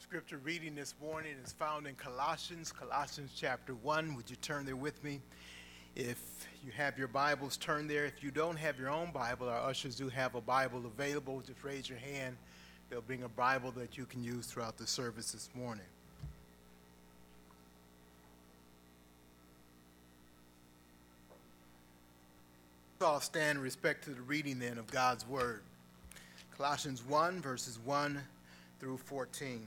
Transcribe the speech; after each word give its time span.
scripture 0.00 0.38
reading 0.44 0.74
this 0.74 0.94
morning 1.00 1.34
is 1.44 1.52
found 1.52 1.86
in 1.86 1.94
Colossians, 1.94 2.70
Colossians 2.70 3.32
chapter 3.34 3.74
1. 3.74 4.14
Would 4.14 4.28
you 4.28 4.36
turn 4.36 4.66
there 4.66 4.76
with 4.76 5.02
me? 5.02 5.20
If 5.94 6.18
you 6.64 6.70
have 6.72 6.98
your 6.98 7.08
Bibles, 7.08 7.56
turn 7.56 7.88
there. 7.88 8.04
If 8.04 8.22
you 8.22 8.30
don't 8.30 8.56
have 8.56 8.78
your 8.78 8.90
own 8.90 9.10
Bible, 9.10 9.48
our 9.48 9.60
ushers 9.60 9.96
do 9.96 10.08
have 10.08 10.34
a 10.34 10.40
Bible 10.40 10.84
available. 10.84 11.40
Just 11.40 11.64
raise 11.64 11.88
your 11.88 11.98
hand. 11.98 12.36
They'll 12.90 13.00
bring 13.00 13.22
a 13.22 13.28
Bible 13.28 13.70
that 13.72 13.96
you 13.96 14.04
can 14.04 14.22
use 14.22 14.46
throughout 14.46 14.76
the 14.76 14.86
service 14.86 15.32
this 15.32 15.48
morning. 15.54 15.86
I'll 23.00 23.20
stand 23.20 23.58
in 23.58 23.64
respect 23.64 24.04
to 24.04 24.10
the 24.10 24.22
reading 24.22 24.58
then 24.58 24.78
of 24.78 24.86
God's 24.88 25.26
Word. 25.26 25.62
Colossians 26.56 27.02
1, 27.06 27.40
verses 27.40 27.78
1 27.84 28.20
through 28.78 28.98
14. 28.98 29.66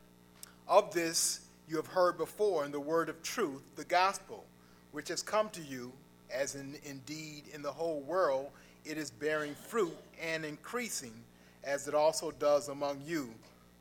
Of 0.67 0.93
this 0.93 1.41
you 1.67 1.77
have 1.77 1.87
heard 1.87 2.17
before 2.17 2.65
in 2.65 2.71
the 2.71 2.79
word 2.79 3.09
of 3.09 3.21
truth, 3.23 3.61
the 3.75 3.85
gospel, 3.85 4.45
which 4.91 5.09
has 5.09 5.21
come 5.21 5.49
to 5.49 5.61
you, 5.61 5.91
as 6.29 6.55
in, 6.55 6.75
indeed 6.83 7.43
in 7.53 7.61
the 7.61 7.71
whole 7.71 8.01
world 8.01 8.49
it 8.85 8.97
is 8.97 9.11
bearing 9.11 9.55
fruit 9.55 9.95
and 10.21 10.43
increasing, 10.43 11.13
as 11.63 11.87
it 11.87 11.93
also 11.93 12.31
does 12.31 12.69
among 12.69 13.01
you, 13.05 13.29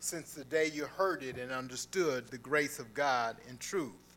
since 0.00 0.32
the 0.32 0.44
day 0.44 0.70
you 0.72 0.84
heard 0.84 1.22
it 1.22 1.38
and 1.38 1.50
understood 1.52 2.28
the 2.28 2.38
grace 2.38 2.78
of 2.78 2.92
God 2.94 3.36
in 3.48 3.56
truth, 3.58 4.16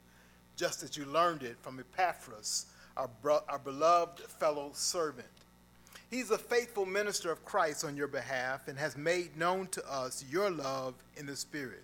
just 0.55 0.83
as 0.83 0.97
you 0.97 1.05
learned 1.05 1.43
it 1.43 1.57
from 1.61 1.79
Epaphras, 1.79 2.67
our, 2.97 3.09
bro- 3.21 3.43
our 3.49 3.59
beloved 3.59 4.19
fellow 4.19 4.71
servant. 4.73 5.27
He's 6.09 6.31
a 6.31 6.37
faithful 6.37 6.85
minister 6.85 7.31
of 7.31 7.43
Christ 7.43 7.83
on 7.83 7.97
your 7.97 8.07
behalf 8.07 8.67
and 8.67 8.77
has 8.77 8.95
made 8.95 9.35
known 9.35 9.67
to 9.67 9.91
us 9.91 10.23
your 10.29 10.51
love 10.51 10.93
in 11.17 11.25
the 11.25 11.35
Spirit. 11.35 11.83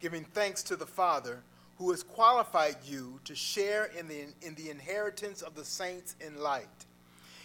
giving 0.00 0.24
thanks 0.24 0.62
to 0.64 0.76
the 0.76 0.86
Father 0.86 1.42
who 1.78 1.90
has 1.90 2.02
qualified 2.02 2.76
you 2.84 3.20
to 3.24 3.34
share 3.34 3.86
in 3.98 4.06
the, 4.06 4.26
in 4.42 4.54
the 4.54 4.70
inheritance 4.70 5.40
of 5.40 5.54
the 5.54 5.64
saints 5.64 6.14
in 6.20 6.38
light. 6.40 6.66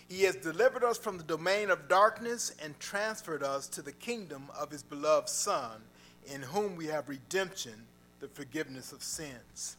He 0.09 0.23
has 0.23 0.35
delivered 0.35 0.83
us 0.83 0.97
from 0.97 1.17
the 1.17 1.23
domain 1.23 1.69
of 1.69 1.87
darkness 1.87 2.53
and 2.61 2.77
transferred 2.79 3.43
us 3.43 3.67
to 3.69 3.81
the 3.81 3.91
kingdom 3.93 4.49
of 4.57 4.69
his 4.69 4.83
beloved 4.83 5.29
Son, 5.29 5.81
in 6.27 6.41
whom 6.41 6.75
we 6.75 6.85
have 6.87 7.09
redemption, 7.09 7.73
the 8.19 8.27
forgiveness 8.27 8.91
of 8.91 9.01
sins. 9.01 9.77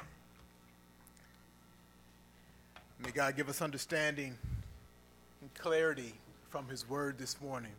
May 3.05 3.11
God 3.11 3.37
give 3.37 3.49
us 3.49 3.61
understanding 3.61 4.37
and 5.43 5.55
clarity 5.55 6.15
from 6.49 6.67
his 6.69 6.89
word 6.89 7.19
this 7.19 7.41
morning. 7.41 7.73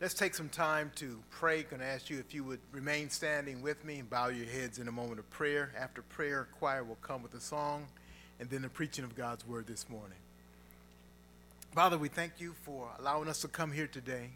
Let's 0.00 0.14
take 0.14 0.36
some 0.36 0.48
time 0.48 0.92
to 0.96 1.18
pray. 1.28 1.64
Going 1.64 1.80
to 1.80 1.86
ask 1.86 2.08
you 2.08 2.20
if 2.20 2.32
you 2.32 2.44
would 2.44 2.60
remain 2.70 3.10
standing 3.10 3.62
with 3.62 3.84
me 3.84 3.98
and 3.98 4.08
bow 4.08 4.28
your 4.28 4.46
heads 4.46 4.78
in 4.78 4.86
a 4.86 4.92
moment 4.92 5.18
of 5.18 5.28
prayer. 5.28 5.72
After 5.76 6.02
prayer, 6.02 6.46
choir 6.60 6.84
will 6.84 6.98
come 7.02 7.20
with 7.20 7.34
a 7.34 7.40
song 7.40 7.88
and 8.38 8.48
then 8.48 8.62
the 8.62 8.68
preaching 8.68 9.04
of 9.04 9.16
God's 9.16 9.44
word 9.44 9.66
this 9.66 9.88
morning. 9.88 10.18
Father, 11.72 11.98
we 11.98 12.08
thank 12.08 12.34
you 12.38 12.54
for 12.62 12.88
allowing 13.00 13.28
us 13.28 13.40
to 13.40 13.48
come 13.48 13.72
here 13.72 13.88
today. 13.88 14.30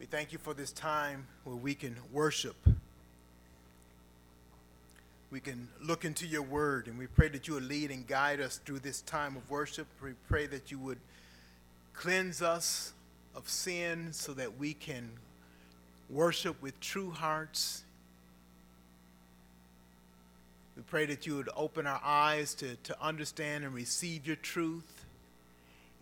We 0.00 0.06
thank 0.06 0.32
you 0.32 0.38
for 0.38 0.54
this 0.54 0.72
time 0.72 1.26
where 1.44 1.56
we 1.56 1.74
can 1.74 1.96
worship. 2.10 2.56
We 5.30 5.40
can 5.40 5.68
look 5.82 6.06
into 6.06 6.26
your 6.26 6.40
word, 6.40 6.86
and 6.86 6.98
we 6.98 7.06
pray 7.06 7.28
that 7.28 7.48
you 7.48 7.54
would 7.54 7.68
lead 7.68 7.90
and 7.90 8.06
guide 8.06 8.40
us 8.40 8.56
through 8.64 8.78
this 8.78 9.02
time 9.02 9.36
of 9.36 9.50
worship. 9.50 9.86
We 10.02 10.12
pray 10.26 10.46
that 10.46 10.70
you 10.70 10.78
would 10.78 11.00
cleanse 11.92 12.40
us 12.40 12.94
of 13.38 13.48
sin 13.48 14.12
so 14.12 14.32
that 14.32 14.58
we 14.58 14.74
can 14.74 15.08
worship 16.10 16.60
with 16.60 16.78
true 16.80 17.10
hearts. 17.10 17.84
We 20.76 20.82
pray 20.82 21.06
that 21.06 21.24
you 21.24 21.36
would 21.36 21.48
open 21.56 21.86
our 21.86 22.00
eyes 22.04 22.54
to, 22.56 22.74
to 22.74 23.00
understand 23.00 23.64
and 23.64 23.72
receive 23.72 24.26
your 24.26 24.36
truth 24.36 25.04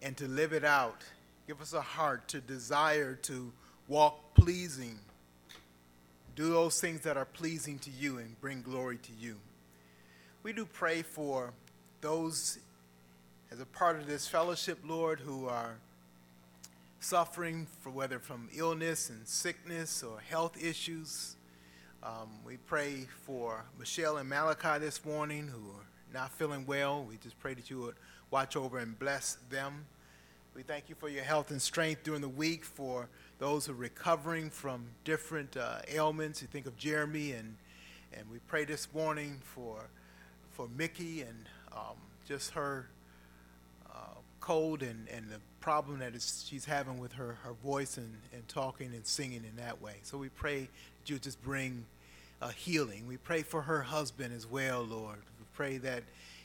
and 0.00 0.16
to 0.16 0.26
live 0.26 0.54
it 0.54 0.64
out. 0.64 1.02
Give 1.46 1.60
us 1.60 1.74
a 1.74 1.80
heart 1.82 2.26
to 2.28 2.40
desire 2.40 3.14
to 3.22 3.52
walk 3.86 4.34
pleasing, 4.34 4.98
do 6.34 6.48
those 6.50 6.80
things 6.80 7.02
that 7.02 7.18
are 7.18 7.26
pleasing 7.26 7.78
to 7.80 7.90
you 7.90 8.16
and 8.18 8.40
bring 8.40 8.62
glory 8.62 8.96
to 8.96 9.12
you. 9.20 9.36
We 10.42 10.54
do 10.54 10.64
pray 10.64 11.02
for 11.02 11.52
those 12.00 12.58
as 13.52 13.60
a 13.60 13.66
part 13.66 13.96
of 13.96 14.06
this 14.06 14.26
fellowship, 14.26 14.78
Lord, 14.84 15.20
who 15.20 15.48
are 15.48 15.76
suffering, 17.00 17.66
for 17.80 17.90
whether 17.90 18.18
from 18.18 18.48
illness 18.54 19.10
and 19.10 19.26
sickness 19.26 20.02
or 20.02 20.20
health 20.20 20.62
issues. 20.62 21.36
Um, 22.02 22.30
we 22.44 22.56
pray 22.56 23.06
for 23.24 23.64
Michelle 23.78 24.16
and 24.18 24.28
Malachi 24.28 24.78
this 24.78 25.04
morning 25.04 25.48
who 25.48 25.70
are 25.70 25.86
not 26.12 26.30
feeling 26.32 26.66
well. 26.66 27.04
We 27.04 27.16
just 27.16 27.38
pray 27.38 27.54
that 27.54 27.70
you 27.70 27.80
would 27.80 27.96
watch 28.30 28.56
over 28.56 28.78
and 28.78 28.98
bless 28.98 29.38
them. 29.50 29.86
We 30.54 30.62
thank 30.62 30.88
you 30.88 30.94
for 30.94 31.08
your 31.08 31.24
health 31.24 31.50
and 31.50 31.60
strength 31.60 32.02
during 32.02 32.22
the 32.22 32.28
week 32.28 32.64
for 32.64 33.08
those 33.38 33.66
who 33.66 33.72
are 33.72 33.76
recovering 33.76 34.48
from 34.48 34.86
different 35.04 35.56
uh, 35.56 35.80
ailments. 35.88 36.40
You 36.40 36.48
think 36.48 36.66
of 36.66 36.76
Jeremy, 36.76 37.32
and, 37.32 37.56
and 38.14 38.30
we 38.30 38.38
pray 38.46 38.64
this 38.64 38.88
morning 38.94 39.40
for, 39.44 39.90
for 40.52 40.66
Mickey 40.76 41.22
and 41.22 41.46
um, 41.72 41.96
just 42.26 42.52
her 42.52 42.88
cold 44.46 44.80
and, 44.80 45.08
and 45.12 45.28
the 45.28 45.40
problem 45.58 45.98
that 45.98 46.14
is, 46.14 46.46
she's 46.48 46.64
having 46.64 47.00
with 47.00 47.12
her, 47.12 47.36
her 47.42 47.52
voice 47.64 47.96
and, 47.96 48.14
and 48.32 48.46
talking 48.46 48.94
and 48.94 49.04
singing 49.04 49.42
in 49.42 49.56
that 49.56 49.82
way. 49.82 49.94
So 50.02 50.16
we 50.16 50.28
pray 50.28 50.60
that 50.60 51.10
you 51.10 51.18
just 51.18 51.42
bring 51.42 51.84
uh, 52.40 52.50
healing. 52.50 53.08
We 53.08 53.16
pray 53.16 53.42
for 53.42 53.62
her 53.62 53.82
husband 53.82 54.32
as 54.32 54.46
well, 54.46 54.84
Lord. 54.84 55.18
We 55.40 55.46
pray 55.54 55.78
that 55.78 56.04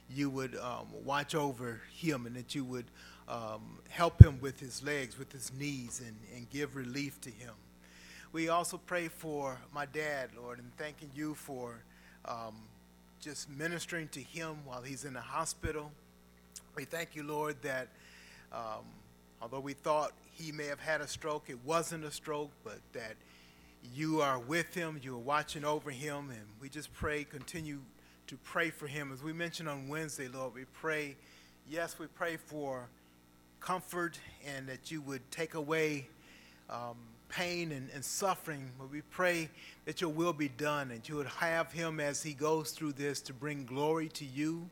you 0.09 0.31
would 0.31 0.57
um, 0.57 0.87
watch 1.05 1.35
over 1.35 1.79
him 1.93 2.25
and 2.25 2.35
that 2.37 2.55
you 2.55 2.65
would 2.65 2.85
um, 3.29 3.77
help 3.89 4.19
him 4.19 4.39
with 4.41 4.59
his 4.59 4.81
legs, 4.81 5.19
with 5.19 5.31
his 5.31 5.51
knees, 5.53 6.01
and, 6.03 6.15
and 6.35 6.49
give 6.49 6.75
relief 6.75 7.21
to 7.21 7.29
him. 7.29 7.53
We 8.33 8.49
also 8.49 8.79
pray 8.83 9.09
for 9.09 9.59
my 9.75 9.85
dad, 9.85 10.31
Lord, 10.35 10.57
and 10.57 10.75
thanking 10.75 11.11
you 11.13 11.35
for 11.35 11.75
um, 12.25 12.55
just 13.21 13.47
ministering 13.47 14.07
to 14.07 14.21
him 14.21 14.57
while 14.65 14.81
he's 14.81 15.05
in 15.05 15.13
the 15.13 15.21
hospital. 15.21 15.91
We 16.73 16.85
thank 16.85 17.15
you, 17.15 17.23
Lord, 17.23 17.61
that 17.63 17.89
um, 18.53 18.85
although 19.41 19.59
we 19.59 19.73
thought 19.73 20.13
he 20.31 20.53
may 20.53 20.67
have 20.67 20.79
had 20.79 21.01
a 21.01 21.07
stroke, 21.07 21.49
it 21.49 21.57
wasn't 21.65 22.05
a 22.05 22.11
stroke, 22.11 22.51
but 22.63 22.79
that 22.93 23.15
you 23.93 24.21
are 24.21 24.39
with 24.39 24.73
him, 24.73 24.97
you 25.03 25.15
are 25.15 25.19
watching 25.19 25.65
over 25.65 25.91
him, 25.91 26.29
and 26.29 26.45
we 26.61 26.69
just 26.69 26.93
pray, 26.93 27.25
continue 27.25 27.81
to 28.27 28.37
pray 28.37 28.69
for 28.69 28.87
him. 28.87 29.11
As 29.11 29.21
we 29.21 29.33
mentioned 29.33 29.67
on 29.67 29.89
Wednesday, 29.89 30.29
Lord, 30.29 30.53
we 30.53 30.63
pray, 30.63 31.17
yes, 31.69 31.99
we 31.99 32.07
pray 32.07 32.37
for 32.37 32.87
comfort 33.59 34.17
and 34.47 34.65
that 34.69 34.91
you 34.91 35.01
would 35.01 35.29
take 35.29 35.55
away 35.55 36.07
um, 36.69 36.95
pain 37.27 37.73
and, 37.73 37.89
and 37.93 38.03
suffering, 38.03 38.71
but 38.79 38.89
we 38.89 39.01
pray 39.01 39.49
that 39.83 39.99
your 39.99 40.09
will 40.09 40.33
be 40.33 40.47
done 40.47 40.91
and 40.91 41.07
you 41.07 41.15
would 41.15 41.27
have 41.27 41.73
him 41.73 41.99
as 41.99 42.23
he 42.23 42.33
goes 42.33 42.71
through 42.71 42.93
this 42.93 43.19
to 43.19 43.33
bring 43.33 43.65
glory 43.65 44.07
to 44.07 44.23
you 44.23 44.69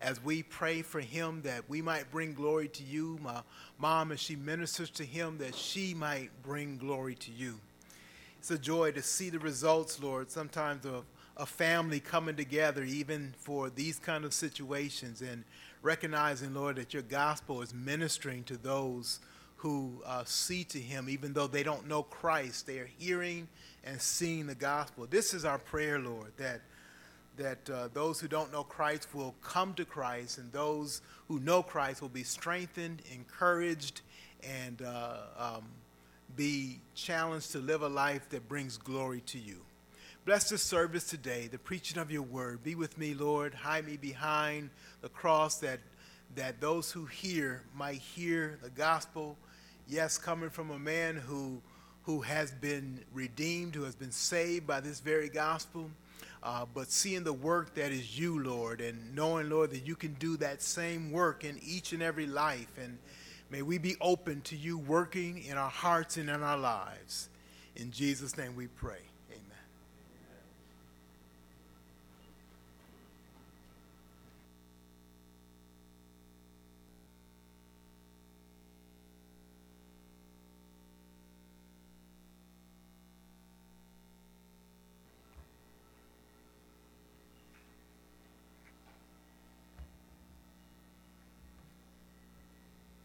as 0.00 0.22
we 0.22 0.42
pray 0.42 0.82
for 0.82 1.00
him 1.00 1.42
that 1.42 1.68
we 1.68 1.82
might 1.82 2.10
bring 2.10 2.34
glory 2.34 2.68
to 2.68 2.82
you. 2.82 3.18
My 3.22 3.42
mom, 3.78 4.12
as 4.12 4.20
she 4.20 4.36
ministers 4.36 4.90
to 4.90 5.04
him, 5.04 5.38
that 5.38 5.54
she 5.54 5.94
might 5.94 6.30
bring 6.42 6.78
glory 6.78 7.14
to 7.16 7.32
you. 7.32 7.58
It's 8.38 8.50
a 8.50 8.58
joy 8.58 8.92
to 8.92 9.02
see 9.02 9.30
the 9.30 9.38
results, 9.38 10.00
Lord, 10.00 10.30
sometimes 10.30 10.86
of 10.86 11.04
a 11.36 11.46
family 11.46 12.00
coming 12.00 12.36
together, 12.36 12.84
even 12.84 13.34
for 13.38 13.70
these 13.70 13.98
kind 13.98 14.24
of 14.24 14.32
situations, 14.32 15.22
and 15.22 15.44
recognizing, 15.82 16.54
Lord, 16.54 16.76
that 16.76 16.92
your 16.92 17.02
gospel 17.02 17.62
is 17.62 17.74
ministering 17.74 18.44
to 18.44 18.56
those 18.56 19.20
who 19.56 20.02
uh, 20.06 20.22
see 20.24 20.62
to 20.64 20.78
him, 20.78 21.08
even 21.08 21.32
though 21.32 21.48
they 21.48 21.64
don't 21.64 21.88
know 21.88 22.04
Christ. 22.04 22.66
They 22.66 22.78
are 22.78 22.90
hearing 22.98 23.48
and 23.84 24.00
seeing 24.00 24.46
the 24.46 24.54
gospel. 24.54 25.06
This 25.10 25.34
is 25.34 25.44
our 25.44 25.58
prayer, 25.58 25.98
Lord, 25.98 26.32
that 26.36 26.60
that 27.38 27.70
uh, 27.70 27.88
those 27.94 28.20
who 28.20 28.28
don't 28.28 28.52
know 28.52 28.62
Christ 28.62 29.08
will 29.14 29.34
come 29.42 29.74
to 29.74 29.84
Christ, 29.84 30.38
and 30.38 30.52
those 30.52 31.00
who 31.28 31.40
know 31.40 31.62
Christ 31.62 32.02
will 32.02 32.08
be 32.08 32.24
strengthened, 32.24 33.02
encouraged, 33.12 34.02
and 34.42 34.82
uh, 34.82 35.16
um, 35.38 35.64
be 36.36 36.80
challenged 36.94 37.52
to 37.52 37.58
live 37.58 37.82
a 37.82 37.88
life 37.88 38.28
that 38.30 38.48
brings 38.48 38.76
glory 38.76 39.22
to 39.26 39.38
you. 39.38 39.56
Bless 40.26 40.50
this 40.50 40.62
service 40.62 41.04
today, 41.04 41.46
the 41.46 41.58
preaching 41.58 41.98
of 41.98 42.10
your 42.10 42.22
word. 42.22 42.62
Be 42.62 42.74
with 42.74 42.98
me, 42.98 43.14
Lord. 43.14 43.54
Hide 43.54 43.86
me 43.86 43.96
behind 43.96 44.68
the 45.00 45.08
cross 45.08 45.56
that, 45.60 45.80
that 46.36 46.60
those 46.60 46.92
who 46.92 47.06
hear 47.06 47.62
might 47.74 47.98
hear 47.98 48.58
the 48.62 48.70
gospel. 48.70 49.36
Yes, 49.88 50.18
coming 50.18 50.50
from 50.50 50.70
a 50.70 50.78
man 50.78 51.16
who 51.16 51.62
who 52.08 52.22
has 52.22 52.50
been 52.52 52.98
redeemed, 53.12 53.74
who 53.74 53.82
has 53.82 53.94
been 53.94 54.10
saved 54.10 54.66
by 54.66 54.80
this 54.80 54.98
very 54.98 55.28
gospel. 55.28 55.90
Uh, 56.48 56.64
but 56.72 56.90
seeing 56.90 57.24
the 57.24 57.32
work 57.32 57.74
that 57.74 57.92
is 57.92 58.18
you, 58.18 58.42
Lord, 58.42 58.80
and 58.80 59.14
knowing, 59.14 59.50
Lord, 59.50 59.70
that 59.72 59.86
you 59.86 59.94
can 59.94 60.14
do 60.14 60.38
that 60.38 60.62
same 60.62 61.12
work 61.12 61.44
in 61.44 61.60
each 61.62 61.92
and 61.92 62.02
every 62.02 62.26
life. 62.26 62.72
And 62.82 62.96
may 63.50 63.60
we 63.60 63.76
be 63.76 63.96
open 64.00 64.40
to 64.42 64.56
you 64.56 64.78
working 64.78 65.44
in 65.44 65.58
our 65.58 65.68
hearts 65.68 66.16
and 66.16 66.30
in 66.30 66.42
our 66.42 66.56
lives. 66.56 67.28
In 67.76 67.90
Jesus' 67.90 68.38
name 68.38 68.56
we 68.56 68.66
pray. 68.66 69.02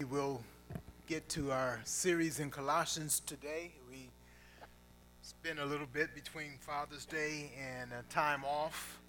We 0.04 0.18
will 0.20 0.42
to 1.28 1.50
our 1.50 1.80
series 1.84 2.38
in 2.38 2.50
Colossians 2.50 3.20
today. 3.24 3.72
We 3.88 4.10
spent 5.22 5.58
a 5.58 5.64
little 5.64 5.86
bit 5.90 6.14
between 6.14 6.58
Father's 6.60 7.06
Day 7.06 7.50
and 7.58 7.90
a 7.92 8.02
time 8.12 8.44
off 8.44 9.00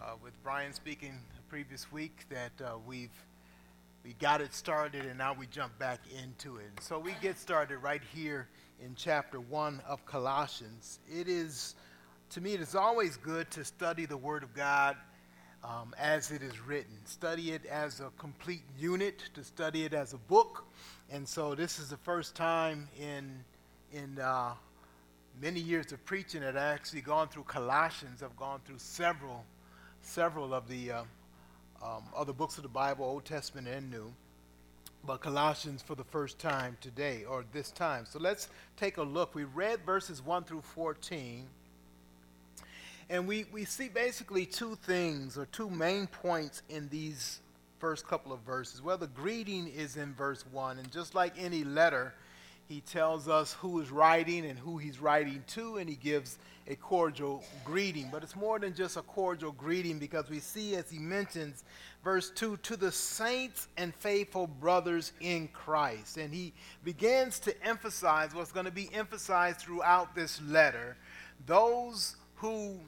uh, 0.00 0.12
with 0.22 0.32
Brian 0.42 0.72
speaking 0.72 1.12
the 1.34 1.42
previous 1.48 1.92
week 1.92 2.24
that 2.30 2.52
uh, 2.64 2.78
we've 2.86 3.12
we 4.04 4.14
got 4.14 4.40
it 4.40 4.54
started 4.54 5.04
and 5.04 5.18
now 5.18 5.34
we 5.34 5.46
jump 5.46 5.78
back 5.78 6.00
into 6.24 6.56
it. 6.56 6.66
And 6.76 6.80
so 6.80 6.98
we 6.98 7.14
get 7.20 7.36
started 7.36 7.78
right 7.78 8.02
here 8.14 8.48
in 8.82 8.94
chapter 8.96 9.38
1 9.38 9.82
of 9.86 10.04
Colossians. 10.06 11.00
It 11.10 11.28
is 11.28 11.74
to 12.30 12.40
me 12.40 12.54
it 12.54 12.60
is 12.60 12.74
always 12.74 13.16
good 13.18 13.50
to 13.52 13.64
study 13.64 14.06
the 14.06 14.16
word 14.16 14.42
of 14.42 14.54
God 14.54 14.96
um, 15.64 15.94
as 15.98 16.30
it 16.30 16.42
is 16.42 16.60
written. 16.60 16.94
Study 17.04 17.52
it 17.52 17.66
as 17.66 18.00
a 18.00 18.10
complete 18.18 18.62
unit, 18.78 19.24
to 19.34 19.44
study 19.44 19.84
it 19.84 19.92
as 19.92 20.12
a 20.12 20.18
book. 20.18 20.64
And 21.10 21.26
so 21.26 21.54
this 21.54 21.78
is 21.78 21.88
the 21.88 21.96
first 21.96 22.34
time 22.34 22.88
in, 22.98 23.44
in 23.92 24.18
uh, 24.18 24.54
many 25.40 25.60
years 25.60 25.92
of 25.92 26.04
preaching 26.04 26.40
that 26.40 26.56
I've 26.56 26.74
actually 26.74 27.00
gone 27.00 27.28
through 27.28 27.44
Colossians. 27.44 28.22
I've 28.22 28.36
gone 28.36 28.60
through 28.64 28.78
several, 28.78 29.44
several 30.02 30.54
of 30.54 30.68
the 30.68 30.92
uh, 30.92 31.02
um, 31.82 32.04
other 32.16 32.32
books 32.32 32.56
of 32.56 32.62
the 32.62 32.68
Bible, 32.68 33.04
Old 33.04 33.24
Testament 33.24 33.68
and 33.68 33.90
New. 33.90 34.12
But 35.06 35.20
Colossians 35.20 35.80
for 35.80 35.94
the 35.94 36.04
first 36.04 36.38
time 36.38 36.76
today, 36.80 37.24
or 37.24 37.44
this 37.52 37.70
time. 37.70 38.04
So 38.04 38.18
let's 38.18 38.48
take 38.76 38.96
a 38.96 39.02
look. 39.02 39.34
We 39.34 39.44
read 39.44 39.80
verses 39.86 40.20
1 40.20 40.44
through 40.44 40.62
14. 40.62 41.46
And 43.10 43.26
we, 43.26 43.46
we 43.52 43.64
see 43.64 43.88
basically 43.88 44.44
two 44.44 44.76
things 44.82 45.38
or 45.38 45.46
two 45.46 45.70
main 45.70 46.06
points 46.06 46.62
in 46.68 46.88
these 46.90 47.40
first 47.78 48.06
couple 48.06 48.32
of 48.32 48.40
verses. 48.40 48.82
Well, 48.82 48.98
the 48.98 49.06
greeting 49.06 49.66
is 49.68 49.96
in 49.96 50.14
verse 50.14 50.44
1. 50.52 50.78
And 50.78 50.90
just 50.92 51.14
like 51.14 51.32
any 51.38 51.64
letter, 51.64 52.12
he 52.68 52.82
tells 52.82 53.26
us 53.26 53.54
who 53.54 53.80
is 53.80 53.90
writing 53.90 54.44
and 54.44 54.58
who 54.58 54.76
he's 54.76 55.00
writing 55.00 55.42
to, 55.48 55.78
and 55.78 55.88
he 55.88 55.96
gives 55.96 56.38
a 56.66 56.76
cordial 56.76 57.42
greeting. 57.64 58.10
But 58.12 58.22
it's 58.22 58.36
more 58.36 58.58
than 58.58 58.74
just 58.74 58.98
a 58.98 59.02
cordial 59.02 59.52
greeting 59.52 59.98
because 59.98 60.28
we 60.28 60.38
see, 60.38 60.76
as 60.76 60.90
he 60.90 60.98
mentions, 60.98 61.64
verse 62.04 62.28
2, 62.28 62.58
to 62.58 62.76
the 62.76 62.92
saints 62.92 63.68
and 63.78 63.94
faithful 63.94 64.46
brothers 64.46 65.12
in 65.20 65.48
Christ. 65.48 66.18
And 66.18 66.34
he 66.34 66.52
begins 66.84 67.38
to 67.40 67.66
emphasize 67.66 68.34
what's 68.34 68.52
going 68.52 68.66
to 68.66 68.72
be 68.72 68.90
emphasized 68.92 69.60
throughout 69.60 70.14
this 70.14 70.42
letter 70.42 70.98
those 71.46 72.16
who 72.34 72.78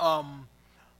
um, 0.00 0.48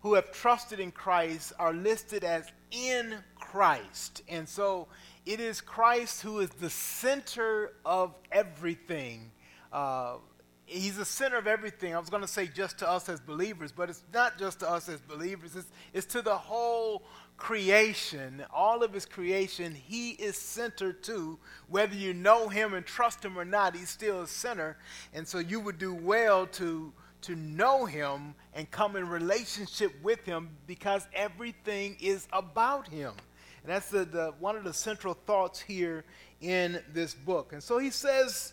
who 0.03 0.15
have 0.15 0.31
trusted 0.31 0.79
in 0.79 0.93
Christ 0.93 1.53
are 1.59 1.73
listed 1.73 2.23
as 2.23 2.47
in 2.71 3.17
Christ. 3.39 4.23
And 4.29 4.49
so 4.49 4.87
it 5.27 5.41
is 5.41 5.61
Christ 5.61 6.23
who 6.23 6.41
is 6.41 6.51
the 6.51 6.71
center 6.71 7.73
of 7.85 8.15
everything. 8.31 9.31
Uh, 9.73 10.17
he's 10.67 10.97
the 10.97 11.05
center 11.05 11.37
of 11.37 11.47
everything. 11.47 11.95
I 11.95 11.99
was 11.99 12.11
going 12.11 12.23
to 12.23 12.29
say 12.29 12.47
just 12.47 12.79
to 12.79 12.89
us 12.89 13.09
as 13.09 13.21
believers, 13.21 13.73
but 13.73 13.91
it's 13.91 14.05
not 14.15 14.39
just 14.39 14.61
to 14.61 14.71
us 14.71 14.89
as 14.89 15.01
believers, 15.01 15.57
it's, 15.57 15.69
it's 15.93 16.07
to 16.07 16.23
the 16.23 16.37
whole 16.37 17.03
creation, 17.37 18.45
all 18.53 18.83
of 18.85 18.93
his 18.93 19.07
creation, 19.07 19.75
he 19.75 20.11
is 20.11 20.37
center 20.37 20.93
to. 20.93 21.39
Whether 21.69 21.97
you 21.97 22.15
know 22.15 22.49
him 22.49 22.75
and 22.75 22.85
trust 22.87 23.25
him 23.25 23.39
or 23.39 23.45
not, 23.45 23.75
he's 23.75 23.89
still 23.89 24.23
a 24.23 24.27
center. 24.27 24.77
And 25.13 25.27
so 25.27 25.39
you 25.39 25.59
would 25.59 25.79
do 25.79 25.95
well 25.95 26.47
to 26.47 26.93
to 27.23 27.37
know 27.37 27.85
him 27.85 28.35
and 28.55 28.71
come 28.71 28.97
in 28.97 29.09
relationship 29.09 29.93
with 30.03 30.25
him 30.25 30.51
because 30.67 31.07
everything 31.15 31.97
is 32.01 32.27
about 32.33 32.89
him. 32.89 33.13
And 33.63 33.73
that's 33.73 33.91
the, 33.91 34.05
the, 34.05 34.35
one 34.39 34.57
of 34.57 34.65
the 34.65 34.73
central 34.73 35.15
thoughts 35.15 35.61
here 35.61 36.05
in 36.41 36.83
this 36.93 37.15
book. 37.15 37.53
And 37.53 37.63
so 37.63 37.79
he 37.79 37.91
says 37.91 38.53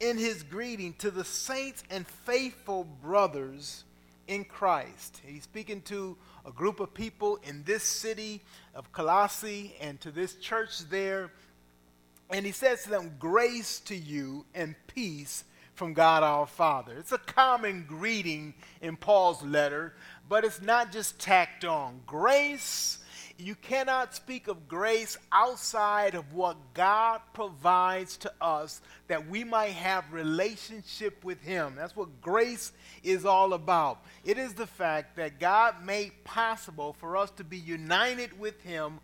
in 0.00 0.18
his 0.18 0.42
greeting 0.42 0.94
to 0.94 1.10
the 1.10 1.24
saints 1.24 1.82
and 1.90 2.06
faithful 2.06 2.84
brothers 2.84 3.84
in 4.26 4.44
Christ. 4.44 5.20
He's 5.26 5.44
speaking 5.44 5.80
to 5.82 6.16
a 6.46 6.52
group 6.52 6.80
of 6.80 6.92
people 6.92 7.38
in 7.44 7.62
this 7.64 7.82
city 7.82 8.42
of 8.74 8.92
Colossae 8.92 9.74
and 9.80 10.00
to 10.00 10.10
this 10.10 10.34
church 10.34 10.80
there. 10.90 11.30
And 12.30 12.44
he 12.44 12.52
says 12.52 12.84
to 12.84 12.90
them, 12.90 13.14
Grace 13.18 13.80
to 13.80 13.94
you 13.94 14.44
and 14.54 14.74
peace 14.86 15.44
from 15.74 15.92
God 15.92 16.22
our 16.22 16.46
Father. 16.46 16.96
It's 16.98 17.12
a 17.12 17.18
common 17.18 17.84
greeting 17.86 18.54
in 18.80 18.96
Paul's 18.96 19.42
letter, 19.42 19.94
but 20.28 20.44
it's 20.44 20.62
not 20.62 20.92
just 20.92 21.18
tacked 21.18 21.64
on. 21.64 22.00
Grace, 22.06 22.98
you 23.36 23.56
cannot 23.56 24.14
speak 24.14 24.46
of 24.46 24.68
grace 24.68 25.18
outside 25.32 26.14
of 26.14 26.32
what 26.32 26.56
God 26.74 27.20
provides 27.32 28.16
to 28.18 28.32
us 28.40 28.80
that 29.08 29.28
we 29.28 29.42
might 29.42 29.72
have 29.72 30.12
relationship 30.12 31.24
with 31.24 31.42
him. 31.42 31.74
That's 31.76 31.96
what 31.96 32.20
grace 32.20 32.72
is 33.02 33.24
all 33.24 33.52
about. 33.52 34.04
It 34.24 34.38
is 34.38 34.54
the 34.54 34.68
fact 34.68 35.16
that 35.16 35.40
God 35.40 35.84
made 35.84 36.12
possible 36.22 36.92
for 36.92 37.16
us 37.16 37.30
to 37.32 37.44
be 37.44 37.58
united 37.58 38.38
with 38.38 38.60
him 38.62 39.00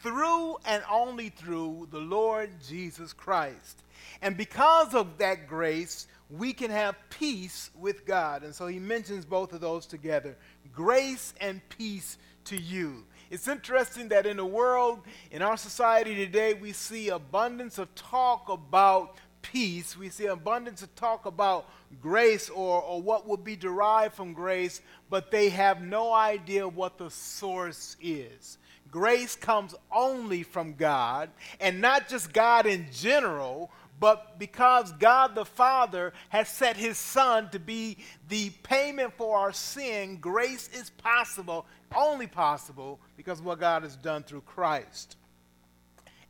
through 0.00 0.56
and 0.64 0.82
only 0.90 1.28
through 1.28 1.88
the 1.90 1.98
Lord 1.98 2.50
Jesus 2.66 3.12
Christ. 3.12 3.82
And 4.22 4.36
because 4.36 4.94
of 4.94 5.18
that 5.18 5.46
grace, 5.46 6.06
we 6.30 6.52
can 6.52 6.70
have 6.70 6.96
peace 7.10 7.70
with 7.78 8.06
God. 8.06 8.42
And 8.42 8.54
so 8.54 8.66
he 8.66 8.78
mentions 8.78 9.24
both 9.24 9.52
of 9.52 9.60
those 9.60 9.86
together 9.86 10.36
grace 10.72 11.34
and 11.40 11.60
peace 11.68 12.18
to 12.46 12.56
you. 12.56 13.04
It's 13.30 13.48
interesting 13.48 14.08
that 14.08 14.26
in 14.26 14.36
the 14.36 14.46
world, 14.46 15.00
in 15.30 15.42
our 15.42 15.56
society 15.56 16.14
today, 16.14 16.54
we 16.54 16.72
see 16.72 17.08
abundance 17.08 17.78
of 17.78 17.94
talk 17.94 18.48
about 18.48 19.16
peace. 19.42 19.96
We 19.96 20.08
see 20.08 20.26
abundance 20.26 20.82
of 20.82 20.94
talk 20.94 21.26
about 21.26 21.68
grace 22.00 22.48
or, 22.50 22.82
or 22.82 23.00
what 23.00 23.26
will 23.26 23.36
be 23.36 23.56
derived 23.56 24.14
from 24.14 24.32
grace, 24.32 24.80
but 25.10 25.30
they 25.30 25.48
have 25.50 25.82
no 25.82 26.12
idea 26.12 26.66
what 26.66 26.98
the 26.98 27.10
source 27.10 27.96
is. 28.00 28.58
Grace 28.90 29.34
comes 29.34 29.74
only 29.90 30.42
from 30.42 30.74
God, 30.74 31.30
and 31.60 31.80
not 31.80 32.08
just 32.08 32.32
God 32.32 32.66
in 32.66 32.86
general, 32.92 33.70
but 34.00 34.38
because 34.38 34.92
God 34.92 35.34
the 35.34 35.44
Father 35.44 36.12
has 36.28 36.48
set 36.48 36.76
his 36.76 36.98
Son 36.98 37.48
to 37.50 37.58
be 37.58 37.98
the 38.28 38.50
payment 38.62 39.12
for 39.16 39.36
our 39.36 39.52
sin, 39.52 40.16
grace 40.16 40.68
is 40.72 40.90
possible, 40.90 41.66
only 41.94 42.26
possible, 42.26 43.00
because 43.16 43.40
what 43.40 43.60
God 43.60 43.82
has 43.82 43.96
done 43.96 44.22
through 44.22 44.42
Christ. 44.42 45.16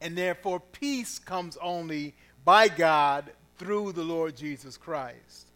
And 0.00 0.16
therefore, 0.16 0.60
peace 0.60 1.18
comes 1.18 1.56
only 1.62 2.14
by 2.44 2.68
God 2.68 3.30
through 3.56 3.92
the 3.92 4.02
Lord 4.02 4.36
Jesus 4.36 4.76
Christ. 4.76 5.48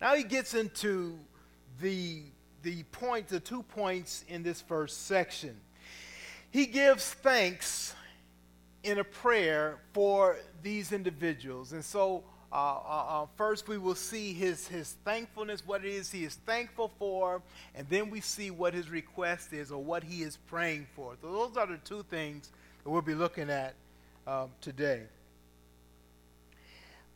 Now 0.00 0.14
he 0.14 0.22
gets 0.22 0.54
into 0.54 1.18
the, 1.80 2.22
the 2.62 2.82
point, 2.84 3.28
the 3.28 3.40
two 3.40 3.62
points 3.62 4.24
in 4.28 4.42
this 4.42 4.60
first 4.60 5.06
section. 5.06 5.56
He 6.50 6.66
gives 6.66 7.12
thanks 7.12 7.94
in 8.82 8.98
a 8.98 9.04
prayer 9.04 9.78
for 9.92 10.36
these 10.62 10.92
individuals. 10.92 11.72
And 11.72 11.84
so, 11.84 12.24
uh, 12.52 12.56
uh, 12.56 13.22
uh, 13.22 13.26
first 13.36 13.68
we 13.68 13.78
will 13.78 13.94
see 13.94 14.32
his, 14.32 14.66
his 14.66 14.96
thankfulness, 15.04 15.62
what 15.64 15.84
it 15.84 15.90
is 15.90 16.10
he 16.10 16.24
is 16.24 16.34
thankful 16.46 16.90
for, 16.98 17.40
and 17.74 17.88
then 17.88 18.10
we 18.10 18.20
see 18.20 18.50
what 18.50 18.74
his 18.74 18.90
request 18.90 19.52
is 19.52 19.72
or 19.72 19.82
what 19.82 20.02
he 20.02 20.22
is 20.22 20.36
praying 20.48 20.86
for. 20.94 21.14
So, 21.22 21.32
those 21.32 21.56
are 21.56 21.66
the 21.66 21.78
two 21.78 22.04
things 22.10 22.50
that 22.82 22.90
we'll 22.90 23.02
be 23.02 23.14
looking 23.14 23.50
at 23.50 23.74
um, 24.26 24.50
today. 24.60 25.02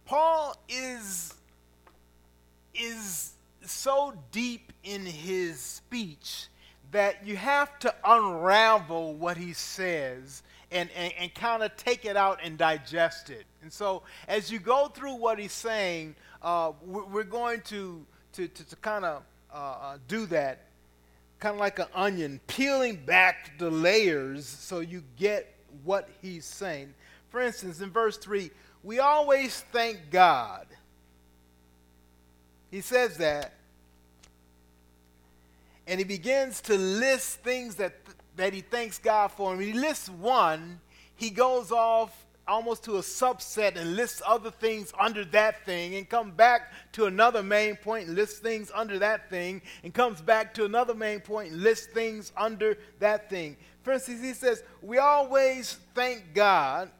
Paul 0.04 0.56
is, 0.68 1.34
is 2.74 3.32
so 3.64 4.14
deep 4.30 4.72
in 4.84 5.04
his 5.04 5.60
speech 5.60 6.46
that 6.96 7.26
you 7.26 7.36
have 7.36 7.78
to 7.78 7.94
unravel 8.06 9.12
what 9.12 9.36
he 9.36 9.52
says 9.52 10.42
and, 10.70 10.88
and, 10.96 11.12
and 11.18 11.34
kind 11.34 11.62
of 11.62 11.76
take 11.76 12.06
it 12.06 12.16
out 12.16 12.40
and 12.42 12.56
digest 12.56 13.28
it. 13.28 13.44
And 13.60 13.70
so, 13.70 14.02
as 14.28 14.50
you 14.50 14.58
go 14.58 14.88
through 14.88 15.16
what 15.16 15.38
he's 15.38 15.52
saying, 15.52 16.14
uh, 16.40 16.72
we're 16.86 17.22
going 17.22 17.60
to, 17.66 18.02
to, 18.32 18.48
to, 18.48 18.64
to 18.64 18.76
kind 18.76 19.04
of 19.04 19.22
uh, 19.52 19.56
uh, 19.56 19.98
do 20.08 20.24
that, 20.24 20.68
kind 21.38 21.52
of 21.52 21.60
like 21.60 21.78
an 21.78 21.88
onion, 21.94 22.40
peeling 22.46 22.96
back 23.04 23.58
the 23.58 23.70
layers 23.70 24.46
so 24.46 24.80
you 24.80 25.02
get 25.18 25.54
what 25.84 26.08
he's 26.22 26.46
saying. 26.46 26.94
For 27.28 27.42
instance, 27.42 27.82
in 27.82 27.90
verse 27.90 28.16
3, 28.16 28.50
we 28.82 29.00
always 29.00 29.66
thank 29.70 30.10
God. 30.10 30.66
He 32.70 32.80
says 32.80 33.18
that. 33.18 33.52
And 35.86 35.98
he 36.00 36.04
begins 36.04 36.60
to 36.62 36.76
list 36.76 37.40
things 37.40 37.76
that 37.76 37.94
that 38.36 38.52
he 38.52 38.60
thanks 38.60 38.98
God 38.98 39.28
for. 39.28 39.52
And 39.52 39.62
he 39.62 39.72
lists 39.72 40.08
one, 40.08 40.80
he 41.16 41.30
goes 41.30 41.72
off 41.72 42.26
almost 42.48 42.84
to 42.84 42.96
a 42.96 43.00
subset 43.00 43.76
and 43.76 43.96
lists 43.96 44.22
other 44.24 44.50
things 44.50 44.92
under 45.00 45.24
that 45.24 45.64
thing 45.66 45.96
and 45.96 46.08
come 46.08 46.30
back 46.30 46.70
to 46.92 47.06
another 47.06 47.42
main 47.42 47.74
point 47.74 48.06
and 48.06 48.14
lists 48.16 48.38
things 48.38 48.70
under 48.72 49.00
that 49.00 49.28
thing 49.28 49.60
and 49.82 49.92
comes 49.92 50.20
back 50.20 50.54
to 50.54 50.64
another 50.64 50.94
main 50.94 51.18
point 51.18 51.50
and 51.50 51.62
lists 51.62 51.86
things 51.86 52.32
under 52.36 52.78
that 53.00 53.28
thing. 53.28 53.56
For 53.82 53.92
instance, 53.92 54.22
he 54.22 54.32
says, 54.32 54.62
We 54.80 54.98
always 54.98 55.78
thank 55.94 56.34
God. 56.34 56.90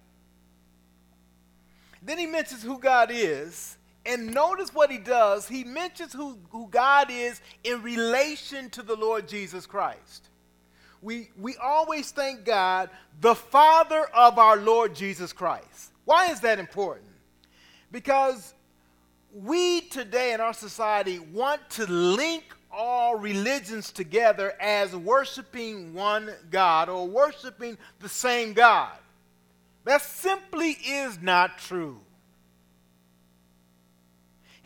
Then 2.02 2.19
he 2.19 2.26
mentions 2.26 2.62
who 2.62 2.78
God 2.78 3.11
is. 3.12 3.75
And 4.06 4.32
notice 4.32 4.72
what 4.72 4.90
he 4.90 4.98
does. 4.98 5.48
He 5.48 5.64
mentions 5.64 6.12
who, 6.12 6.38
who 6.50 6.68
God 6.68 7.10
is 7.10 7.40
in 7.64 7.82
relation 7.82 8.70
to 8.70 8.82
the 8.82 8.94
Lord 8.94 9.26
Jesus 9.28 9.66
Christ 9.66 10.28
we, 11.06 11.28
we 11.38 11.56
always 11.56 12.10
thank 12.10 12.44
God, 12.44 12.90
the 13.20 13.34
Father 13.34 14.06
of 14.12 14.38
our 14.38 14.56
Lord 14.56 14.94
Jesus 14.94 15.32
Christ. 15.32 15.92
Why 16.04 16.30
is 16.30 16.40
that 16.40 16.58
important? 16.58 17.06
Because 17.92 18.54
we 19.32 19.82
today 19.82 20.32
in 20.32 20.40
our 20.40 20.52
society 20.52 21.18
want 21.18 21.68
to 21.70 21.86
link 21.86 22.44
all 22.72 23.16
religions 23.16 23.92
together 23.92 24.54
as 24.60 24.96
worshiping 24.96 25.94
one 25.94 26.30
God 26.50 26.88
or 26.88 27.06
worshiping 27.06 27.78
the 28.00 28.08
same 28.08 28.52
God. 28.52 28.96
That 29.84 30.02
simply 30.02 30.70
is 30.70 31.22
not 31.22 31.58
true. 31.58 32.00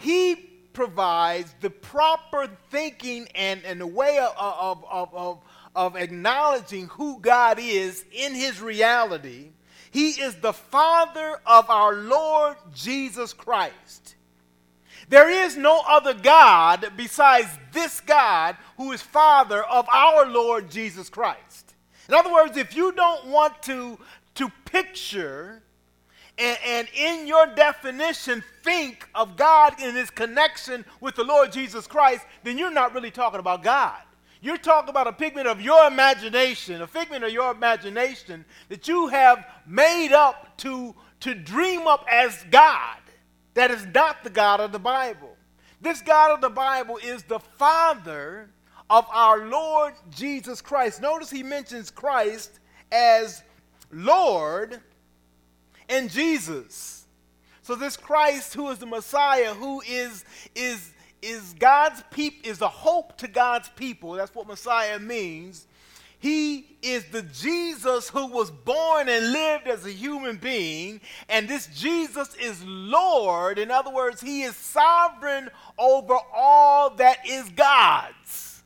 He 0.00 0.34
provides 0.72 1.54
the 1.60 1.68
proper 1.68 2.48
thinking 2.70 3.28
and, 3.34 3.62
and 3.64 3.80
the 3.80 3.86
way 3.86 4.18
of, 4.18 4.32
of, 4.38 4.84
of, 4.90 5.14
of, 5.14 5.44
of 5.76 5.96
acknowledging 5.96 6.86
who 6.88 7.20
God 7.20 7.58
is 7.60 8.04
in 8.10 8.34
his 8.34 8.62
reality, 8.62 9.50
he 9.90 10.12
is 10.12 10.36
the 10.36 10.54
Father 10.54 11.40
of 11.44 11.68
our 11.68 11.94
Lord 11.94 12.56
Jesus 12.74 13.34
Christ. 13.34 14.14
There 15.10 15.28
is 15.28 15.56
no 15.56 15.82
other 15.86 16.14
God 16.14 16.92
besides 16.96 17.48
this 17.72 18.00
God 18.00 18.56
who 18.78 18.92
is 18.92 19.02
Father 19.02 19.62
of 19.64 19.86
our 19.92 20.26
Lord 20.26 20.70
Jesus 20.70 21.10
Christ. 21.10 21.74
In 22.08 22.14
other 22.14 22.32
words, 22.32 22.56
if 22.56 22.74
you 22.74 22.92
don't 22.92 23.26
want 23.26 23.62
to, 23.64 23.98
to 24.36 24.48
picture 24.64 25.62
and, 26.40 26.58
and, 26.64 26.88
in 26.94 27.26
your 27.26 27.46
definition 27.54 28.42
think 28.62 29.08
of 29.14 29.36
God 29.36 29.80
in 29.80 29.94
his 29.94 30.10
connection 30.10 30.84
with 31.00 31.14
the 31.14 31.24
Lord 31.24 31.52
Jesus 31.52 31.86
Christ, 31.86 32.24
then 32.42 32.56
you're 32.56 32.70
not 32.70 32.94
really 32.94 33.10
talking 33.10 33.40
about 33.40 33.62
God. 33.62 34.00
You're 34.40 34.56
talking 34.56 34.88
about 34.88 35.06
a 35.06 35.12
figment 35.12 35.46
of 35.46 35.60
your 35.60 35.86
imagination, 35.86 36.80
a 36.80 36.86
figment 36.86 37.24
of 37.24 37.30
your 37.30 37.50
imagination 37.50 38.44
that 38.70 38.88
you 38.88 39.08
have 39.08 39.46
made 39.66 40.12
up 40.12 40.56
to, 40.58 40.94
to 41.20 41.34
dream 41.34 41.86
up 41.86 42.06
as 42.10 42.42
God. 42.50 42.96
That 43.54 43.70
is 43.70 43.86
not 43.86 44.24
the 44.24 44.30
God 44.30 44.60
of 44.60 44.72
the 44.72 44.78
Bible. 44.78 45.36
This 45.82 46.00
God 46.00 46.32
of 46.32 46.40
the 46.40 46.50
Bible 46.50 46.98
is 47.02 47.22
the 47.24 47.38
Father 47.38 48.48
of 48.88 49.06
our 49.10 49.46
Lord 49.46 49.94
Jesus 50.10 50.62
Christ. 50.62 51.02
Notice 51.02 51.30
he 51.30 51.42
mentions 51.42 51.90
Christ 51.90 52.60
as 52.90 53.42
Lord 53.92 54.80
and 55.90 56.08
Jesus. 56.08 57.04
So 57.62 57.74
this 57.74 57.96
Christ 57.96 58.54
who 58.54 58.70
is 58.70 58.78
the 58.78 58.86
Messiah, 58.86 59.52
who 59.52 59.82
is, 59.82 60.24
is 60.54 60.92
is 61.22 61.54
God's 61.58 62.02
people 62.10 62.48
is 62.48 62.60
a 62.62 62.68
hope 62.68 63.18
to 63.18 63.28
God's 63.28 63.68
people. 63.70 64.12
That's 64.12 64.34
what 64.34 64.46
Messiah 64.46 64.98
means. 64.98 65.66
He 66.18 66.76
is 66.82 67.04
the 67.06 67.22
Jesus 67.22 68.10
who 68.10 68.26
was 68.26 68.50
born 68.50 69.08
and 69.08 69.32
lived 69.32 69.66
as 69.66 69.86
a 69.86 69.90
human 69.90 70.36
being, 70.36 71.00
and 71.30 71.48
this 71.48 71.66
Jesus 71.68 72.34
is 72.34 72.62
Lord. 72.64 73.58
In 73.58 73.70
other 73.70 73.90
words, 73.90 74.20
he 74.20 74.42
is 74.42 74.54
sovereign 74.54 75.48
over 75.78 76.16
all 76.34 76.90
that 76.96 77.26
is 77.26 77.48
God's. 77.50 78.62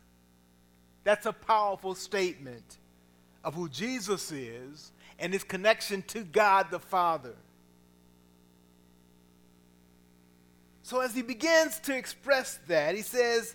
That's 1.04 1.26
a 1.26 1.32
powerful 1.32 1.94
statement 1.94 2.78
of 3.44 3.54
who 3.54 3.68
Jesus 3.68 4.32
is 4.32 4.90
and 5.18 5.32
his 5.32 5.44
connection 5.44 6.02
to 6.08 6.20
God 6.20 6.70
the 6.70 6.78
Father. 6.78 7.34
So 10.84 11.00
as 11.00 11.14
he 11.14 11.22
begins 11.22 11.80
to 11.80 11.96
express 11.96 12.58
that, 12.68 12.94
he 12.94 13.00
says, 13.00 13.54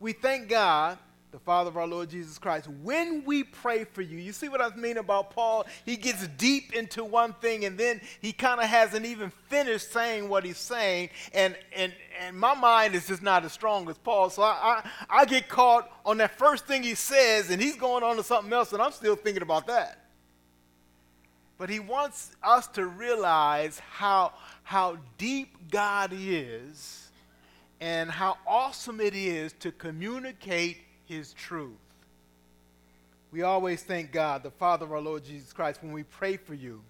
We 0.00 0.12
thank 0.12 0.48
God, 0.48 0.98
the 1.30 1.38
Father 1.38 1.68
of 1.68 1.76
our 1.76 1.86
Lord 1.86 2.10
Jesus 2.10 2.38
Christ, 2.38 2.66
when 2.82 3.24
we 3.24 3.44
pray 3.44 3.84
for 3.84 4.02
you. 4.02 4.18
You 4.18 4.32
see 4.32 4.48
what 4.48 4.60
I 4.60 4.74
mean 4.74 4.96
about 4.96 5.30
Paul? 5.30 5.64
He 5.84 5.96
gets 5.96 6.26
deep 6.26 6.72
into 6.72 7.04
one 7.04 7.34
thing 7.34 7.66
and 7.66 7.78
then 7.78 8.00
he 8.20 8.32
kind 8.32 8.60
of 8.60 8.66
hasn't 8.66 9.06
even 9.06 9.30
finished 9.46 9.92
saying 9.92 10.28
what 10.28 10.44
he's 10.44 10.58
saying. 10.58 11.10
And, 11.32 11.56
and, 11.72 11.92
and 12.20 12.36
my 12.36 12.54
mind 12.54 12.96
is 12.96 13.06
just 13.06 13.22
not 13.22 13.44
as 13.44 13.52
strong 13.52 13.88
as 13.88 13.96
Paul. 13.98 14.28
So 14.28 14.42
I, 14.42 14.82
I, 15.08 15.20
I 15.20 15.24
get 15.24 15.48
caught 15.48 15.88
on 16.04 16.18
that 16.18 16.36
first 16.36 16.66
thing 16.66 16.82
he 16.82 16.96
says 16.96 17.50
and 17.50 17.62
he's 17.62 17.76
going 17.76 18.02
on 18.02 18.16
to 18.16 18.24
something 18.24 18.52
else 18.52 18.72
and 18.72 18.82
I'm 18.82 18.92
still 18.92 19.14
thinking 19.14 19.42
about 19.42 19.68
that. 19.68 20.07
But 21.58 21.68
he 21.68 21.80
wants 21.80 22.30
us 22.42 22.68
to 22.68 22.86
realize 22.86 23.80
how, 23.80 24.32
how 24.62 24.98
deep 25.18 25.70
God 25.70 26.12
is 26.14 27.10
and 27.80 28.10
how 28.10 28.38
awesome 28.46 29.00
it 29.00 29.14
is 29.14 29.52
to 29.60 29.72
communicate 29.72 30.78
his 31.04 31.32
truth. 31.32 31.72
We 33.30 33.42
always 33.42 33.82
thank 33.82 34.12
God, 34.12 34.42
the 34.42 34.50
Father 34.50 34.86
of 34.86 34.92
our 34.92 35.00
Lord 35.00 35.24
Jesus 35.24 35.52
Christ, 35.52 35.82
when 35.82 35.92
we 35.92 36.04
pray 36.04 36.36
for 36.36 36.54
you, 36.54 36.80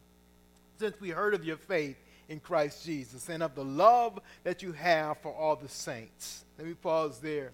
since 0.79 1.01
we 1.01 1.11
heard 1.11 1.35
of 1.35 1.45
your 1.45 1.57
faith 1.57 1.97
in 2.29 2.39
Christ 2.39 2.85
Jesus 2.85 3.29
and 3.29 3.43
of 3.43 3.55
the 3.55 3.65
love 3.65 4.21
that 4.45 4.63
you 4.63 4.73
have 4.73 5.19
for 5.19 5.33
all 5.33 5.57
the 5.57 5.69
saints. 5.69 6.45
Let 6.59 6.67
me 6.67 6.75
pause 6.75 7.19
there. 7.19 7.53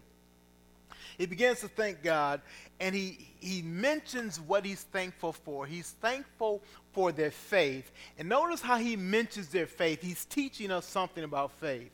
He 1.17 1.27
begins 1.27 1.61
to 1.61 1.69
thank 1.69 2.03
God 2.03 2.41
and 2.81 2.95
he, 2.95 3.29
he 3.39 3.63
mentions 3.63 4.41
what 4.41 4.65
he's 4.65 4.83
thankful 4.83 5.33
for. 5.33 5.65
He's 5.65 5.91
thankful 6.01 6.61
for 6.95 7.13
their 7.13 7.31
faith. 7.31 7.93
And 8.19 8.29
notice 8.29 8.63
how 8.63 8.77
he 8.79 8.97
mentions 8.97 9.49
their 9.49 9.67
faith. 9.67 10.01
He's 10.01 10.25
teaching 10.25 10.71
us 10.71 10.87
something 10.87 11.25
about 11.25 11.53
faith. 11.53 11.91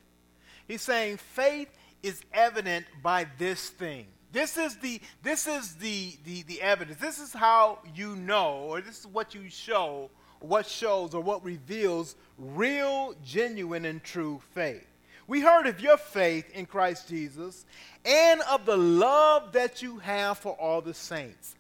He's 0.68 0.82
saying 0.82 1.16
faith 1.16 1.68
is 2.02 2.22
evident 2.32 2.86
by 3.02 3.26
this 3.38 3.70
thing. 3.70 4.06
This 4.32 4.56
is 4.56 4.76
the 4.76 5.00
this 5.24 5.48
is 5.48 5.74
the, 5.74 6.12
the, 6.24 6.42
the 6.44 6.62
evidence. 6.62 7.00
This 7.00 7.18
is 7.18 7.32
how 7.32 7.80
you 7.96 8.14
know, 8.14 8.66
or 8.68 8.80
this 8.80 9.00
is 9.00 9.06
what 9.08 9.34
you 9.34 9.50
show 9.50 10.10
what 10.40 10.66
shows 10.66 11.14
or 11.14 11.20
what 11.20 11.44
reveals 11.44 12.16
real, 12.38 13.14
genuine, 13.24 13.84
and 13.84 14.02
true 14.02 14.40
faith. 14.54 14.86
We 15.26 15.40
heard 15.40 15.66
of 15.66 15.80
your 15.80 15.96
faith 15.96 16.50
in 16.52 16.66
Christ 16.66 17.08
Jesus 17.08 17.64
and 18.04 18.40
of 18.50 18.66
the 18.66 18.76
love 18.76 19.52
that 19.52 19.80
you 19.80 19.98
have 19.98 20.38
for 20.38 20.54
all 20.54 20.80
the 20.80 20.94
saints. 20.94 21.54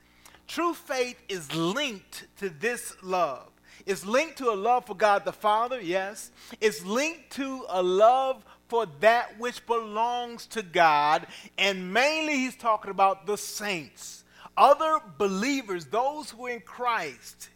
True 0.50 0.74
faith 0.74 1.16
is 1.28 1.54
linked 1.54 2.26
to 2.38 2.50
this 2.50 2.96
love. 3.04 3.46
It's 3.86 4.04
linked 4.04 4.38
to 4.38 4.50
a 4.50 4.56
love 4.56 4.84
for 4.84 4.96
God 4.96 5.24
the 5.24 5.32
Father, 5.32 5.80
yes. 5.80 6.32
It's 6.60 6.84
linked 6.84 7.30
to 7.34 7.64
a 7.68 7.80
love 7.80 8.44
for 8.66 8.86
that 8.98 9.38
which 9.38 9.64
belongs 9.64 10.46
to 10.46 10.62
God. 10.62 11.28
And 11.56 11.92
mainly, 11.92 12.32
he's 12.32 12.56
talking 12.56 12.90
about 12.90 13.26
the 13.26 13.38
saints, 13.38 14.24
other 14.56 14.98
believers, 15.18 15.86
those 15.86 16.32
who 16.32 16.46
are 16.48 16.50
in 16.50 16.62
Christ. 16.62 17.50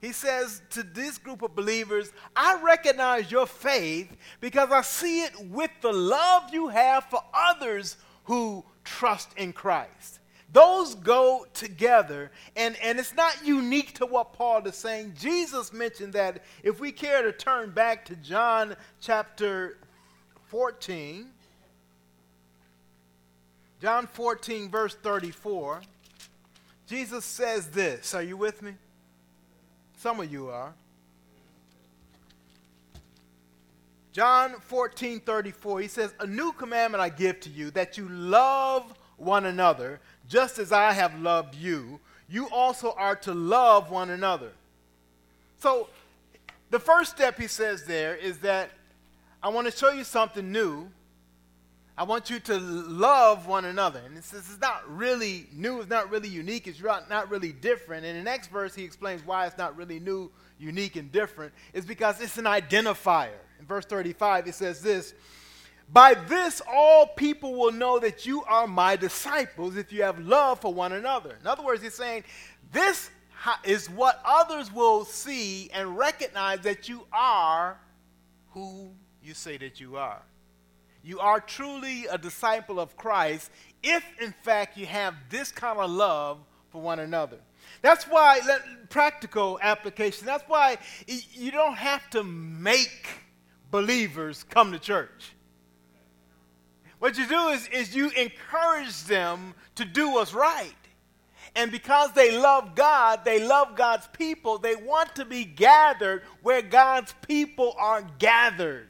He 0.00 0.10
says 0.10 0.60
to 0.70 0.82
this 0.82 1.18
group 1.18 1.42
of 1.42 1.54
believers, 1.54 2.12
I 2.34 2.60
recognize 2.60 3.30
your 3.30 3.46
faith 3.46 4.10
because 4.40 4.72
I 4.72 4.82
see 4.82 5.22
it 5.22 5.38
with 5.50 5.70
the 5.82 5.92
love 5.92 6.52
you 6.52 6.66
have 6.66 7.04
for 7.04 7.22
others 7.32 7.96
who 8.24 8.64
trust 8.82 9.28
in 9.36 9.52
Christ. 9.52 10.18
Those 10.54 10.94
go 10.94 11.46
together, 11.52 12.30
and, 12.54 12.76
and 12.80 13.00
it's 13.00 13.12
not 13.12 13.44
unique 13.44 13.92
to 13.94 14.06
what 14.06 14.34
Paul 14.34 14.64
is 14.68 14.76
saying. 14.76 15.14
Jesus 15.18 15.72
mentioned 15.72 16.12
that 16.12 16.44
if 16.62 16.78
we 16.78 16.92
care 16.92 17.22
to 17.22 17.32
turn 17.32 17.72
back 17.72 18.04
to 18.04 18.14
John 18.14 18.76
chapter 19.00 19.78
14, 20.46 21.26
John 23.82 24.06
14, 24.06 24.70
verse 24.70 24.94
34, 24.94 25.80
Jesus 26.86 27.24
says 27.24 27.70
this. 27.70 28.14
Are 28.14 28.22
you 28.22 28.36
with 28.36 28.62
me? 28.62 28.74
Some 29.96 30.20
of 30.20 30.30
you 30.30 30.50
are. 30.50 30.72
John 34.12 34.54
14, 34.60 35.18
34, 35.18 35.80
he 35.80 35.88
says, 35.88 36.14
A 36.20 36.26
new 36.28 36.52
commandment 36.52 37.02
I 37.02 37.08
give 37.08 37.40
to 37.40 37.50
you, 37.50 37.72
that 37.72 37.98
you 37.98 38.08
love 38.08 38.94
one 39.16 39.46
another, 39.46 40.00
just 40.34 40.58
as 40.58 40.72
I 40.72 40.90
have 40.90 41.16
loved 41.20 41.54
you. 41.54 42.00
You 42.28 42.48
also 42.50 42.92
are 42.98 43.14
to 43.14 43.32
love 43.32 43.92
one 43.92 44.10
another. 44.10 44.50
So, 45.58 45.88
the 46.70 46.80
first 46.80 47.12
step 47.12 47.38
he 47.38 47.46
says 47.46 47.84
there 47.86 48.16
is 48.16 48.38
that 48.40 48.70
I 49.40 49.50
want 49.50 49.70
to 49.70 49.76
show 49.76 49.92
you 49.92 50.02
something 50.02 50.50
new. 50.50 50.88
I 51.96 52.02
want 52.02 52.30
you 52.30 52.40
to 52.40 52.58
love 52.58 53.46
one 53.46 53.64
another. 53.64 54.00
And 54.04 54.16
this, 54.16 54.32
is 54.32 54.58
not 54.60 54.82
really 54.88 55.46
new, 55.52 55.78
it's 55.78 55.88
not 55.88 56.10
really 56.10 56.30
unique, 56.30 56.66
it's 56.66 56.82
not 56.82 57.30
really 57.30 57.52
different. 57.52 58.04
In 58.04 58.16
the 58.16 58.22
next 58.24 58.48
verse, 58.48 58.74
he 58.74 58.82
explains 58.82 59.24
why 59.24 59.46
it's 59.46 59.56
not 59.56 59.76
really 59.76 60.00
new, 60.00 60.32
unique, 60.58 60.96
and 60.96 61.12
different. 61.12 61.52
It's 61.72 61.86
because 61.86 62.20
it's 62.20 62.38
an 62.38 62.46
identifier. 62.46 63.38
In 63.60 63.66
verse 63.66 63.84
35, 63.84 64.48
it 64.48 64.56
says 64.56 64.80
this 64.80 65.14
By 65.94 66.14
this, 66.14 66.60
all 66.68 67.06
people 67.06 67.54
will 67.54 67.70
know 67.70 68.00
that 68.00 68.26
you 68.26 68.42
are 68.42 68.66
my 68.66 68.96
disciples 68.96 69.76
if 69.76 69.92
you 69.92 70.02
have 70.02 70.18
love 70.18 70.60
for 70.60 70.74
one 70.74 70.92
another. 70.92 71.38
In 71.40 71.46
other 71.46 71.62
words, 71.62 71.84
he's 71.84 71.94
saying, 71.94 72.24
This 72.72 73.10
is 73.62 73.88
what 73.88 74.20
others 74.24 74.72
will 74.72 75.04
see 75.04 75.70
and 75.72 75.96
recognize 75.96 76.62
that 76.62 76.88
you 76.88 77.06
are 77.12 77.78
who 78.50 78.90
you 79.22 79.34
say 79.34 79.56
that 79.58 79.78
you 79.78 79.96
are. 79.96 80.20
You 81.04 81.20
are 81.20 81.38
truly 81.38 82.06
a 82.06 82.18
disciple 82.18 82.80
of 82.80 82.96
Christ 82.96 83.52
if, 83.84 84.04
in 84.20 84.34
fact, 84.42 84.76
you 84.76 84.86
have 84.86 85.14
this 85.30 85.52
kind 85.52 85.78
of 85.78 85.88
love 85.88 86.38
for 86.70 86.82
one 86.82 86.98
another. 86.98 87.38
That's 87.82 88.08
why, 88.08 88.40
practical 88.88 89.60
application, 89.62 90.26
that's 90.26 90.44
why 90.48 90.78
you 91.06 91.52
don't 91.52 91.76
have 91.76 92.10
to 92.10 92.24
make 92.24 93.06
believers 93.70 94.42
come 94.42 94.72
to 94.72 94.80
church. 94.80 95.34
What 97.04 97.18
you 97.18 97.26
do 97.26 97.48
is, 97.48 97.68
is 97.68 97.94
you 97.94 98.08
encourage 98.12 99.04
them 99.04 99.52
to 99.74 99.84
do 99.84 100.12
what's 100.12 100.32
right. 100.32 100.72
And 101.54 101.70
because 101.70 102.12
they 102.12 102.34
love 102.34 102.74
God, 102.74 103.26
they 103.26 103.46
love 103.46 103.76
God's 103.76 104.08
people, 104.14 104.56
they 104.56 104.74
want 104.74 105.14
to 105.16 105.26
be 105.26 105.44
gathered 105.44 106.22
where 106.40 106.62
God's 106.62 107.14
people 107.28 107.74
are 107.78 108.06
gathered. 108.18 108.88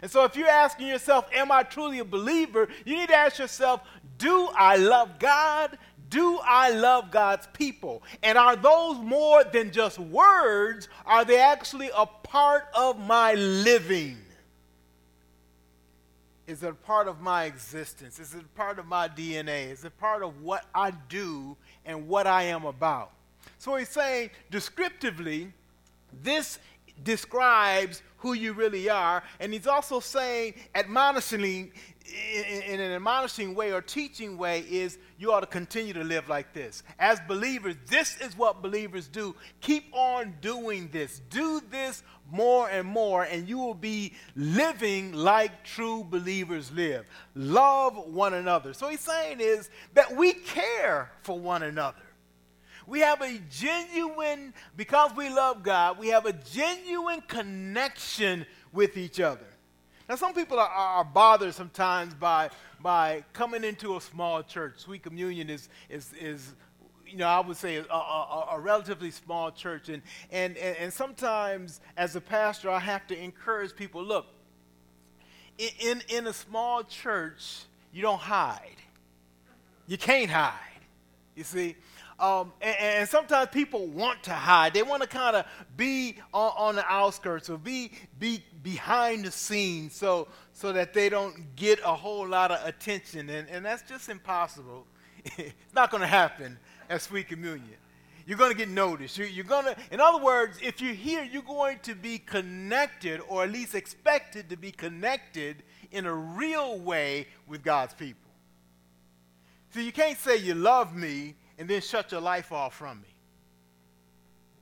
And 0.00 0.08
so 0.08 0.22
if 0.22 0.36
you're 0.36 0.46
asking 0.46 0.86
yourself, 0.86 1.28
Am 1.34 1.50
I 1.50 1.64
truly 1.64 1.98
a 1.98 2.04
believer? 2.04 2.68
you 2.84 2.94
need 2.94 3.08
to 3.08 3.16
ask 3.16 3.40
yourself, 3.40 3.80
Do 4.16 4.48
I 4.54 4.76
love 4.76 5.18
God? 5.18 5.76
Do 6.08 6.38
I 6.44 6.70
love 6.70 7.10
God's 7.10 7.48
people? 7.52 8.04
And 8.22 8.38
are 8.38 8.54
those 8.54 8.98
more 8.98 9.42
than 9.42 9.72
just 9.72 9.98
words? 9.98 10.88
Are 11.04 11.24
they 11.24 11.40
actually 11.40 11.90
a 11.96 12.06
part 12.06 12.68
of 12.76 12.96
my 13.00 13.34
living? 13.34 14.18
Is 16.46 16.62
it 16.62 16.70
a 16.70 16.74
part 16.74 17.08
of 17.08 17.20
my 17.20 17.44
existence? 17.44 18.20
Is 18.20 18.34
it 18.34 18.42
a 18.42 18.56
part 18.56 18.78
of 18.78 18.86
my 18.86 19.08
DNA? 19.08 19.70
Is 19.70 19.84
it 19.84 19.98
part 19.98 20.22
of 20.22 20.42
what 20.42 20.64
I 20.74 20.92
do 21.08 21.56
and 21.84 22.06
what 22.06 22.26
I 22.26 22.44
am 22.44 22.64
about? 22.64 23.10
So 23.58 23.74
he's 23.76 23.88
saying 23.88 24.30
descriptively, 24.50 25.52
this 26.22 26.58
describes 27.02 28.02
who 28.18 28.32
you 28.32 28.52
really 28.52 28.88
are. 28.88 29.22
And 29.40 29.52
he's 29.52 29.66
also 29.66 30.00
saying, 30.00 30.54
admonishingly, 30.74 31.72
in, 32.08 32.80
an 32.80 32.92
admonishing 32.92 33.54
way 33.54 33.72
or 33.72 33.80
teaching 33.80 34.38
way, 34.38 34.60
is 34.60 34.98
you 35.18 35.32
ought 35.32 35.40
to 35.40 35.46
continue 35.46 35.92
to 35.92 36.04
live 36.04 36.28
like 36.28 36.52
this. 36.52 36.82
As 36.98 37.20
believers, 37.28 37.76
this 37.88 38.20
is 38.20 38.36
what 38.36 38.62
believers 38.62 39.08
do. 39.08 39.34
Keep 39.60 39.94
on 39.94 40.34
doing 40.40 40.88
this. 40.92 41.20
Do 41.30 41.60
this 41.70 42.02
more 42.30 42.68
and 42.68 42.86
more, 42.86 43.22
and 43.22 43.48
you 43.48 43.58
will 43.58 43.74
be 43.74 44.12
living 44.34 45.12
like 45.12 45.64
true 45.64 46.04
believers 46.04 46.72
live. 46.72 47.06
Love 47.34 47.96
one 47.96 48.34
another. 48.34 48.74
So 48.74 48.88
he's 48.88 49.00
saying 49.00 49.40
is 49.40 49.70
that 49.94 50.16
we 50.16 50.32
care 50.32 51.12
for 51.22 51.38
one 51.38 51.62
another. 51.62 52.02
We 52.86 53.00
have 53.00 53.20
a 53.20 53.38
genuine, 53.50 54.54
because 54.76 55.10
we 55.16 55.28
love 55.28 55.62
God, 55.62 55.98
we 55.98 56.08
have 56.08 56.26
a 56.26 56.32
genuine 56.32 57.20
connection 57.20 58.46
with 58.72 58.96
each 58.96 59.18
other. 59.18 59.46
Now, 60.08 60.14
some 60.14 60.34
people 60.34 60.58
are, 60.58 60.68
are 60.68 61.04
bothered 61.04 61.54
sometimes 61.54 62.14
by, 62.14 62.50
by 62.80 63.24
coming 63.32 63.64
into 63.64 63.96
a 63.96 64.00
small 64.00 64.42
church. 64.42 64.74
Sweet 64.76 65.02
Communion 65.02 65.50
is, 65.50 65.68
is, 65.88 66.12
is 66.20 66.54
you 67.04 67.18
know, 67.18 67.26
I 67.26 67.40
would 67.40 67.56
say 67.56 67.76
a, 67.76 67.84
a, 67.84 68.48
a, 68.52 68.60
relatively 68.60 69.10
small 69.10 69.50
church. 69.50 69.88
And, 69.88 70.02
and, 70.30 70.56
and 70.56 70.92
sometimes, 70.92 71.80
as 71.96 72.14
a 72.14 72.20
pastor, 72.20 72.70
I 72.70 72.78
have 72.78 73.06
to 73.08 73.20
encourage 73.20 73.74
people 73.74 74.02
look, 74.04 74.26
in, 75.58 76.02
in 76.08 76.26
a 76.26 76.32
small 76.32 76.84
church, 76.84 77.62
you 77.92 78.02
don't 78.02 78.20
hide. 78.20 78.76
You 79.86 79.98
can't 79.98 80.30
hide. 80.30 80.52
You 81.34 81.44
see? 81.44 81.76
Um, 82.18 82.52
and, 82.62 82.76
and, 82.78 83.08
sometimes 83.08 83.50
people 83.52 83.88
want 83.88 84.22
to 84.22 84.32
hide. 84.32 84.72
They 84.72 84.82
want 84.82 85.02
to 85.02 85.08
kind 85.08 85.36
of 85.36 85.44
be 85.76 86.16
on, 86.32 86.52
on, 86.56 86.74
the 86.76 86.86
outskirts 86.90 87.50
or 87.50 87.58
be, 87.58 87.92
be 88.18 88.42
behind 88.62 89.26
the 89.26 89.30
scenes 89.30 89.94
so, 89.94 90.28
so 90.54 90.72
that 90.72 90.94
they 90.94 91.10
don't 91.10 91.54
get 91.56 91.78
a 91.84 91.94
whole 91.94 92.26
lot 92.26 92.50
of 92.50 92.66
attention. 92.66 93.28
And, 93.28 93.46
and 93.50 93.62
that's 93.62 93.82
just 93.82 94.08
impossible. 94.08 94.86
it's 95.36 95.52
not 95.74 95.90
going 95.90 96.00
to 96.00 96.06
happen 96.06 96.58
at 96.88 97.02
Sweet 97.02 97.28
Communion. 97.28 97.76
You're 98.26 98.38
going 98.38 98.50
to 98.50 98.56
get 98.56 98.70
noticed. 98.70 99.18
You're, 99.18 99.28
you're 99.28 99.44
going 99.44 99.66
to, 99.66 99.76
in 99.90 100.00
other 100.00 100.22
words, 100.22 100.58
if 100.62 100.80
you're 100.80 100.94
here, 100.94 101.22
you're 101.22 101.42
going 101.42 101.80
to 101.82 101.94
be 101.94 102.18
connected 102.18 103.20
or 103.28 103.44
at 103.44 103.52
least 103.52 103.74
expected 103.74 104.48
to 104.48 104.56
be 104.56 104.72
connected 104.72 105.62
in 105.92 106.06
a 106.06 106.14
real 106.14 106.78
way 106.78 107.28
with 107.46 107.62
God's 107.62 107.92
people. 107.92 108.30
So 109.74 109.80
you 109.80 109.92
can't 109.92 110.18
say 110.18 110.38
you 110.38 110.54
love 110.54 110.96
me 110.96 111.34
and 111.58 111.68
then 111.68 111.80
shut 111.80 112.12
your 112.12 112.20
life 112.20 112.52
off 112.52 112.74
from 112.74 113.00
me. 113.00 113.08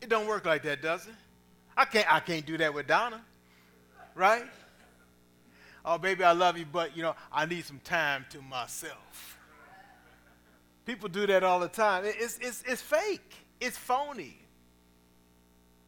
It 0.00 0.08
don't 0.08 0.26
work 0.26 0.44
like 0.44 0.62
that, 0.62 0.82
does 0.82 1.06
it? 1.06 1.14
I 1.76 1.84
can't, 1.84 2.12
I 2.12 2.20
can't 2.20 2.46
do 2.46 2.56
that 2.58 2.72
with 2.72 2.86
Donna, 2.86 3.20
right? 4.14 4.44
Oh, 5.84 5.98
baby, 5.98 6.24
I 6.24 6.32
love 6.32 6.56
you, 6.56 6.66
but, 6.70 6.96
you 6.96 7.02
know, 7.02 7.14
I 7.32 7.46
need 7.46 7.64
some 7.64 7.80
time 7.80 8.24
to 8.30 8.40
myself. 8.40 9.38
People 10.86 11.08
do 11.08 11.26
that 11.26 11.42
all 11.42 11.60
the 11.60 11.68
time. 11.68 12.04
It's, 12.06 12.38
it's, 12.38 12.62
it's 12.66 12.82
fake. 12.82 13.34
It's 13.60 13.76
phony. 13.76 14.38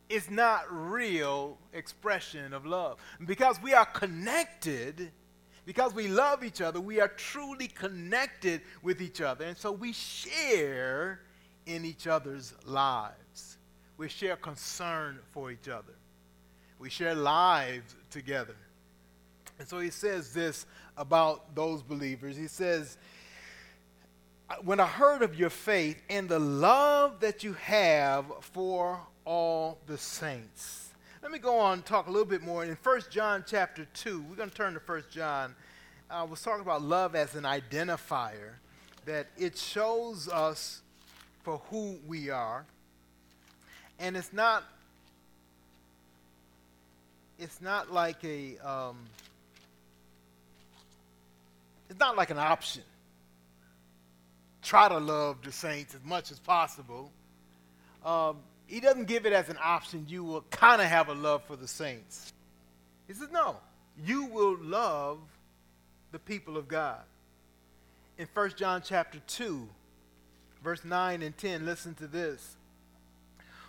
It's 0.08 0.30
not 0.30 0.64
real 0.70 1.58
expression 1.72 2.52
of 2.52 2.66
love. 2.66 2.98
Because 3.24 3.60
we 3.62 3.74
are 3.74 3.86
connected– 3.86 5.12
because 5.66 5.92
we 5.92 6.06
love 6.06 6.44
each 6.44 6.60
other, 6.62 6.80
we 6.80 7.00
are 7.00 7.08
truly 7.08 7.66
connected 7.66 8.62
with 8.82 9.02
each 9.02 9.20
other. 9.20 9.44
And 9.44 9.58
so 9.58 9.72
we 9.72 9.92
share 9.92 11.20
in 11.66 11.84
each 11.84 12.06
other's 12.06 12.54
lives. 12.64 13.58
We 13.98 14.08
share 14.08 14.36
concern 14.36 15.18
for 15.32 15.50
each 15.50 15.68
other. 15.68 15.94
We 16.78 16.88
share 16.88 17.16
lives 17.16 17.96
together. 18.10 18.54
And 19.58 19.66
so 19.66 19.80
he 19.80 19.90
says 19.90 20.32
this 20.32 20.66
about 20.96 21.54
those 21.56 21.82
believers. 21.82 22.36
He 22.36 22.46
says, 22.46 22.96
when 24.62 24.78
I 24.78 24.86
heard 24.86 25.22
of 25.22 25.34
your 25.34 25.50
faith 25.50 26.00
and 26.08 26.28
the 26.28 26.38
love 26.38 27.18
that 27.20 27.42
you 27.42 27.54
have 27.54 28.26
for 28.40 29.00
all 29.24 29.78
the 29.86 29.98
saints. 29.98 30.85
Let 31.26 31.32
me 31.32 31.40
go 31.40 31.58
on 31.58 31.72
and 31.72 31.84
talk 31.84 32.06
a 32.06 32.10
little 32.12 32.24
bit 32.24 32.44
more. 32.44 32.64
In 32.64 32.76
1 32.80 33.00
John 33.10 33.42
chapter 33.44 33.84
2, 33.94 34.24
we're 34.30 34.36
going 34.36 34.48
to 34.48 34.54
turn 34.54 34.74
to 34.74 34.80
1 34.86 35.02
John. 35.10 35.56
I 36.08 36.22
was 36.22 36.40
talking 36.40 36.60
about 36.60 36.82
love 36.82 37.16
as 37.16 37.34
an 37.34 37.42
identifier, 37.42 38.52
that 39.06 39.26
it 39.36 39.58
shows 39.58 40.28
us 40.28 40.82
for 41.42 41.60
who 41.68 41.98
we 42.06 42.30
are. 42.30 42.64
And 43.98 44.16
it's 44.16 44.32
not 44.32 44.62
it's 47.40 47.60
not 47.60 47.92
like 47.92 48.22
a 48.22 48.56
um, 48.58 48.96
it's 51.90 51.98
not 51.98 52.16
like 52.16 52.30
an 52.30 52.38
option 52.38 52.84
try 54.62 54.88
to 54.88 54.98
love 54.98 55.38
the 55.42 55.50
saints 55.50 55.92
as 55.92 56.04
much 56.04 56.30
as 56.30 56.38
possible. 56.38 57.10
Um, 58.04 58.36
he 58.66 58.80
doesn't 58.80 59.06
give 59.06 59.26
it 59.26 59.32
as 59.32 59.48
an 59.48 59.58
option. 59.62 60.06
You 60.08 60.24
will 60.24 60.42
kind 60.50 60.80
of 60.80 60.88
have 60.88 61.08
a 61.08 61.14
love 61.14 61.44
for 61.44 61.56
the 61.56 61.68
saints. 61.68 62.32
He 63.06 63.14
says, 63.14 63.28
no, 63.30 63.56
you 64.04 64.24
will 64.26 64.56
love 64.60 65.18
the 66.12 66.18
people 66.18 66.56
of 66.56 66.68
God. 66.68 67.02
In 68.18 68.26
1 68.32 68.50
John 68.56 68.82
chapter 68.84 69.20
2, 69.26 69.68
verse 70.64 70.84
9 70.84 71.22
and 71.22 71.36
10, 71.36 71.66
listen 71.66 71.94
to 71.94 72.06
this. 72.06 72.56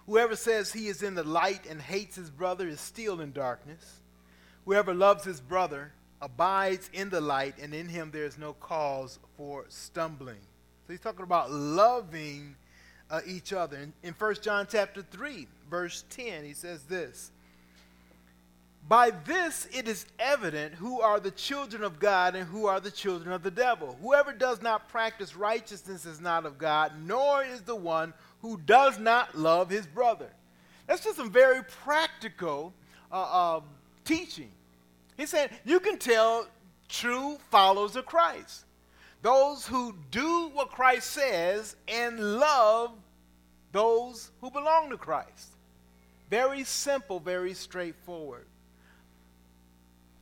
Whoever 0.05 0.35
says 0.35 0.71
he 0.71 0.87
is 0.87 1.03
in 1.03 1.15
the 1.15 1.23
light 1.23 1.65
and 1.69 1.81
hates 1.81 2.15
his 2.15 2.29
brother 2.29 2.67
is 2.67 2.79
still 2.79 3.19
in 3.19 3.33
darkness. 3.33 3.99
Whoever 4.65 4.93
loves 4.93 5.25
his 5.25 5.41
brother 5.41 5.91
abides 6.21 6.89
in 6.93 7.09
the 7.09 7.21
light, 7.21 7.55
and 7.61 7.73
in 7.73 7.89
him 7.89 8.11
there 8.11 8.23
is 8.23 8.37
no 8.37 8.53
cause 8.53 9.19
for 9.35 9.65
stumbling. 9.67 10.39
So 10.85 10.93
he's 10.93 11.01
talking 11.01 11.23
about 11.23 11.51
loving 11.51 12.55
uh, 13.09 13.21
each 13.25 13.53
other. 13.53 13.77
In, 13.77 13.93
in 14.03 14.13
1 14.13 14.35
John 14.41 14.67
chapter 14.69 15.01
3, 15.01 15.47
verse 15.69 16.03
10, 16.09 16.43
he 16.43 16.53
says 16.53 16.83
this. 16.83 17.31
By 18.87 19.11
this 19.25 19.67
it 19.73 19.87
is 19.87 20.05
evident 20.17 20.73
who 20.73 21.01
are 21.01 21.19
the 21.19 21.31
children 21.31 21.83
of 21.83 21.99
God 21.99 22.35
and 22.35 22.47
who 22.47 22.67
are 22.67 22.79
the 22.79 22.91
children 22.91 23.33
of 23.33 23.43
the 23.43 23.51
devil. 23.51 23.97
Whoever 24.01 24.31
does 24.31 24.61
not 24.61 24.87
practice 24.87 25.35
righteousness 25.35 26.05
is 26.05 26.21
not 26.21 26.45
of 26.45 26.57
God, 26.57 26.93
nor 27.05 27.43
is 27.43 27.61
the 27.61 27.75
one 27.75 28.13
who 28.41 28.57
does 28.65 28.97
not 28.97 29.37
love 29.37 29.69
his 29.69 29.85
brother. 29.85 30.29
That's 30.85 31.03
just 31.03 31.17
some 31.17 31.31
very 31.31 31.63
practical 31.63 32.73
uh, 33.11 33.55
uh, 33.57 33.61
teaching. 34.05 34.51
He 35.17 35.25
said, 35.25 35.51
you 35.65 35.81
can 35.81 35.97
tell 35.97 36.47
true 36.87 37.37
followers 37.49 37.97
of 37.97 38.05
Christ 38.05 38.63
those 39.21 39.65
who 39.65 39.95
do 40.11 40.49
what 40.53 40.69
Christ 40.69 41.11
says 41.11 41.75
and 41.87 42.19
love 42.39 42.91
those 43.71 44.31
who 44.41 44.51
belong 44.51 44.89
to 44.89 44.97
Christ. 44.97 45.55
Very 46.29 46.63
simple, 46.63 47.19
very 47.19 47.53
straightforward. 47.53 48.45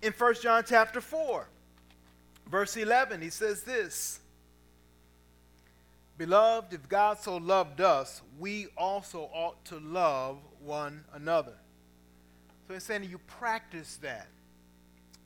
In 0.01 0.13
1 0.13 0.35
John 0.41 0.63
chapter 0.67 1.01
4, 1.01 1.47
verse 2.49 2.77
11, 2.77 3.21
he 3.21 3.29
says 3.29 3.63
this 3.63 4.19
Beloved, 6.17 6.73
if 6.73 6.87
God 6.87 7.19
so 7.19 7.37
loved 7.37 7.81
us, 7.81 8.21
we 8.39 8.67
also 8.77 9.29
ought 9.33 9.63
to 9.65 9.79
love 9.79 10.37
one 10.63 11.03
another. 11.13 11.55
So 12.67 12.73
he's 12.73 12.83
saying 12.83 13.03
you 13.03 13.17
practice 13.17 13.97
that. 13.97 14.27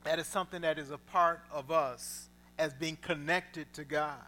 That 0.04 0.18
is 0.18 0.26
something 0.26 0.62
that 0.62 0.78
is 0.78 0.90
a 0.90 0.98
part 0.98 1.42
of 1.52 1.70
us 1.70 2.29
as 2.60 2.74
being 2.74 2.96
connected 2.96 3.72
to 3.72 3.84
God. 3.84 4.20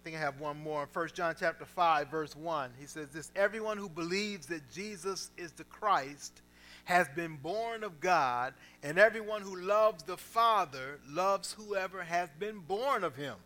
I 0.00 0.02
think 0.02 0.16
I 0.16 0.18
have 0.18 0.40
one 0.40 0.60
more. 0.60 0.88
1 0.92 1.08
John 1.14 1.34
chapter 1.38 1.64
5, 1.64 2.10
verse 2.10 2.36
1. 2.36 2.72
He 2.78 2.86
says 2.86 3.08
this 3.08 3.30
Everyone 3.36 3.78
who 3.78 3.88
believes 3.88 4.46
that 4.46 4.68
Jesus 4.70 5.30
is 5.38 5.52
the 5.52 5.64
Christ 5.64 6.42
has 6.86 7.08
been 7.16 7.36
born 7.36 7.84
of 7.84 8.00
God, 8.00 8.52
and 8.82 8.98
everyone 8.98 9.40
who 9.40 9.56
loves 9.56 10.02
the 10.02 10.18
Father 10.18 10.98
loves 11.08 11.52
whoever 11.52 12.02
has 12.02 12.28
been 12.38 12.58
born 12.58 13.04
of 13.04 13.14
him. 13.16 13.36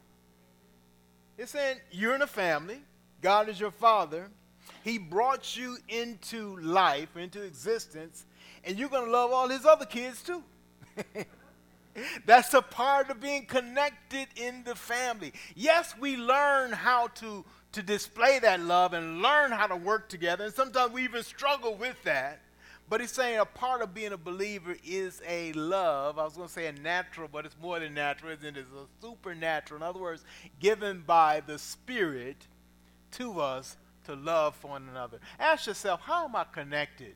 It's 1.37 1.53
saying 1.53 1.77
you're 1.93 2.15
in 2.15 2.23
a 2.23 2.27
family, 2.27 2.81
God 3.21 3.49
is 3.49 3.61
your 3.61 3.71
father. 3.71 4.29
He 4.83 4.99
brought 4.99 5.57
you 5.57 5.79
into 5.89 6.57
life, 6.57 7.17
into 7.17 7.43
existence, 7.43 8.27
and 8.65 8.79
you're 8.79 8.89
going 8.89 9.05
to 9.05 9.11
love 9.11 9.31
all 9.31 9.49
his 9.49 9.65
other 9.65 9.87
kids 9.87 10.23
too. 10.23 10.43
That's 12.27 12.55
a 12.55 12.63
part 12.63 13.11
of 13.11 13.21
being 13.21 13.47
connected 13.47 14.29
in 14.37 14.63
the 14.65 14.75
family. 14.75 15.33
Yes, 15.55 15.95
we 15.99 16.17
learn 16.17 16.73
how 16.73 17.09
to, 17.09 17.45
to 17.73 17.83
display 17.83 18.39
that 18.41 18.61
love 18.61 18.93
and 18.93 19.21
learn 19.21 19.51
how 19.51 19.67
to 19.67 19.77
work 19.77 20.09
together, 20.09 20.45
and 20.45 20.55
sometimes 20.55 20.93
we 20.93 21.05
even 21.05 21.23
struggle 21.23 21.75
with 21.75 22.01
that. 22.05 22.41
But 22.91 23.03
he's 23.03 23.13
saying 23.13 23.39
a 23.39 23.45
part 23.45 23.83
of 23.83 23.93
being 23.93 24.13
a 24.13 24.17
believer 24.17 24.75
is 24.83 25.21
a 25.27 25.53
love. 25.53 26.19
I 26.19 26.25
was 26.25 26.37
going 26.37 26.49
to 26.49 26.55
say 26.55 26.69
a 26.69 26.73
natural, 26.73 27.29
but 27.31 27.45
it's 27.45 27.57
more 27.61 27.79
than 27.79 27.93
natural? 27.93 28.33
It's 28.33 28.43
a 28.43 28.65
supernatural. 29.03 29.83
In 29.83 29.87
other 29.87 30.01
words, 30.01 30.25
given 30.59 31.03
by 31.07 31.43
the 31.47 31.59
Spirit 31.59 32.47
to 33.13 33.41
us 33.41 33.77
to 34.05 34.15
love 34.15 34.57
for 34.57 34.69
one 34.69 34.89
another. 34.89 35.21
Ask 35.39 35.67
yourself, 35.67 36.01
how 36.01 36.25
am 36.25 36.35
I 36.35 36.45
connected 36.45 37.15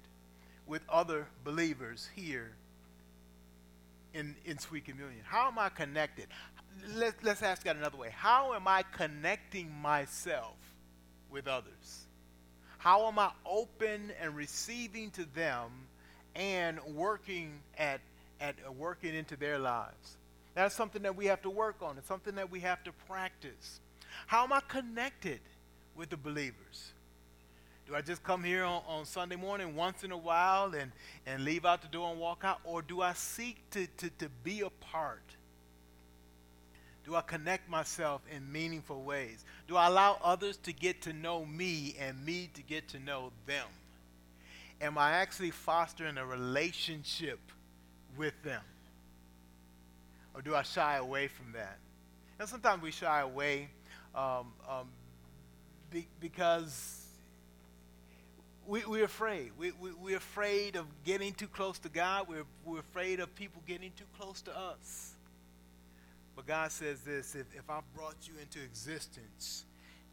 with 0.66 0.82
other 0.90 1.26
believers 1.42 2.10
here 2.14 2.52
in, 4.14 4.36
in 4.44 4.58
sweet 4.58 4.84
communion? 4.84 5.22
How 5.24 5.48
am 5.48 5.58
I 5.58 5.68
connected? 5.68 6.26
Let, 6.94 7.14
let's 7.22 7.42
ask 7.42 7.64
that 7.64 7.76
another 7.76 7.96
way. 7.96 8.10
How 8.14 8.54
am 8.54 8.66
I 8.66 8.82
connecting 8.92 9.70
myself 9.70 10.56
with 11.30 11.46
others? 11.48 12.06
How 12.78 13.06
am 13.06 13.18
I 13.18 13.30
open 13.46 14.12
and 14.20 14.34
receiving 14.34 15.10
to 15.12 15.24
them 15.34 15.70
and 16.34 16.80
working 16.94 17.60
at, 17.78 18.00
at 18.40 18.56
uh, 18.66 18.72
working 18.72 19.14
into 19.14 19.36
their 19.36 19.58
lives? 19.58 20.16
That's 20.54 20.74
something 20.74 21.02
that 21.02 21.16
we 21.16 21.26
have 21.26 21.42
to 21.42 21.50
work 21.50 21.76
on. 21.80 21.96
It's 21.98 22.08
something 22.08 22.34
that 22.34 22.50
we 22.50 22.60
have 22.60 22.82
to 22.84 22.92
practice. 23.08 23.80
How 24.26 24.44
am 24.44 24.52
I 24.52 24.60
connected 24.68 25.40
with 25.96 26.10
the 26.10 26.16
believers? 26.16 26.92
Do 27.86 27.96
I 27.96 28.00
just 28.00 28.22
come 28.22 28.44
here 28.44 28.64
on, 28.64 28.82
on 28.86 29.04
Sunday 29.04 29.36
morning 29.36 29.74
once 29.74 30.04
in 30.04 30.12
a 30.12 30.16
while 30.16 30.74
and, 30.74 30.92
and 31.26 31.44
leave 31.44 31.64
out 31.64 31.82
the 31.82 31.88
door 31.88 32.10
and 32.10 32.20
walk 32.20 32.42
out? 32.44 32.60
Or 32.64 32.80
do 32.80 33.02
I 33.02 33.12
seek 33.12 33.68
to, 33.70 33.86
to, 33.98 34.10
to 34.18 34.28
be 34.44 34.60
a 34.60 34.70
part? 34.70 35.22
Do 37.04 37.16
I 37.16 37.20
connect 37.22 37.68
myself 37.68 38.22
in 38.30 38.50
meaningful 38.52 39.02
ways? 39.02 39.44
Do 39.66 39.76
I 39.76 39.88
allow 39.88 40.18
others 40.22 40.56
to 40.58 40.72
get 40.72 41.02
to 41.02 41.12
know 41.12 41.44
me 41.44 41.96
and 41.98 42.24
me 42.24 42.48
to 42.54 42.62
get 42.62 42.88
to 42.90 43.00
know 43.00 43.32
them? 43.46 43.66
Am 44.80 44.96
I 44.96 45.12
actually 45.12 45.50
fostering 45.50 46.16
a 46.18 46.24
relationship 46.24 47.40
with 48.16 48.40
them? 48.44 48.62
Or 50.34 50.42
do 50.42 50.54
I 50.54 50.62
shy 50.62 50.96
away 50.96 51.28
from 51.28 51.52
that? 51.52 51.78
And 52.38 52.48
sometimes 52.48 52.82
we 52.82 52.90
shy 52.90 53.20
away 53.20 53.68
um, 54.14 54.52
um, 54.68 54.88
be, 55.90 56.06
because 56.20 57.01
we, 58.66 58.84
we're 58.84 59.04
afraid. 59.04 59.52
We, 59.58 59.72
we, 59.72 59.92
we're 59.92 60.16
afraid 60.16 60.76
of 60.76 60.86
getting 61.04 61.32
too 61.32 61.48
close 61.48 61.78
to 61.80 61.88
God. 61.88 62.26
We're, 62.28 62.44
we're 62.64 62.80
afraid 62.80 63.20
of 63.20 63.34
people 63.34 63.62
getting 63.66 63.92
too 63.96 64.04
close 64.18 64.40
to 64.42 64.56
us. 64.56 65.12
But 66.36 66.46
God 66.46 66.72
says 66.72 67.00
this 67.00 67.34
if, 67.34 67.46
if 67.54 67.68
I've 67.68 67.82
brought 67.94 68.16
you 68.22 68.34
into 68.40 68.62
existence, 68.62 69.64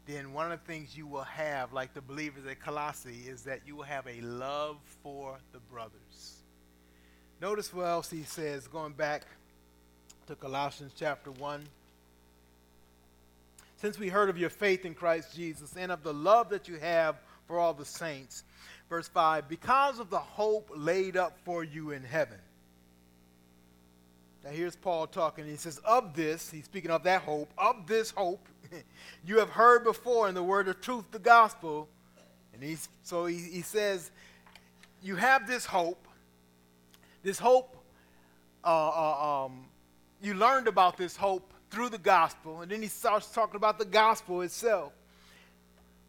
then 0.06 0.32
one 0.32 0.50
of 0.50 0.60
the 0.60 0.66
things 0.66 0.96
you 0.96 1.06
will 1.06 1.22
have, 1.22 1.72
like 1.72 1.94
the 1.94 2.00
believers 2.00 2.44
at 2.46 2.60
Colossae, 2.60 3.24
is 3.26 3.42
that 3.42 3.60
you 3.66 3.76
will 3.76 3.84
have 3.84 4.06
a 4.06 4.20
love 4.20 4.76
for 5.02 5.38
the 5.52 5.60
brothers. 5.60 6.42
Notice 7.40 7.72
what 7.72 7.86
else 7.86 8.10
he 8.10 8.24
says, 8.24 8.66
going 8.66 8.92
back 8.92 9.22
to 10.26 10.34
Colossians 10.34 10.92
chapter 10.96 11.30
1. 11.30 11.64
Since 13.76 13.98
we 13.98 14.08
heard 14.08 14.28
of 14.28 14.36
your 14.36 14.50
faith 14.50 14.84
in 14.84 14.94
Christ 14.94 15.34
Jesus 15.34 15.74
and 15.76 15.90
of 15.90 16.02
the 16.02 16.12
love 16.12 16.50
that 16.50 16.68
you 16.68 16.76
have 16.76 17.16
for 17.50 17.58
all 17.58 17.74
the 17.74 17.84
saints. 17.84 18.44
Verse 18.88 19.08
5 19.08 19.48
Because 19.48 19.98
of 19.98 20.08
the 20.08 20.20
hope 20.20 20.70
laid 20.72 21.16
up 21.16 21.36
for 21.44 21.64
you 21.64 21.90
in 21.90 22.04
heaven. 22.04 22.38
Now, 24.44 24.50
here's 24.50 24.76
Paul 24.76 25.08
talking. 25.08 25.44
He 25.46 25.56
says, 25.56 25.78
Of 25.78 26.14
this, 26.14 26.48
he's 26.48 26.64
speaking 26.64 26.92
of 26.92 27.02
that 27.02 27.22
hope, 27.22 27.50
of 27.58 27.88
this 27.88 28.12
hope, 28.12 28.48
you 29.26 29.40
have 29.40 29.50
heard 29.50 29.82
before 29.82 30.28
in 30.28 30.34
the 30.36 30.42
word 30.44 30.68
of 30.68 30.80
truth, 30.80 31.04
the 31.10 31.18
gospel. 31.18 31.88
And 32.54 32.62
he's, 32.62 32.88
so 33.02 33.26
he, 33.26 33.36
he 33.36 33.62
says, 33.62 34.12
You 35.02 35.16
have 35.16 35.48
this 35.48 35.66
hope. 35.66 36.06
This 37.24 37.38
hope, 37.38 37.76
uh, 38.64 38.68
uh, 38.68 39.44
um, 39.46 39.64
you 40.22 40.34
learned 40.34 40.68
about 40.68 40.96
this 40.96 41.16
hope 41.16 41.52
through 41.68 41.88
the 41.88 41.98
gospel. 41.98 42.60
And 42.60 42.70
then 42.70 42.80
he 42.80 42.88
starts 42.88 43.26
talking 43.32 43.56
about 43.56 43.76
the 43.80 43.84
gospel 43.84 44.40
itself 44.42 44.92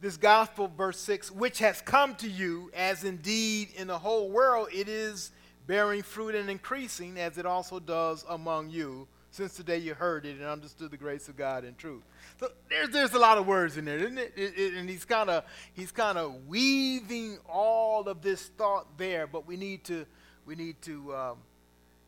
this 0.01 0.17
gospel, 0.17 0.67
verse 0.75 0.99
6, 0.99 1.31
which 1.31 1.59
has 1.59 1.79
come 1.79 2.15
to 2.15 2.27
you, 2.27 2.71
as 2.75 3.03
indeed 3.03 3.69
in 3.75 3.87
the 3.87 3.99
whole 3.99 4.29
world 4.31 4.69
it 4.73 4.89
is 4.89 5.31
bearing 5.67 6.01
fruit 6.01 6.33
and 6.33 6.49
increasing, 6.49 7.19
as 7.19 7.37
it 7.37 7.45
also 7.45 7.79
does 7.79 8.25
among 8.27 8.71
you 8.71 9.07
since 9.29 9.55
the 9.55 9.63
day 9.63 9.77
you 9.77 9.93
heard 9.93 10.25
it 10.25 10.37
and 10.37 10.43
understood 10.43 10.91
the 10.91 10.97
grace 10.97 11.29
of 11.29 11.37
God 11.37 11.63
in 11.63 11.75
truth. 11.75 12.03
So 12.39 12.49
there's, 12.67 12.89
there's 12.89 13.13
a 13.13 13.19
lot 13.19 13.37
of 13.37 13.47
words 13.47 13.77
in 13.77 13.85
there, 13.85 13.97
isn't 13.97 14.17
it? 14.17 14.33
it, 14.35 14.57
it 14.57 14.73
and 14.73 14.89
he's 14.89 15.05
kind 15.05 15.29
of 15.29 15.45
he's 15.73 15.91
kind 15.91 16.17
of 16.17 16.47
weaving 16.47 17.37
all 17.47 18.09
of 18.09 18.21
this 18.21 18.47
thought 18.57 18.97
there, 18.97 19.27
but 19.27 19.47
we 19.47 19.55
need 19.55 19.83
to 19.85 20.05
we 20.45 20.55
need 20.55 20.81
to 20.81 21.15
um, 21.15 21.37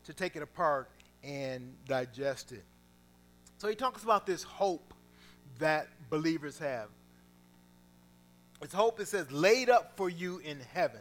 to 0.04 0.12
take 0.12 0.36
it 0.36 0.42
apart 0.42 0.90
and 1.22 1.74
digest 1.86 2.52
it. 2.52 2.64
So 3.56 3.68
he 3.68 3.74
talks 3.74 4.02
about 4.02 4.26
this 4.26 4.42
hope 4.42 4.92
that 5.58 5.88
believers 6.10 6.58
have. 6.58 6.88
It's 8.62 8.72
hope, 8.74 9.00
it 9.00 9.08
says, 9.08 9.30
laid 9.30 9.68
up 9.68 9.92
for 9.96 10.08
you 10.08 10.38
in 10.38 10.58
heaven. 10.72 11.00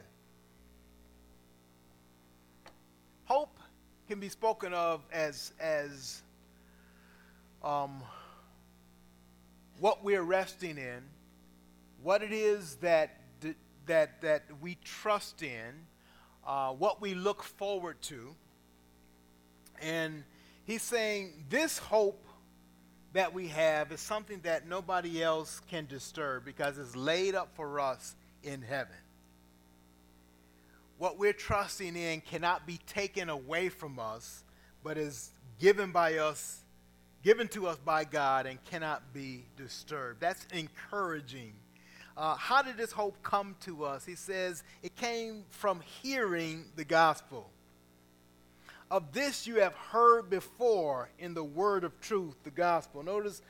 Hope 3.26 3.58
can 4.08 4.20
be 4.20 4.30
spoken 4.30 4.74
of 4.74 5.02
as, 5.12 5.54
as 5.60 6.22
um, 7.64 8.04
what 9.80 10.04
we're 10.04 10.24
resting 10.24 10.78
in, 10.78 11.02
what 12.02 12.22
it 12.22 12.34
is 12.34 12.76
that, 12.76 13.18
that, 13.86 14.22
that 14.22 14.44
we 14.62 14.78
trust 14.84 15.42
in, 15.42 15.74
uh, 16.46 16.72
what 16.72 17.02
we 17.02 17.14
look 17.14 17.44
forward 17.44 18.02
to. 18.02 18.36
And 19.82 20.24
he's 20.66 20.82
saying 20.82 21.46
this 21.50 21.78
hope 21.78 22.26
that 23.14 23.34
we 23.34 23.48
have 23.48 23.92
is 23.92 24.00
something 24.02 24.40
that 24.44 24.68
nobody 24.68 25.22
else 25.24 25.62
can 25.70 25.86
disturb 25.86 26.46
because 26.46 26.78
it's 26.78 26.96
laid 26.96 27.36
up 27.36 27.50
for 27.56 27.80
us 27.80 28.16
in 28.44 28.62
heaven. 28.62 28.96
What 30.98 31.18
we're 31.18 31.34
trusting 31.34 31.96
in 31.96 32.22
cannot 32.22 32.66
be 32.66 32.80
taken 32.88 33.30
away 33.30 33.70
from 33.70 34.00
us, 34.00 34.44
but 34.84 34.98
is 34.98 35.32
given 35.60 35.92
by 35.92 36.18
us, 36.18 36.62
given 37.24 37.48
to 37.50 37.68
us 37.68 37.78
by 37.78 38.04
God, 38.04 38.46
and 38.46 38.64
cannot 38.66 39.14
be 39.14 39.46
disturbed. 39.58 40.20
That's 40.20 40.46
encouraging. 40.54 41.54
Uh, 42.16 42.36
how 42.36 42.62
did 42.62 42.78
this 42.78 42.92
hope 42.92 43.22
come 43.22 43.56
to 43.62 43.86
us? 43.86 44.06
He 44.06 44.16
says 44.16 44.64
it 44.82 44.96
came 44.96 45.44
from 45.50 45.82
hearing 46.02 46.66
the 46.76 46.86
gospel. 46.86 47.50
Of 48.92 49.12
this 49.12 49.48
you 49.48 49.56
have 49.56 49.74
heard 49.74 50.30
before 50.30 51.10
in 51.18 51.34
the 51.34 51.44
word 51.44 51.84
of 51.84 52.00
truth, 52.00 52.36
the 52.44 52.52
gospel. 52.52 53.04
Notice 53.04 53.42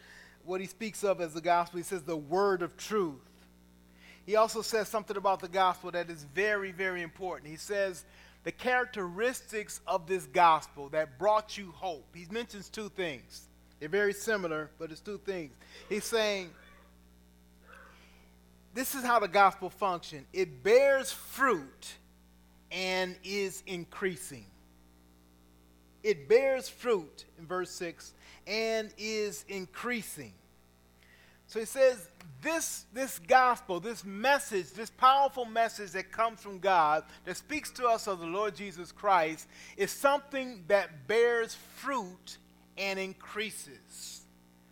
what 0.46 0.62
he 0.62 0.67
speaks 0.67 1.04
of 1.04 1.22
as 1.22 1.34
the 1.34 1.41
gospel. 1.41 1.78
He 1.78 1.84
says 1.84 2.04
the 2.04 2.17
word 2.17 2.62
of 2.62 2.78
truth. 2.78 3.19
He 4.26 4.36
also 4.36 4.62
says 4.62 4.88
something 4.88 5.17
about 5.17 5.41
the 5.41 5.50
gospel 5.50 5.91
that 5.91 6.10
is 6.10 6.24
very, 6.24 6.72
very 6.72 7.02
important. 7.02 7.50
He 7.50 7.58
says 7.58 8.06
the 8.43 8.52
characteristics 8.52 9.82
of 9.86 10.08
this 10.08 10.26
gospel 10.28 10.89
that 10.89 11.17
brought 11.19 11.58
you 11.58 11.72
hope. 11.76 12.06
He 12.15 12.26
mentions 12.32 12.69
two 12.69 12.89
things. 12.89 13.48
They're 13.80 13.89
very 13.89 14.13
similar, 14.13 14.69
but 14.80 14.91
it's 14.91 15.02
two 15.02 15.17
things. 15.26 15.54
He's 15.89 16.06
saying 16.06 16.52
this 18.74 18.96
is 18.96 19.04
how 19.04 19.19
the 19.19 19.28
gospel 19.28 19.69
functions 19.69 20.26
it 20.32 20.63
bears 20.63 21.12
fruit 21.12 21.93
and 22.72 23.15
is 23.24 23.62
increasing 23.67 24.46
it 26.04 26.28
bears 26.28 26.68
fruit 26.68 27.26
in 27.39 27.46
verse 27.46 27.72
6 27.72 28.13
and 28.46 28.89
is 28.98 29.46
increasing. 29.48 30.34
So 31.48 31.60
he 31.60 31.66
says, 31.66 32.10
this, 32.42 32.86
this 32.94 33.20
gospel, 33.20 33.80
this 33.80 34.04
message, 34.04 34.72
this 34.72 34.89
powerful 34.89 35.46
message 35.46 35.92
that 35.92 36.12
comes 36.12 36.42
from 36.42 36.60
God, 36.60 37.04
that 37.26 37.38
speaks 37.38 37.72
to 37.72 37.86
us 37.86 38.08
of 38.08 38.20
the 38.20 38.26
Lord 38.26 38.56
Jesus 38.56 38.92
Christ, 38.92 39.48
is 39.78 39.92
something 39.92 40.63
that 40.68 41.08
bears 41.08 41.56
fruit 41.76 42.38
and 42.78 43.00
increases. 43.00 44.22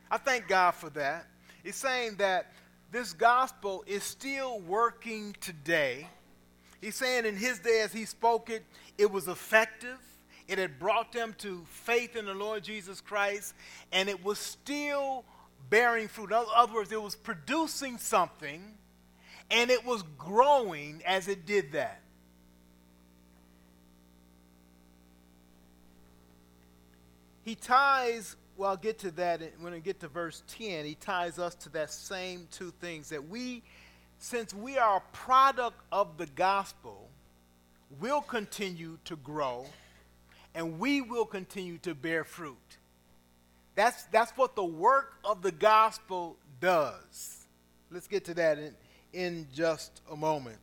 I 0.09 0.17
thank 0.17 0.47
God 0.47 0.71
for 0.71 0.89
that. 0.91 1.27
He's 1.63 1.75
saying 1.75 2.15
that 2.17 2.51
this 2.91 3.13
gospel 3.13 3.83
is 3.87 4.03
still 4.03 4.59
working 4.59 5.35
today. 5.39 6.07
He's 6.81 6.95
saying 6.95 7.25
in 7.25 7.37
his 7.37 7.59
day 7.59 7.81
as 7.81 7.93
he 7.93 8.03
spoke 8.05 8.49
it, 8.49 8.65
it 8.97 9.09
was 9.09 9.27
effective 9.27 9.99
it 10.51 10.57
had 10.57 10.79
brought 10.79 11.13
them 11.13 11.33
to 11.37 11.63
faith 11.69 12.17
in 12.17 12.25
the 12.25 12.33
Lord 12.33 12.61
Jesus 12.65 12.99
Christ, 12.99 13.53
and 13.93 14.09
it 14.09 14.21
was 14.21 14.37
still 14.37 15.23
bearing 15.69 16.09
fruit. 16.09 16.29
In 16.29 16.43
other 16.53 16.73
words, 16.73 16.91
it 16.91 17.01
was 17.01 17.15
producing 17.15 17.97
something, 17.97 18.61
and 19.49 19.71
it 19.71 19.85
was 19.85 20.03
growing 20.17 21.01
as 21.07 21.29
it 21.29 21.45
did 21.45 21.71
that. 21.71 22.01
He 27.45 27.55
ties, 27.55 28.35
well, 28.57 28.71
I'll 28.71 28.77
get 28.77 28.99
to 28.99 29.11
that 29.11 29.41
when 29.61 29.73
I 29.73 29.79
get 29.79 30.01
to 30.01 30.09
verse 30.09 30.43
10. 30.49 30.83
He 30.83 30.95
ties 30.95 31.39
us 31.39 31.55
to 31.55 31.69
that 31.69 31.91
same 31.93 32.49
two 32.51 32.73
things 32.81 33.07
that 33.07 33.29
we, 33.29 33.63
since 34.17 34.53
we 34.53 34.77
are 34.77 34.97
a 34.97 35.15
product 35.15 35.79
of 35.93 36.17
the 36.17 36.27
gospel, 36.27 37.09
will 38.01 38.21
continue 38.21 38.97
to 39.05 39.15
grow 39.15 39.65
and 40.53 40.79
we 40.79 41.01
will 41.01 41.25
continue 41.25 41.77
to 41.79 41.95
bear 41.95 42.23
fruit. 42.23 42.57
That's, 43.75 44.03
that's 44.05 44.31
what 44.33 44.55
the 44.55 44.65
work 44.65 45.17
of 45.23 45.41
the 45.41 45.51
gospel 45.51 46.37
does. 46.59 47.45
Let's 47.89 48.07
get 48.07 48.25
to 48.25 48.33
that 48.35 48.57
in, 48.57 48.75
in 49.13 49.47
just 49.53 50.01
a 50.11 50.15
moment. 50.15 50.57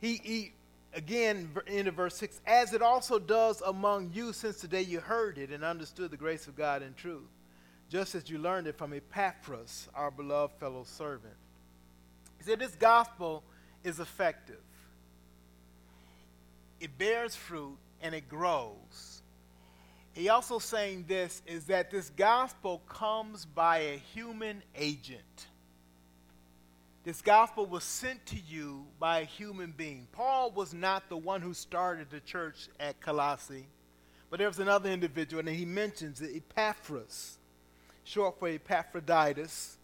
He, 0.00 0.20
he 0.22 0.52
again, 0.94 1.50
in 1.66 1.90
verse 1.90 2.16
6, 2.16 2.40
as 2.46 2.72
it 2.72 2.82
also 2.82 3.18
does 3.18 3.60
among 3.62 4.12
you 4.14 4.32
since 4.32 4.60
the 4.60 4.68
day 4.68 4.82
you 4.82 5.00
heard 5.00 5.38
it 5.38 5.50
and 5.50 5.64
understood 5.64 6.10
the 6.10 6.16
grace 6.16 6.46
of 6.46 6.56
God 6.56 6.82
in 6.82 6.94
truth, 6.94 7.28
just 7.90 8.14
as 8.14 8.30
you 8.30 8.38
learned 8.38 8.66
it 8.66 8.78
from 8.78 8.92
Epaphras, 8.92 9.88
our 9.94 10.10
beloved 10.10 10.54
fellow 10.58 10.84
servant. 10.84 11.34
He 12.38 12.44
said, 12.44 12.58
This 12.58 12.74
gospel 12.74 13.42
is 13.82 14.00
effective, 14.00 14.62
it 16.80 16.96
bears 16.96 17.34
fruit, 17.34 17.76
and 18.04 18.14
it 18.14 18.28
grows. 18.28 19.22
He 20.12 20.28
also 20.28 20.60
saying 20.60 21.06
this 21.08 21.42
is 21.46 21.64
that 21.64 21.90
this 21.90 22.10
gospel 22.10 22.82
comes 22.86 23.46
by 23.46 23.78
a 23.78 23.96
human 23.96 24.62
agent. 24.76 25.48
This 27.02 27.20
gospel 27.20 27.66
was 27.66 27.82
sent 27.82 28.24
to 28.26 28.36
you 28.36 28.86
by 29.00 29.20
a 29.20 29.24
human 29.24 29.72
being. 29.76 30.06
Paul 30.12 30.52
was 30.52 30.72
not 30.72 31.08
the 31.08 31.16
one 31.16 31.40
who 31.40 31.52
started 31.52 32.10
the 32.10 32.20
church 32.20 32.68
at 32.78 33.00
Colossae, 33.00 33.66
but 34.30 34.38
there 34.38 34.48
was 34.48 34.60
another 34.60 34.90
individual, 34.90 35.40
and 35.40 35.56
he 35.56 35.64
mentions 35.64 36.20
it, 36.20 36.36
Epaphras, 36.36 37.38
short 38.04 38.38
for 38.38 38.48
Epaphroditus. 38.48 39.78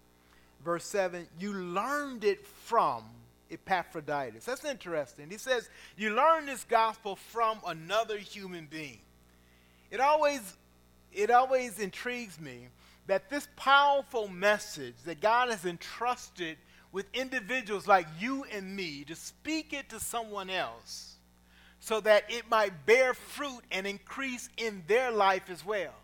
Verse 0.64 0.84
7 0.84 1.26
You 1.38 1.54
learned 1.54 2.24
it 2.24 2.46
from 2.46 3.04
Epaphroditus. 3.50 4.44
That's 4.44 4.64
interesting. 4.64 5.30
He 5.30 5.38
says, 5.38 5.68
You 5.96 6.14
learn 6.14 6.46
this 6.46 6.64
gospel 6.64 7.16
from 7.16 7.58
another 7.66 8.18
human 8.18 8.66
being. 8.66 9.00
It 9.90 10.00
always, 10.00 10.56
it 11.12 11.30
always 11.30 11.78
intrigues 11.78 12.40
me 12.40 12.68
that 13.06 13.28
this 13.28 13.48
powerful 13.56 14.28
message 14.28 14.94
that 15.04 15.20
God 15.20 15.50
has 15.50 15.64
entrusted 15.64 16.56
with 16.92 17.06
individuals 17.12 17.86
like 17.86 18.06
you 18.18 18.44
and 18.52 18.74
me 18.74 19.04
to 19.04 19.14
speak 19.14 19.72
it 19.72 19.88
to 19.90 20.00
someone 20.00 20.50
else 20.50 21.16
so 21.80 22.00
that 22.00 22.24
it 22.28 22.48
might 22.50 22.86
bear 22.86 23.14
fruit 23.14 23.62
and 23.70 23.86
increase 23.86 24.48
in 24.56 24.82
their 24.86 25.10
life 25.10 25.48
as 25.48 25.64
well. 25.64 25.94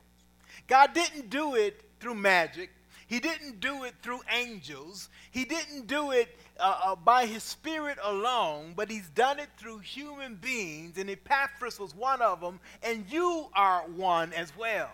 God 0.67 0.95
didn't 0.95 1.31
do 1.31 1.55
it 1.55 1.83
through 2.01 2.15
magic. 2.15 2.71
He 3.07 3.21
didn't 3.21 3.61
do 3.61 3.85
it 3.85 3.95
through 4.03 4.21
angels. 4.33 5.09
He 5.31 5.45
didn't 5.45 5.87
do 5.87 6.11
it 6.11 6.35
uh, 6.59 6.81
uh, 6.85 6.97
by 6.97 7.27
his 7.27 7.43
spirit 7.43 7.99
alone, 8.03 8.73
but 8.75 8.91
he's 8.91 9.09
done 9.09 9.39
it 9.39 9.49
through 9.59 9.79
human 9.79 10.37
beings, 10.37 10.97
and 10.99 11.11
Epaphras 11.11 11.79
was 11.79 11.95
one 11.95 12.23
of 12.23 12.41
them, 12.41 12.61
and 12.83 13.05
you 13.11 13.49
are 13.55 13.83
one 13.83 14.33
as 14.33 14.53
well. 14.57 14.91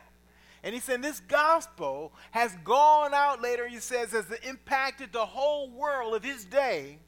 And 0.64 0.74
he 0.74 0.80
said, 0.80 1.02
This 1.02 1.20
gospel 1.20 2.12
has 2.30 2.54
gone 2.64 3.14
out 3.14 3.42
later, 3.42 3.68
he 3.68 3.78
says, 3.78 4.12
has 4.12 4.26
impacted 4.48 5.12
the 5.12 5.26
whole 5.26 5.70
world 5.70 6.14
of 6.14 6.24
his 6.24 6.44
day, 6.44 6.98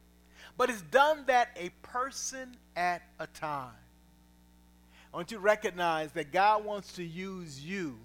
but 0.56 0.70
it's 0.70 0.82
done 0.82 1.24
that 1.26 1.48
a 1.56 1.70
person 1.82 2.56
at 2.76 3.02
a 3.18 3.26
time. 3.26 3.70
I 5.12 5.16
want 5.16 5.30
you 5.30 5.36
to 5.36 5.42
recognize 5.42 6.12
that 6.12 6.32
God 6.32 6.64
wants 6.64 6.94
to 6.94 7.04
use 7.04 7.64
you 7.64 7.98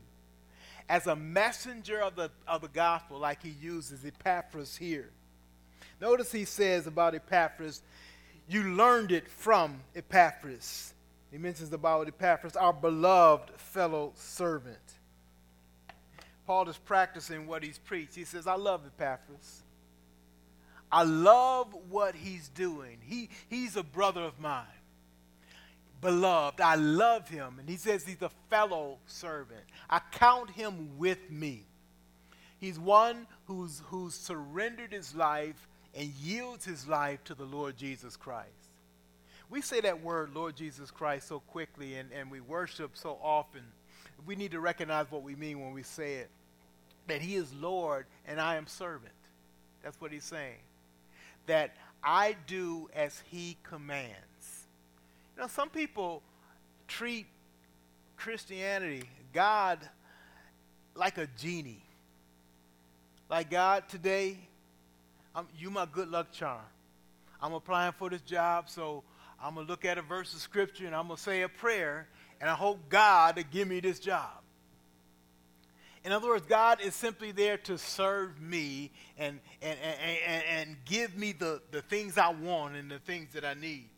as 0.88 1.08
a 1.08 1.16
messenger 1.16 2.00
of 2.02 2.16
the, 2.16 2.32
of 2.48 2.62
the 2.62 2.68
gospel, 2.68 3.20
like 3.20 3.44
he 3.44 3.56
uses 3.62 4.06
Epaphras 4.06 4.76
here. 4.76 5.12
Notice 6.02 6.32
he 6.32 6.46
says 6.46 6.88
about 6.88 7.16
Epaphras, 7.16 7.82
you 8.48 8.64
learned 8.64 9.12
it 9.12 9.30
from 9.30 9.82
Epaphras. 9.96 10.94
He 11.32 11.38
mentions 11.38 11.72
about 11.74 12.08
Epaphras, 12.08 12.56
our 12.56 12.74
beloved 12.74 13.52
fellow 13.58 14.14
servant. 14.16 14.78
Paul 16.48 16.68
is 16.68 16.78
practicing 16.78 17.46
what 17.46 17.64
he's 17.64 17.78
preached. 17.78 18.16
He 18.16 18.24
says, 18.24 18.48
I 18.48 18.56
love 18.56 18.82
Epaphras. 18.86 19.62
I 20.92 21.04
love 21.04 21.76
what 21.90 22.16
he's 22.16 22.50
doing. 22.50 22.98
He, 23.04 23.30
he's 23.50 23.76
a 23.76 23.84
brother 23.84 24.22
of 24.22 24.40
mine. 24.40 24.66
beloved. 26.02 26.62
I 26.62 26.76
love 26.76 27.30
him. 27.30 27.58
And 27.60 27.70
he 27.70 27.78
says 27.78 28.04
he's 28.06 28.22
a 28.22 28.32
fellow 28.50 28.98
servant. 29.06 29.62
I 29.90 30.00
count 30.12 30.50
him 30.52 30.98
with 30.98 31.30
me. 31.30 31.66
He's 32.60 32.80
one 32.80 33.28
who's, 33.50 33.82
who's 33.88 34.14
surrendered 34.14 34.94
his 34.94 35.16
life 35.16 35.68
and 35.96 36.08
yields 36.22 36.66
his 36.66 36.88
life 36.88 37.24
to 37.24 37.34
the 37.34 37.46
Lord 37.46 37.76
Jesus 37.76 38.16
Christ. 38.16 38.48
We 39.50 39.62
say 39.62 39.82
that 39.82 40.04
word, 40.04 40.36
Lord 40.36 40.56
Jesus 40.56 40.92
Christ, 40.92 41.28
so 41.28 41.40
quickly 41.40 41.96
and, 41.96 42.12
and 42.12 42.30
we 42.30 42.42
worship 42.42 42.92
so 42.94 43.18
often. 43.24 43.64
We 44.28 44.36
need 44.36 44.52
to 44.52 44.60
recognize 44.60 45.08
what 45.10 45.24
we 45.24 45.36
mean 45.36 45.60
when 45.60 45.74
we 45.74 45.82
say 45.84 46.16
it 46.16 46.30
that 47.08 47.22
he 47.24 47.36
is 47.36 47.52
Lord 47.56 48.06
and 48.28 48.40
I 48.40 48.56
am 48.56 48.68
servant. 48.68 49.14
That's 49.84 50.00
what 50.00 50.12
he's 50.12 50.24
saying. 50.24 50.60
That 51.48 51.76
I 52.04 52.36
do 52.46 52.88
as 52.96 53.24
he 53.32 53.58
commands. 53.64 54.68
You 55.36 55.42
know, 55.42 55.48
some 55.48 55.70
people 55.70 56.22
treat 56.88 57.26
Christianity, 58.16 59.10
God, 59.34 59.80
like 60.94 61.18
a 61.18 61.28
genie. 61.36 61.82
Like 63.30 63.52
God, 63.52 63.88
today, 63.88 64.38
I'm, 65.36 65.48
you 65.58 65.70
my 65.70 65.86
good 65.86 66.10
luck 66.10 66.32
charm. 66.32 66.62
I'm 67.40 67.54
applying 67.54 67.94
for 67.94 68.10
this 68.10 68.22
job, 68.22 68.70
so 68.70 69.04
I'm 69.42 69.54
going 69.54 69.68
to 69.68 69.72
look 69.72 69.86
at 69.86 70.00
a 70.00 70.02
verse 70.02 70.34
of 70.34 70.40
scripture 70.40 70.88
and 70.88 70.96
I'm 70.96 71.08
going 71.08 71.18
to 71.18 71.24
say 71.24 71.44
a 71.44 71.50
prayer, 71.50 72.08
and 72.42 72.50
I 72.50 72.56
hope 72.56 72.90
God 72.90 73.36
to 73.36 73.44
give 73.44 73.68
me 73.68 73.80
this 73.80 74.00
job. 74.00 74.32
In 76.04 76.12
other 76.12 76.28
words, 76.28 76.46
God 76.48 76.82
is 76.82 76.96
simply 76.96 77.32
there 77.32 77.58
to 77.58 77.78
serve 77.78 78.42
me 78.42 78.92
and, 79.18 79.40
and, 79.62 79.78
and, 79.84 80.20
and, 80.26 80.44
and 80.50 80.78
give 80.86 81.16
me 81.16 81.34
the, 81.34 81.62
the 81.72 81.82
things 81.84 82.18
I 82.18 82.30
want 82.30 82.76
and 82.76 82.90
the 82.90 83.00
things 83.00 83.34
that 83.34 83.46
I 83.46 83.54
need. 83.54 83.90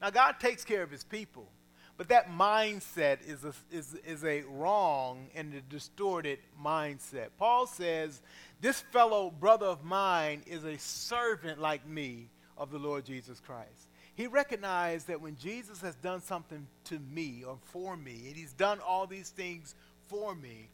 Now, 0.00 0.10
God 0.10 0.36
takes 0.40 0.64
care 0.64 0.82
of 0.82 0.90
his 0.90 1.04
people, 1.04 1.48
but 1.96 2.08
that 2.08 2.30
mindset 2.30 3.18
is 3.26 3.44
a, 3.44 3.52
is, 3.70 3.94
is 4.06 4.24
a 4.24 4.42
wrong 4.42 5.28
and 5.34 5.54
a 5.54 5.60
distorted 5.60 6.38
mindset. 6.62 7.28
Paul 7.38 7.66
says, 7.66 8.20
This 8.60 8.80
fellow 8.80 9.30
brother 9.30 9.66
of 9.66 9.84
mine 9.84 10.42
is 10.46 10.64
a 10.64 10.78
servant 10.78 11.60
like 11.60 11.86
me 11.86 12.28
of 12.58 12.70
the 12.70 12.78
Lord 12.78 13.04
Jesus 13.04 13.40
Christ. 13.40 13.88
He 14.16 14.26
recognized 14.26 15.08
that 15.08 15.20
when 15.20 15.36
Jesus 15.36 15.80
has 15.80 15.94
done 15.96 16.20
something 16.20 16.66
to 16.84 16.98
me 16.98 17.44
or 17.46 17.58
for 17.64 17.96
me, 17.96 18.24
and 18.26 18.36
he's 18.36 18.52
done 18.52 18.78
all 18.80 19.06
these 19.06 19.30
things 19.30 19.74
for 20.08 20.34
me, 20.34 20.68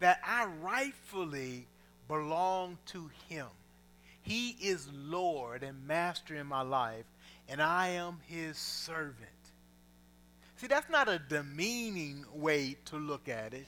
that 0.00 0.20
I 0.24 0.46
rightfully 0.62 1.66
belong 2.08 2.78
to 2.86 3.10
him. 3.28 3.46
He 4.22 4.50
is 4.50 4.88
Lord 4.92 5.62
and 5.62 5.86
master 5.86 6.34
in 6.34 6.46
my 6.46 6.62
life, 6.62 7.06
and 7.48 7.62
I 7.62 7.88
am 7.88 8.18
his 8.26 8.56
servant. 8.56 9.29
See, 10.60 10.66
that's 10.66 10.90
not 10.90 11.08
a 11.08 11.18
demeaning 11.18 12.26
way 12.34 12.76
to 12.86 12.96
look 12.96 13.30
at 13.30 13.54
it. 13.54 13.66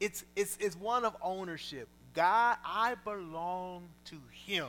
It's, 0.00 0.24
it's, 0.34 0.58
it's 0.58 0.74
one 0.74 1.04
of 1.04 1.16
ownership. 1.22 1.86
God, 2.12 2.56
I 2.64 2.96
belong 3.04 3.84
to 4.06 4.16
him, 4.32 4.66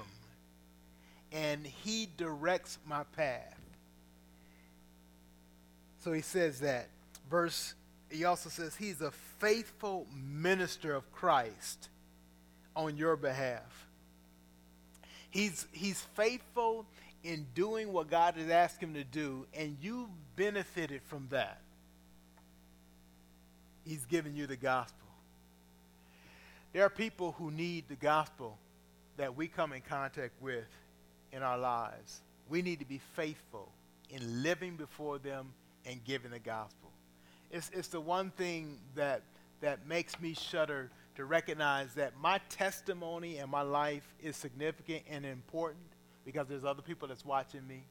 and 1.32 1.66
he 1.66 2.08
directs 2.18 2.78
my 2.86 3.04
path. 3.16 3.60
So 6.04 6.14
he 6.14 6.22
says 6.22 6.60
that. 6.60 6.90
Verse 7.32 7.74
he 8.12 8.26
also 8.26 8.50
says 8.50 8.76
he's 8.76 9.02
a 9.02 9.12
faithful 9.12 10.08
minister 10.14 10.94
of 10.94 11.12
Christ 11.12 11.90
on 12.76 12.96
your 12.96 13.16
behalf. 13.16 13.88
He's, 15.32 15.66
he's 15.72 16.02
faithful 16.16 16.86
in 17.24 17.46
doing 17.54 17.92
what 17.92 18.10
God 18.10 18.36
has 18.36 18.50
asked 18.50 18.82
him 18.82 18.94
to 18.94 19.04
do, 19.04 19.46
and 19.54 19.78
you 19.82 20.10
benefited 20.40 21.02
from 21.04 21.28
that. 21.30 21.60
He's 23.86 24.06
given 24.06 24.36
you 24.36 24.48
the 24.48 24.56
gospel. 24.56 24.96
There 26.74 26.84
are 26.84 26.90
people 26.90 27.34
who 27.38 27.52
need 27.52 27.90
the 27.90 27.96
gospel 27.96 28.58
that 29.18 29.36
we 29.36 29.48
come 29.48 29.74
in 29.74 29.82
contact 29.82 30.34
with 30.42 30.68
in 31.32 31.44
our 31.44 31.58
lives. 31.58 32.22
We 32.48 32.62
need 32.62 32.80
to 32.80 32.86
be 32.86 33.02
faithful 33.16 33.70
in 34.10 34.44
living 34.44 34.78
before 34.78 35.20
them 35.20 35.54
and 35.86 36.04
giving 36.04 36.32
the 36.32 36.40
gospel 36.40 36.90
it's, 37.52 37.72
it's 37.74 37.88
the 37.88 38.02
one 38.02 38.32
thing 38.32 38.78
that, 38.96 39.22
that 39.62 39.88
makes 39.88 40.20
me 40.20 40.34
shudder 40.34 40.92
to 41.16 41.26
recognize 41.26 41.94
that 41.96 42.14
my 42.22 42.40
testimony 42.50 43.38
and 43.38 43.50
my 43.50 43.62
life 43.62 44.16
is 44.22 44.36
significant 44.36 45.04
and 45.10 45.26
important 45.26 45.84
because 46.26 46.48
there's 46.48 46.66
other 46.66 46.82
people 46.82 47.08
that's 47.08 47.26
watching 47.26 47.66
me. 47.68 47.84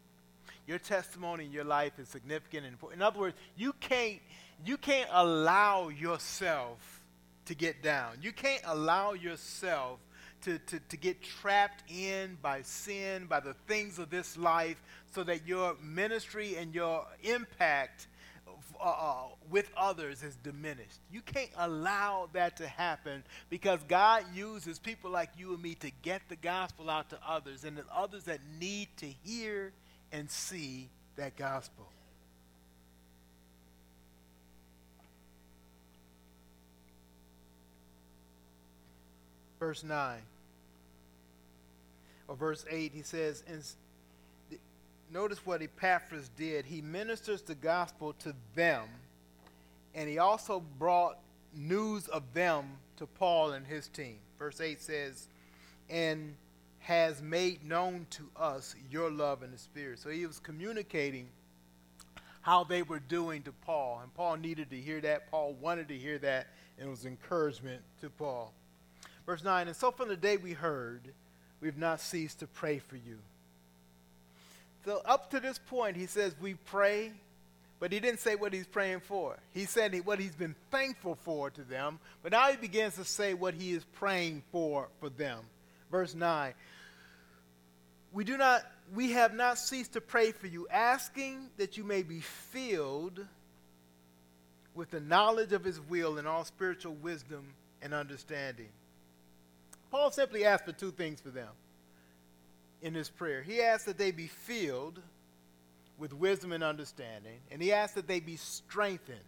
Your 0.69 0.79
testimony 0.79 1.47
in 1.47 1.51
your 1.51 1.65
life 1.65 1.99
is 1.99 2.11
significant 2.11 2.67
and 2.67 2.75
important. 2.75 3.01
In 3.01 3.07
other 3.07 3.19
words, 3.19 3.35
you 3.57 3.73
can't, 3.81 4.21
you 4.67 4.77
can't 4.77 5.09
allow 5.11 5.89
yourself 5.89 7.03
to 7.47 7.55
get 7.55 7.83
down. 7.83 8.19
You 8.21 8.33
can't 8.33 8.61
allow 8.67 9.15
yourself 9.15 9.99
to, 10.43 10.59
to, 10.59 10.79
to 10.79 10.97
get 10.99 11.23
trapped 11.23 11.85
in 11.91 12.37
by 12.43 12.61
sin, 12.61 13.25
by 13.25 13.41
the 13.41 13.55
things 13.67 13.99
of 13.99 14.11
this 14.11 14.37
life, 14.37 14.77
so 15.15 15.25
that 15.25 15.49
your 15.49 15.75
ministry 15.83 16.57
and 16.57 16.75
your 16.75 17.07
impact 17.23 18.07
uh, 18.79 18.85
uh, 18.85 19.15
with 19.51 19.71
others 19.75 20.23
is 20.23 20.37
diminished. 20.37 21.01
You 21.11 21.23
can't 21.23 21.51
allow 21.57 22.29
that 22.35 22.59
to 22.59 22.69
happen 22.69 23.25
because 23.49 23.81
God 23.89 24.25
uses 24.35 24.79
people 24.79 25.11
like 25.11 25.31
you 25.39 25.55
and 25.55 25.63
me 25.63 25.77
to 25.77 25.91
get 26.03 26.21
the 26.29 26.37
gospel 26.37 26.91
out 26.91 27.09
to 27.09 27.19
others 27.27 27.65
and 27.65 27.75
the 27.75 27.85
others 27.91 28.25
that 28.25 28.41
need 28.61 28.89
to 28.99 29.07
hear 29.07 29.73
and 30.13 30.31
see 30.31 30.89
that 31.17 31.37
gospel. 31.37 31.89
Verse 39.59 39.83
9 39.83 40.19
or 42.29 42.37
verse 42.37 42.65
8, 42.71 42.93
he 42.95 43.03
says, 43.03 43.43
notice 45.11 45.45
what 45.45 45.63
Epaphras 45.63 46.31
did. 46.37 46.65
He 46.65 46.81
ministers 46.81 47.43
the 47.43 47.55
gospel 47.55 48.13
to 48.21 48.35
them, 48.55 48.85
and 49.95 50.09
he 50.09 50.19
also 50.19 50.63
brought 50.79 51.19
news 51.55 52.07
of 52.09 52.23
them 52.35 52.67
to 52.99 53.07
Paul 53.07 53.53
and 53.53 53.67
his 53.67 53.89
team. 53.89 54.19
Verse 54.39 54.61
8 54.61 54.81
says, 54.81 55.27
and 55.91 56.37
has 56.89 57.21
made 57.21 57.65
known 57.65 58.07
to 58.11 58.25
us 58.37 58.75
your 58.91 59.11
love 59.11 59.43
in 59.43 59.51
the 59.51 59.59
Spirit. 59.59 59.99
So 59.99 60.09
he 60.09 60.27
was 60.27 60.41
communicating 60.41 61.29
how 62.41 62.65
they 62.65 62.83
were 62.83 63.01
doing 63.01 63.43
to 63.43 63.53
Paul, 63.53 64.01
and 64.03 64.13
Paul 64.15 64.37
needed 64.37 64.71
to 64.71 64.77
hear 64.77 65.01
that. 65.03 65.31
Paul 65.31 65.55
wanted 65.61 65.89
to 65.89 65.97
hear 65.97 66.19
that, 66.19 66.49
and 66.79 66.89
it 66.89 66.91
was 66.91 67.05
encouragement 67.05 67.83
to 68.01 68.09
Paul. 68.09 68.53
Verse 69.27 69.45
9, 69.45 69.69
and 69.69 69.77
so 69.77 69.91
from 69.91 70.09
the 70.09 70.17
day 70.17 70.39
we 70.39 70.53
heard, 70.55 71.13
we've 71.61 71.77
not 71.77 72.01
ceased 72.01 72.41
to 72.41 72.47
pray 72.47 72.79
for 72.79 72.97
you 72.97 73.19
so 74.89 75.03
up 75.05 75.31
to 75.33 75.41
this 75.41 75.59
point, 75.59 75.97
he 75.97 76.07
says 76.07 76.35
we 76.41 76.55
pray, 76.55 77.13
but 77.79 77.93
he 77.93 78.01
didn't 78.01 78.21
say 78.21 78.37
what 78.37 78.55
he's 78.55 78.67
praying 78.67 79.01
for. 79.01 79.39
He 79.53 79.67
said 79.67 79.95
what 80.07 80.19
he's 80.19 80.35
been 80.35 80.55
thankful 80.71 81.15
for 81.15 81.51
to 81.51 81.63
them, 81.63 81.99
but 82.23 82.33
now 82.33 82.51
he 82.51 82.57
begins 82.57 82.95
to 82.95 83.05
say 83.05 83.35
what 83.35 83.53
he 83.53 83.73
is 83.73 83.85
praying 83.85 84.43
for 84.51 84.89
for 84.99 85.11
them. 85.11 85.41
Verse 85.91 86.15
9. 86.15 86.55
We 88.13 88.25
do 88.25 88.37
not 88.37 88.65
we 88.95 89.13
have 89.13 89.35
not 89.35 89.59
ceased 89.59 89.93
to 89.93 90.01
pray 90.01 90.33
for 90.33 90.47
you, 90.47 90.67
asking 90.71 91.51
that 91.59 91.77
you 91.77 91.85
may 91.85 92.03
be 92.03 92.21
filled 92.21 93.27
with 94.75 94.91
the 94.91 95.01
knowledge 95.01 95.53
of 95.53 95.65
his 95.65 95.81
will 95.81 96.19
and 96.19 96.27
all 96.27 96.45
spiritual 96.45 96.95
wisdom 96.95 97.45
and 97.83 97.93
understanding. 97.93 98.69
Paul 99.91 100.11
simply 100.11 100.45
asked 100.45 100.65
for 100.65 100.73
two 100.73 100.91
things 100.91 101.21
for 101.21 101.31
them 101.31 101.49
in 102.81 102.95
his 102.95 103.11
prayer. 103.11 103.43
He 103.43 103.61
asked 103.61 103.87
that 103.87 103.99
they 103.99 104.11
be 104.11 104.27
filled 104.27 105.01
with 105.99 106.13
wisdom 106.13 106.53
and 106.53 106.63
understanding, 106.63 107.41
and 107.51 107.61
he 107.61 107.73
asked 107.73 107.97
that 107.97 108.07
they 108.07 108.21
be 108.21 108.37
strengthened. 108.37 109.19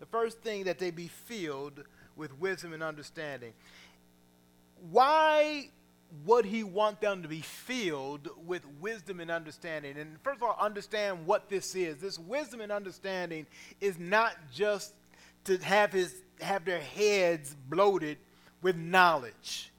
The 0.00 0.06
first 0.06 0.40
thing 0.40 0.64
that 0.64 0.78
they 0.78 0.90
be 0.90 1.08
filled 1.08 1.84
with 2.16 2.38
wisdom 2.40 2.72
and 2.72 2.82
understanding. 2.82 3.52
Why 4.90 5.68
would 6.24 6.44
he 6.44 6.62
want 6.62 7.00
them 7.00 7.22
to 7.22 7.28
be 7.28 7.40
filled 7.40 8.28
with 8.46 8.62
wisdom 8.80 9.20
and 9.20 9.30
understanding? 9.30 9.96
And 9.98 10.20
first 10.22 10.36
of 10.36 10.42
all, 10.42 10.56
understand 10.60 11.26
what 11.26 11.48
this 11.48 11.74
is. 11.74 11.98
This 11.98 12.18
wisdom 12.18 12.60
and 12.60 12.70
understanding 12.70 13.46
is 13.80 13.98
not 13.98 14.36
just 14.52 14.92
to 15.44 15.56
have 15.58 15.92
his 15.92 16.14
have 16.40 16.64
their 16.64 16.80
heads 16.80 17.56
bloated 17.68 18.18
with 18.62 18.76
knowledge. 18.76 19.72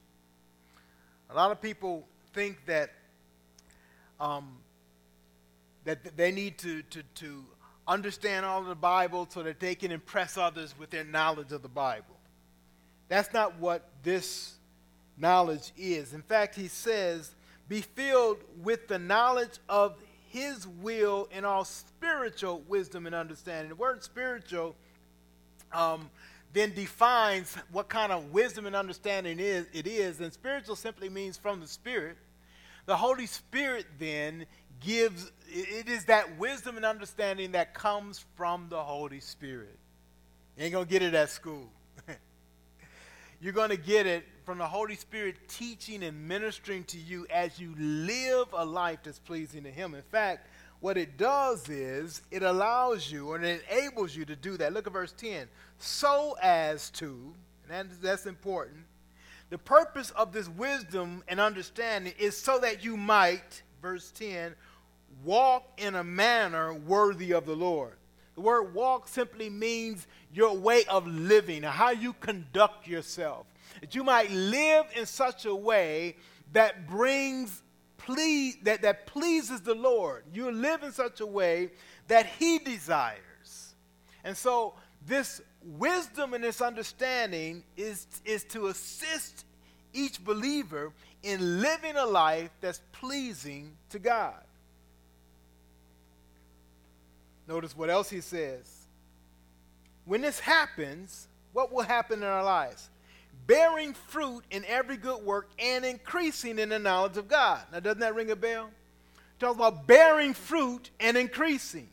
A 1.30 1.34
lot 1.34 1.50
of 1.50 1.60
people 1.60 2.06
think 2.32 2.64
that 2.66 2.90
um, 4.18 4.56
that 5.84 6.16
they 6.16 6.32
need 6.32 6.58
to, 6.58 6.82
to, 6.82 7.02
to 7.16 7.44
understand 7.86 8.44
all 8.44 8.60
of 8.60 8.66
the 8.66 8.74
Bible 8.74 9.26
so 9.30 9.42
that 9.42 9.60
they 9.60 9.74
can 9.74 9.92
impress 9.92 10.36
others 10.36 10.74
with 10.78 10.90
their 10.90 11.04
knowledge 11.04 11.52
of 11.52 11.62
the 11.62 11.68
Bible. 11.68 12.16
That's 13.08 13.32
not 13.32 13.58
what 13.58 13.88
this 14.02 14.54
knowledge 15.16 15.72
is. 15.76 16.12
In 16.12 16.22
fact, 16.22 16.54
he 16.54 16.68
says, 16.68 17.34
be 17.68 17.80
filled 17.80 18.38
with 18.62 18.88
the 18.88 18.98
knowledge 18.98 19.58
of 19.68 19.96
his 20.28 20.66
will 20.66 21.28
in 21.30 21.44
all 21.44 21.64
spiritual 21.64 22.62
wisdom 22.68 23.06
and 23.06 23.14
understanding. 23.14 23.68
The 23.68 23.76
word 23.76 24.02
spiritual 24.02 24.74
um, 25.72 26.10
then 26.52 26.74
defines 26.74 27.56
what 27.72 27.88
kind 27.88 28.12
of 28.12 28.32
wisdom 28.32 28.66
and 28.66 28.76
understanding 28.76 29.38
is, 29.38 29.66
it 29.72 29.86
is. 29.86 30.20
And 30.20 30.32
spiritual 30.32 30.76
simply 30.76 31.08
means 31.08 31.36
from 31.36 31.60
the 31.60 31.66
Spirit. 31.66 32.16
The 32.86 32.96
Holy 32.96 33.26
Spirit 33.26 33.86
then 33.98 34.46
gives, 34.80 35.30
it 35.48 35.88
is 35.88 36.04
that 36.06 36.38
wisdom 36.38 36.76
and 36.76 36.84
understanding 36.84 37.52
that 37.52 37.72
comes 37.72 38.24
from 38.36 38.66
the 38.68 38.82
Holy 38.82 39.20
Spirit. 39.20 39.78
You 40.56 40.64
ain't 40.64 40.74
to 40.74 40.84
get 40.84 41.02
it 41.02 41.14
at 41.14 41.30
school. 41.30 41.68
You're 43.40 43.52
to 43.70 43.76
get 43.76 44.06
it 44.06 44.24
from 44.44 44.58
the 44.58 44.66
Holy 44.66 44.94
Spirit 44.94 45.36
teaching 45.48 46.02
and 46.02 46.28
ministering 46.28 46.84
to 46.84 46.98
you 46.98 47.26
as 47.32 47.58
you 47.58 47.74
live 47.78 48.48
a 48.52 48.64
life 48.64 48.98
that's 49.02 49.18
pleasing 49.18 49.64
to 49.64 49.70
Him. 49.70 49.94
In 49.94 50.02
fact, 50.02 50.48
what 50.80 50.98
it 50.98 51.16
does 51.16 51.68
is 51.70 52.20
it 52.30 52.42
allows 52.42 53.10
you 53.10 53.32
and 53.32 53.44
it 53.44 53.64
enables 53.70 54.14
you 54.14 54.26
to 54.26 54.36
do 54.36 54.58
that. 54.58 54.74
Look 54.74 54.86
at 54.86 54.92
verse 54.92 55.14
10. 55.16 55.48
So 55.78 56.36
as 56.42 56.90
to, 56.90 57.34
and 57.70 57.90
that's 58.02 58.26
important, 58.26 58.84
the 59.48 59.56
purpose 59.56 60.10
of 60.10 60.32
this 60.32 60.48
wisdom 60.48 61.22
and 61.26 61.40
understanding 61.40 62.12
is 62.18 62.36
so 62.36 62.58
that 62.58 62.84
you 62.84 62.98
might, 62.98 63.62
verse 63.80 64.10
10, 64.10 64.54
walk 65.24 65.64
in 65.78 65.94
a 65.94 66.04
manner 66.04 66.74
worthy 66.74 67.32
of 67.32 67.46
the 67.46 67.56
Lord. 67.56 67.94
The 68.34 68.42
word 68.42 68.74
walk 68.74 69.08
simply 69.08 69.48
means 69.48 70.06
your 70.32 70.54
way 70.54 70.84
of 70.86 71.06
living, 71.06 71.62
how 71.62 71.90
you 71.90 72.12
conduct 72.14 72.86
yourself. 72.86 73.46
That 73.84 73.94
you 73.94 74.02
might 74.02 74.30
live 74.30 74.86
in 74.96 75.04
such 75.04 75.44
a 75.44 75.54
way 75.54 76.16
that 76.54 76.88
brings 76.88 77.62
please, 77.98 78.56
that, 78.62 78.80
that 78.80 79.06
pleases 79.06 79.60
the 79.60 79.74
Lord. 79.74 80.24
You 80.32 80.50
live 80.50 80.82
in 80.82 80.90
such 80.90 81.20
a 81.20 81.26
way 81.26 81.70
that 82.08 82.24
He 82.24 82.58
desires. 82.58 83.74
And 84.24 84.34
so 84.34 84.72
this 85.06 85.42
wisdom 85.62 86.32
and 86.32 86.42
this 86.42 86.62
understanding 86.62 87.62
is, 87.76 88.06
is 88.24 88.44
to 88.44 88.68
assist 88.68 89.44
each 89.92 90.24
believer 90.24 90.90
in 91.22 91.60
living 91.60 91.96
a 91.96 92.06
life 92.06 92.48
that's 92.62 92.80
pleasing 92.90 93.76
to 93.90 93.98
God. 93.98 94.44
Notice 97.46 97.76
what 97.76 97.90
else 97.90 98.08
he 98.08 98.22
says. 98.22 98.86
When 100.06 100.22
this 100.22 100.40
happens, 100.40 101.28
what 101.52 101.70
will 101.70 101.82
happen 101.82 102.20
in 102.20 102.24
our 102.24 102.44
lives? 102.44 102.88
Bearing 103.46 103.94
fruit 103.94 104.44
in 104.50 104.64
every 104.66 104.96
good 104.96 105.22
work 105.22 105.50
and 105.58 105.84
increasing 105.84 106.58
in 106.58 106.70
the 106.70 106.78
knowledge 106.78 107.16
of 107.16 107.28
God. 107.28 107.60
Now, 107.72 107.80
doesn't 107.80 108.00
that 108.00 108.14
ring 108.14 108.30
a 108.30 108.36
bell? 108.36 108.66
It 108.66 109.40
talks 109.40 109.56
about 109.56 109.86
bearing 109.86 110.34
fruit 110.34 110.90
and 111.00 111.16
increasing. 111.16 111.88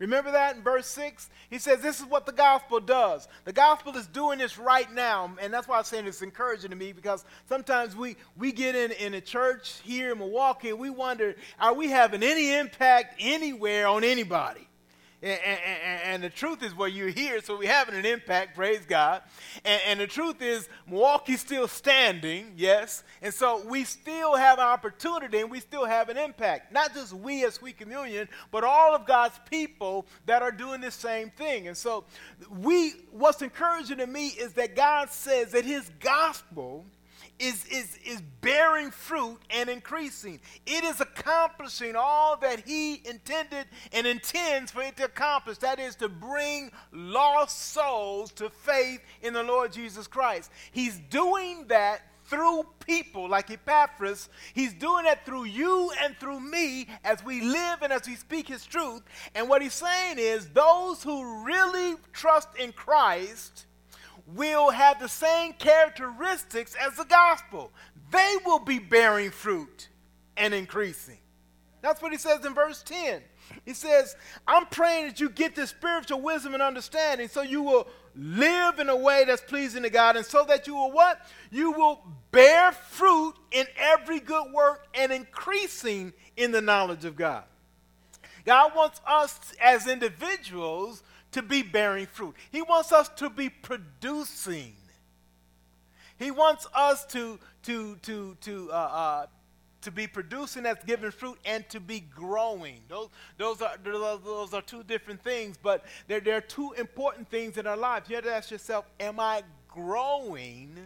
Remember 0.00 0.32
that 0.32 0.56
in 0.56 0.62
verse 0.62 0.86
6? 0.86 1.28
He 1.50 1.58
says, 1.58 1.82
This 1.82 2.00
is 2.00 2.06
what 2.06 2.24
the 2.24 2.32
gospel 2.32 2.80
does. 2.80 3.28
The 3.44 3.52
gospel 3.52 3.94
is 3.96 4.06
doing 4.06 4.38
this 4.38 4.56
right 4.56 4.90
now. 4.94 5.30
And 5.40 5.52
that's 5.52 5.68
why 5.68 5.76
I'm 5.76 5.84
saying 5.84 6.06
it's 6.06 6.22
encouraging 6.22 6.70
to 6.70 6.76
me 6.76 6.92
because 6.92 7.22
sometimes 7.50 7.94
we, 7.94 8.16
we 8.38 8.50
get 8.50 8.74
in, 8.74 8.92
in 8.92 9.12
a 9.12 9.20
church 9.20 9.78
here 9.84 10.12
in 10.12 10.18
Milwaukee 10.18 10.70
and 10.70 10.78
we 10.78 10.88
wonder, 10.88 11.36
are 11.58 11.74
we 11.74 11.88
having 11.88 12.22
any 12.22 12.54
impact 12.54 13.16
anywhere 13.20 13.88
on 13.88 14.02
anybody? 14.02 14.66
And, 15.22 15.38
and, 15.44 16.02
and, 16.04 16.22
the 16.22 16.30
truth 16.30 16.62
is, 16.62 16.74
well, 16.74 16.88
you're 16.88 17.10
here, 17.10 17.42
so 17.42 17.58
we're 17.58 17.70
having 17.70 17.94
an 17.94 18.06
impact, 18.06 18.56
praise 18.56 18.80
God. 18.88 19.20
And, 19.66 19.80
and, 19.86 20.00
the 20.00 20.06
truth 20.06 20.40
is, 20.40 20.66
Milwaukee's 20.86 21.40
still 21.40 21.68
standing, 21.68 22.54
yes. 22.56 23.04
And 23.20 23.34
so 23.34 23.62
we 23.66 23.84
still 23.84 24.34
have 24.34 24.58
an 24.58 24.64
opportunity 24.64 25.40
and 25.40 25.50
we 25.50 25.60
still 25.60 25.84
have 25.84 26.08
an 26.08 26.16
impact. 26.16 26.72
Not 26.72 26.94
just 26.94 27.12
we 27.12 27.44
as 27.44 27.54
Sweet 27.54 27.76
Communion, 27.76 28.30
but 28.50 28.64
all 28.64 28.94
of 28.94 29.06
God's 29.06 29.38
people 29.50 30.06
that 30.24 30.40
are 30.40 30.52
doing 30.52 30.80
the 30.80 30.90
same 30.90 31.28
thing. 31.28 31.68
And 31.68 31.76
so 31.76 32.04
we, 32.50 32.92
what's 33.10 33.42
encouraging 33.42 33.98
to 33.98 34.06
me 34.06 34.28
is 34.28 34.54
that 34.54 34.74
God 34.74 35.10
says 35.10 35.52
that 35.52 35.66
His 35.66 35.90
gospel 36.00 36.86
is, 37.40 37.64
is, 37.66 37.98
is 38.04 38.22
bearing 38.42 38.90
fruit 38.90 39.38
and 39.50 39.68
increasing. 39.68 40.40
It 40.66 40.84
is 40.84 41.00
accomplishing 41.00 41.96
all 41.96 42.36
that 42.38 42.60
He 42.66 43.02
intended 43.08 43.66
and 43.92 44.06
intends 44.06 44.70
for 44.70 44.82
it 44.82 44.96
to 44.98 45.06
accomplish. 45.06 45.58
That 45.58 45.80
is 45.80 45.96
to 45.96 46.08
bring 46.08 46.70
lost 46.92 47.72
souls 47.72 48.30
to 48.32 48.50
faith 48.50 49.00
in 49.22 49.32
the 49.32 49.42
Lord 49.42 49.72
Jesus 49.72 50.06
Christ. 50.06 50.50
He's 50.70 50.98
doing 51.10 51.66
that 51.68 52.02
through 52.26 52.64
people 52.86 53.28
like 53.28 53.50
Epaphras. 53.50 54.28
He's 54.54 54.72
doing 54.72 55.04
that 55.04 55.26
through 55.26 55.44
you 55.44 55.90
and 56.00 56.16
through 56.18 56.40
me 56.40 56.86
as 57.04 57.24
we 57.24 57.40
live 57.40 57.82
and 57.82 57.92
as 57.92 58.06
we 58.06 58.14
speak 58.14 58.48
His 58.48 58.64
truth. 58.64 59.02
And 59.34 59.48
what 59.48 59.62
He's 59.62 59.74
saying 59.74 60.18
is, 60.18 60.48
those 60.50 61.02
who 61.02 61.44
really 61.44 61.96
trust 62.12 62.48
in 62.58 62.72
Christ 62.72 63.66
will 64.34 64.70
have 64.70 65.00
the 65.00 65.08
same 65.08 65.52
characteristics 65.54 66.76
as 66.80 66.96
the 66.96 67.04
gospel. 67.04 67.72
They 68.10 68.36
will 68.44 68.58
be 68.58 68.78
bearing 68.78 69.30
fruit 69.30 69.88
and 70.36 70.54
increasing. 70.54 71.18
That's 71.82 72.02
what 72.02 72.12
he 72.12 72.18
says 72.18 72.44
in 72.44 72.54
verse 72.54 72.82
10. 72.82 73.22
He 73.64 73.74
says, 73.74 74.16
I'm 74.46 74.66
praying 74.66 75.08
that 75.08 75.20
you 75.20 75.30
get 75.30 75.54
this 75.54 75.70
spiritual 75.70 76.20
wisdom 76.20 76.54
and 76.54 76.62
understanding 76.62 77.28
so 77.28 77.42
you 77.42 77.62
will 77.62 77.88
live 78.14 78.78
in 78.78 78.88
a 78.88 78.96
way 78.96 79.24
that's 79.24 79.42
pleasing 79.42 79.82
to 79.82 79.90
God 79.90 80.16
and 80.16 80.26
so 80.26 80.44
that 80.44 80.66
you 80.66 80.74
will 80.74 80.92
what? 80.92 81.20
You 81.50 81.72
will 81.72 82.02
bear 82.32 82.72
fruit 82.72 83.34
in 83.50 83.66
every 83.76 84.20
good 84.20 84.52
work 84.52 84.86
and 84.94 85.12
increasing 85.12 86.12
in 86.36 86.52
the 86.52 86.60
knowledge 86.60 87.04
of 87.04 87.16
God. 87.16 87.44
God 88.44 88.72
wants 88.74 89.00
us 89.06 89.38
as 89.62 89.86
individuals 89.86 91.02
to 91.32 91.42
be 91.42 91.62
bearing 91.62 92.06
fruit. 92.06 92.34
He 92.50 92.62
wants 92.62 92.92
us 92.92 93.08
to 93.16 93.30
be 93.30 93.48
producing. 93.48 94.74
He 96.18 96.30
wants 96.30 96.66
us 96.74 97.04
to, 97.06 97.38
to, 97.62 97.96
to, 98.02 98.36
to, 98.42 98.70
uh, 98.70 98.74
uh, 98.74 99.26
to 99.82 99.90
be 99.90 100.06
producing 100.06 100.64
that's 100.64 100.84
giving 100.84 101.10
fruit 101.10 101.38
and 101.44 101.66
to 101.70 101.80
be 101.80 102.00
growing. 102.00 102.80
Those, 102.88 103.08
those, 103.38 103.62
are, 103.62 103.76
those 103.82 104.52
are 104.52 104.62
two 104.62 104.82
different 104.82 105.22
things, 105.22 105.56
but 105.62 105.84
they're, 106.08 106.20
they're 106.20 106.40
two 106.42 106.72
important 106.72 107.30
things 107.30 107.56
in 107.56 107.66
our 107.66 107.76
lives. 107.76 108.08
You 108.10 108.16
have 108.16 108.24
to 108.24 108.34
ask 108.34 108.50
yourself, 108.50 108.84
am 108.98 109.18
I 109.18 109.42
growing 109.68 110.76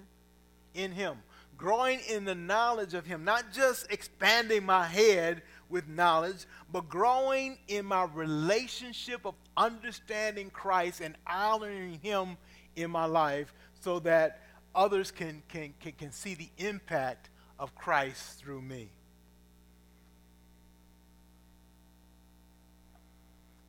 in 0.75 0.93
Him? 0.93 1.17
Growing 1.57 2.01
in 2.09 2.25
the 2.25 2.35
knowledge 2.35 2.95
of 2.95 3.07
Him, 3.07 3.25
not 3.25 3.53
just 3.53 3.91
expanding 3.91 4.65
my 4.65 4.85
head 4.87 5.43
with 5.75 5.89
knowledge, 5.89 6.47
but 6.73 6.89
growing 6.89 7.59
in 7.67 7.85
my 7.85 8.05
relationship 8.15 9.27
of 9.27 9.35
understanding 9.57 10.49
Christ 10.49 11.01
and 11.01 11.17
honoring 11.27 11.99
Him 12.01 12.39
in 12.77 12.93
my 12.93 13.07
life 13.07 13.53
so 13.81 13.99
that 14.01 14.41
others 14.73 15.11
can, 15.11 15.43
can, 15.49 15.75
can, 15.81 15.93
can 15.93 16.13
see 16.13 16.35
the 16.35 16.49
impact 16.59 17.29
of 17.59 17.75
Christ 17.75 18.39
through 18.39 18.63
me. 18.63 18.89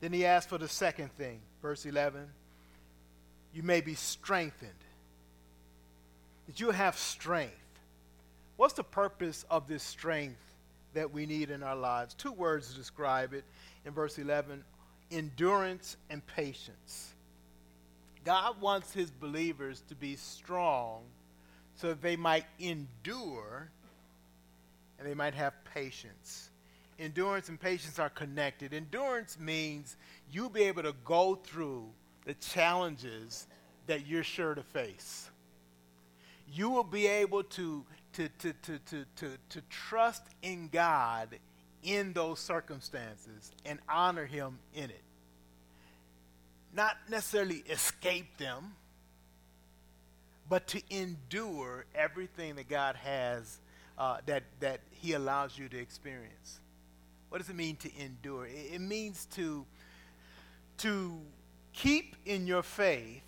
Then 0.00 0.12
he 0.12 0.24
asked 0.24 0.48
for 0.48 0.58
the 0.58 0.68
second 0.68 1.12
thing, 1.14 1.40
verse 1.60 1.86
11. 1.86 2.28
You 3.52 3.64
may 3.64 3.80
be 3.80 3.94
strengthened. 3.94 4.70
That 6.46 6.60
you 6.60 6.70
have 6.70 6.96
strength. 6.96 7.52
What's 8.56 8.74
the 8.74 8.84
purpose 8.84 9.44
of 9.50 9.66
this 9.66 9.82
strength 9.82 10.45
that 10.96 11.12
we 11.12 11.26
need 11.26 11.50
in 11.50 11.62
our 11.62 11.76
lives. 11.76 12.14
Two 12.14 12.32
words 12.32 12.70
to 12.70 12.74
describe 12.74 13.34
it 13.34 13.44
in 13.84 13.92
verse 13.92 14.18
11 14.18 14.64
endurance 15.12 15.96
and 16.10 16.26
patience. 16.26 17.14
God 18.24 18.60
wants 18.60 18.92
his 18.92 19.10
believers 19.10 19.82
to 19.88 19.94
be 19.94 20.16
strong 20.16 21.02
so 21.76 21.88
that 21.88 22.02
they 22.02 22.16
might 22.16 22.46
endure 22.58 23.70
and 24.98 25.06
they 25.06 25.14
might 25.14 25.34
have 25.34 25.52
patience. 25.72 26.48
Endurance 26.98 27.50
and 27.50 27.60
patience 27.60 27.98
are 27.98 28.08
connected. 28.08 28.72
Endurance 28.72 29.38
means 29.38 29.96
you'll 30.32 30.48
be 30.48 30.64
able 30.64 30.82
to 30.82 30.94
go 31.04 31.36
through 31.36 31.84
the 32.24 32.34
challenges 32.34 33.46
that 33.86 34.06
you're 34.06 34.24
sure 34.24 34.54
to 34.54 34.62
face. 34.62 35.30
You 36.52 36.70
will 36.70 36.84
be 36.84 37.06
able 37.06 37.42
to 37.44 37.84
to, 38.16 38.30
to, 38.30 38.52
to, 38.54 38.78
to, 38.78 39.04
to, 39.16 39.30
to 39.50 39.60
trust 39.68 40.22
in 40.42 40.68
God 40.72 41.38
in 41.82 42.14
those 42.14 42.40
circumstances 42.40 43.52
and 43.66 43.78
honor 43.88 44.24
Him 44.24 44.58
in 44.74 44.84
it. 44.84 45.02
Not 46.74 46.96
necessarily 47.10 47.62
escape 47.68 48.38
them, 48.38 48.74
but 50.48 50.66
to 50.68 50.80
endure 50.88 51.84
everything 51.94 52.56
that 52.56 52.70
God 52.70 52.96
has, 52.96 53.58
uh, 53.98 54.18
that, 54.24 54.44
that 54.60 54.80
He 54.90 55.12
allows 55.12 55.58
you 55.58 55.68
to 55.68 55.78
experience. 55.78 56.60
What 57.28 57.38
does 57.38 57.50
it 57.50 57.56
mean 57.56 57.76
to 57.76 57.90
endure? 57.98 58.46
It, 58.46 58.74
it 58.74 58.80
means 58.80 59.26
to, 59.32 59.66
to 60.78 61.20
keep 61.74 62.16
in 62.24 62.46
your 62.46 62.62
faith 62.62 63.25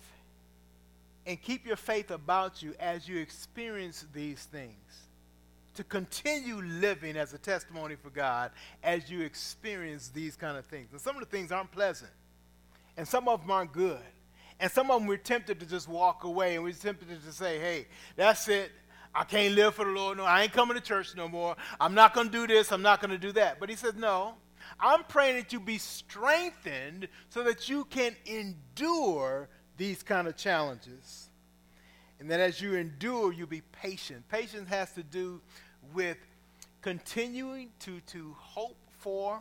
and 1.25 1.41
keep 1.41 1.65
your 1.65 1.75
faith 1.75 2.11
about 2.11 2.63
you 2.63 2.73
as 2.79 3.07
you 3.07 3.17
experience 3.17 4.05
these 4.13 4.43
things. 4.45 5.07
to 5.79 5.83
continue 5.85 6.61
living 6.61 7.15
as 7.15 7.33
a 7.33 7.37
testimony 7.37 7.95
for 7.95 8.09
God 8.09 8.51
as 8.83 9.09
you 9.09 9.21
experience 9.21 10.09
these 10.09 10.35
kind 10.35 10.57
of 10.57 10.65
things. 10.65 10.91
And 10.91 10.99
some 10.99 11.15
of 11.15 11.21
the 11.21 11.29
things 11.29 11.53
aren't 11.53 11.71
pleasant, 11.71 12.11
and 12.97 13.07
some 13.07 13.29
of 13.29 13.39
them 13.39 13.51
aren't 13.51 13.71
good. 13.71 14.01
And 14.59 14.69
some 14.69 14.91
of 14.91 14.99
them 14.99 15.07
we're 15.07 15.15
tempted 15.15 15.57
to 15.61 15.65
just 15.65 15.87
walk 15.87 16.25
away, 16.25 16.55
and 16.55 16.65
we're 16.65 16.73
tempted 16.73 17.07
to 17.23 17.31
say, 17.31 17.59
hey, 17.59 17.87
that's 18.17 18.49
it. 18.49 18.73
I 19.15 19.23
can't 19.23 19.55
live 19.55 19.73
for 19.73 19.85
the 19.85 19.91
Lord. 19.91 20.17
No, 20.17 20.25
I 20.25 20.43
ain't 20.43 20.51
coming 20.51 20.75
to 20.75 20.83
church 20.83 21.15
no 21.15 21.29
more. 21.29 21.55
I'm 21.79 21.93
not 21.93 22.13
going 22.13 22.27
to 22.27 22.33
do 22.33 22.45
this. 22.45 22.73
I'm 22.73 22.81
not 22.81 22.99
going 22.99 23.11
to 23.11 23.17
do 23.17 23.31
that. 23.31 23.61
But 23.61 23.69
he 23.69 23.77
says, 23.77 23.95
no. 23.95 24.33
I'm 24.81 25.05
praying 25.05 25.37
that 25.37 25.53
you 25.53 25.61
be 25.61 25.77
strengthened 25.77 27.07
so 27.29 27.41
that 27.43 27.69
you 27.69 27.85
can 27.85 28.17
endure 28.25 29.47
these 29.79 30.03
kind 30.03 30.27
of 30.27 30.35
challenges. 30.35 31.29
And 32.19 32.29
that 32.29 32.41
as 32.41 32.61
you 32.61 32.75
endure, 32.75 33.31
you 33.31 33.47
be 33.47 33.61
patient. 33.71 34.27
Patience 34.27 34.67
has 34.69 34.91
to 34.91 35.03
do 35.03 35.41
with 35.93 36.17
continuing 36.81 37.69
to, 37.79 38.01
to 38.01 38.35
hope 38.37 38.77
for 38.99 39.39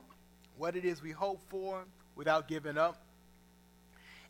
what 0.56 0.76
it 0.76 0.84
is 0.84 1.02
we 1.02 1.10
hope 1.10 1.40
for 1.48 1.84
without 2.14 2.46
giving 2.46 2.78
up 2.78 3.02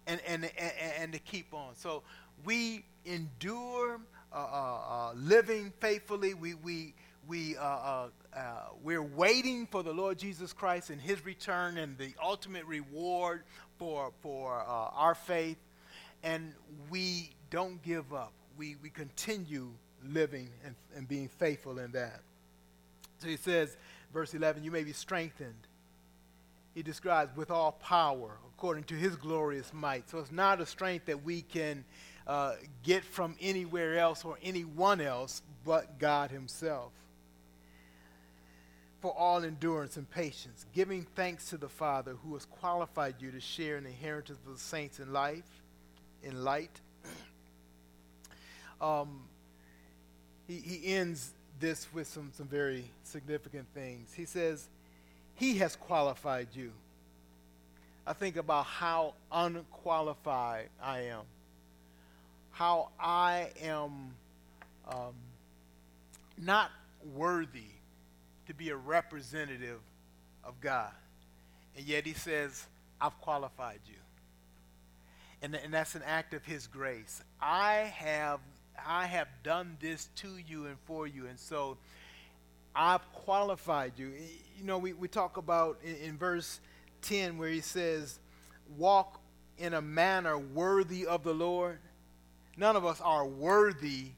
and, 0.07 0.19
and, 0.27 0.45
and, 0.59 0.73
and 0.99 1.13
to 1.13 1.19
keep 1.19 1.53
on. 1.53 1.77
So 1.77 2.03
we 2.43 2.85
endure 3.05 4.01
uh, 4.33 4.37
uh, 4.37 4.39
uh, 4.41 5.13
living 5.15 5.75
faithfully. 5.79 6.33
We, 6.33 6.55
we, 6.55 6.95
we, 7.27 7.57
uh, 7.59 7.63
uh, 7.63 8.09
uh, 8.35 8.41
we're 8.83 9.03
waiting 9.03 9.67
for 9.67 9.83
the 9.83 9.93
Lord 9.93 10.19
Jesus 10.19 10.55
Christ 10.55 10.89
and 10.89 11.01
his 11.01 11.23
return 11.25 11.77
and 11.77 11.99
the 11.99 12.15
ultimate 12.23 12.65
reward 12.65 13.43
for, 13.79 14.13
for 14.23 14.55
our 14.55 15.15
faith. 15.15 15.59
And 16.23 16.53
we 16.91 17.31
don't 17.51 17.83
give 17.83 18.12
up. 18.12 18.33
We, 18.57 18.77
we 18.83 18.91
continue 18.91 19.71
living 20.05 20.51
and, 20.64 20.75
and 20.97 21.09
being 21.09 21.29
faithful 21.29 21.79
in 21.79 21.93
that. 21.93 22.21
So 23.19 23.29
he 23.29 23.37
says, 23.37 23.77
verse 24.12 24.35
11, 24.35 24.64
you 24.64 24.71
may 24.71 24.85
be 24.85 24.93
strengthened. 24.93 25.66
He 26.75 26.83
describes 26.83 27.37
with 27.37 27.51
all 27.51 27.73
power 27.73 28.39
according 28.55 28.85
to 28.85 28.95
his 28.95 29.16
glorious 29.16 29.73
might. 29.73 30.09
So 30.11 30.19
it's 30.19 30.33
not 30.33 30.61
a 30.61 30.66
strength 30.66 31.07
that 31.07 31.25
we 31.25 31.43
can 31.43 31.85
uh, 32.27 32.55
get 32.83 33.05
from 33.05 33.35
anywhere 33.41 33.99
else 33.99 34.25
or 34.25 34.39
anyone 34.43 35.01
else 35.01 35.43
but 35.64 35.99
God 35.99 36.31
himself. 36.31 36.93
For 39.01 39.12
all 39.12 39.45
endurance 39.45 39.97
and 39.97 40.11
patience, 40.11 40.66
giving 40.75 41.07
thanks 41.14 41.51
to 41.51 41.57
the 41.57 41.69
Father 41.69 42.16
who 42.25 42.35
has 42.35 42.45
qualified 42.45 43.16
you 43.21 43.31
to 43.31 43.41
share 43.41 43.77
in 43.77 43.85
the 43.85 43.91
inheritance 43.91 44.39
of 44.45 44.53
the 44.53 44.61
saints 44.61 44.99
in 44.99 45.12
life, 45.12 45.58
in 46.23 46.45
light. 46.45 46.81
um, 48.81 49.23
he, 50.47 50.57
he 50.57 50.95
ends 50.95 51.33
this 51.61 51.87
with 51.93 52.07
some, 52.07 52.31
some 52.37 52.47
very 52.47 52.85
significant 53.05 53.66
things. 53.75 54.12
He 54.14 54.25
says, 54.25 54.69
He 55.35 55.59
has 55.59 55.77
qualified 55.77 56.49
you. 56.55 56.73
I 58.07 58.12
think 58.12 58.37
about 58.37 58.64
how 58.64 59.14
unqualified 59.31 60.69
I 60.83 61.01
am, 61.01 61.23
how 62.53 62.89
I 62.99 63.51
am 63.62 64.14
um, 64.89 65.14
not 66.43 66.71
worthy 67.14 67.71
to 68.47 68.55
be 68.55 68.71
a 68.71 68.77
representative 68.77 69.81
of 70.43 70.59
God. 70.61 70.93
And 71.77 71.87
yet 71.87 72.07
He 72.07 72.14
says, 72.14 72.64
I've 73.01 73.19
qualified 73.21 73.81
you. 73.87 73.95
And, 75.41 75.55
and 75.55 75.72
that's 75.72 75.95
an 75.95 76.03
act 76.05 76.34
of 76.34 76.45
His 76.45 76.66
grace. 76.66 77.22
I 77.41 77.93
have 77.97 78.41
I 78.86 79.07
have 79.07 79.28
done 79.43 79.76
this 79.80 80.09
to 80.16 80.28
you 80.47 80.66
and 80.66 80.76
for 80.84 81.07
you. 81.07 81.26
And 81.26 81.39
so 81.39 81.78
I've 82.74 83.12
qualified 83.12 83.93
you. 83.97 84.12
You 84.57 84.64
know, 84.64 84.78
we, 84.78 84.93
we 84.93 85.09
talk 85.09 85.36
about 85.36 85.78
in, 85.82 85.97
in 85.97 86.18
verse 86.18 86.61
10 87.03 87.39
where 87.39 87.49
he 87.49 87.61
says, 87.61 88.18
walk 88.76 89.20
in 89.57 89.74
a 89.74 89.82
manner 89.82 90.39
worthy 90.39 91.07
of 91.07 91.24
the 91.24 91.34
Lord. 91.34 91.78
None 92.57 92.76
of 92.76 92.84
us 92.84 93.01
are 93.01 93.26
worthy 93.26 94.12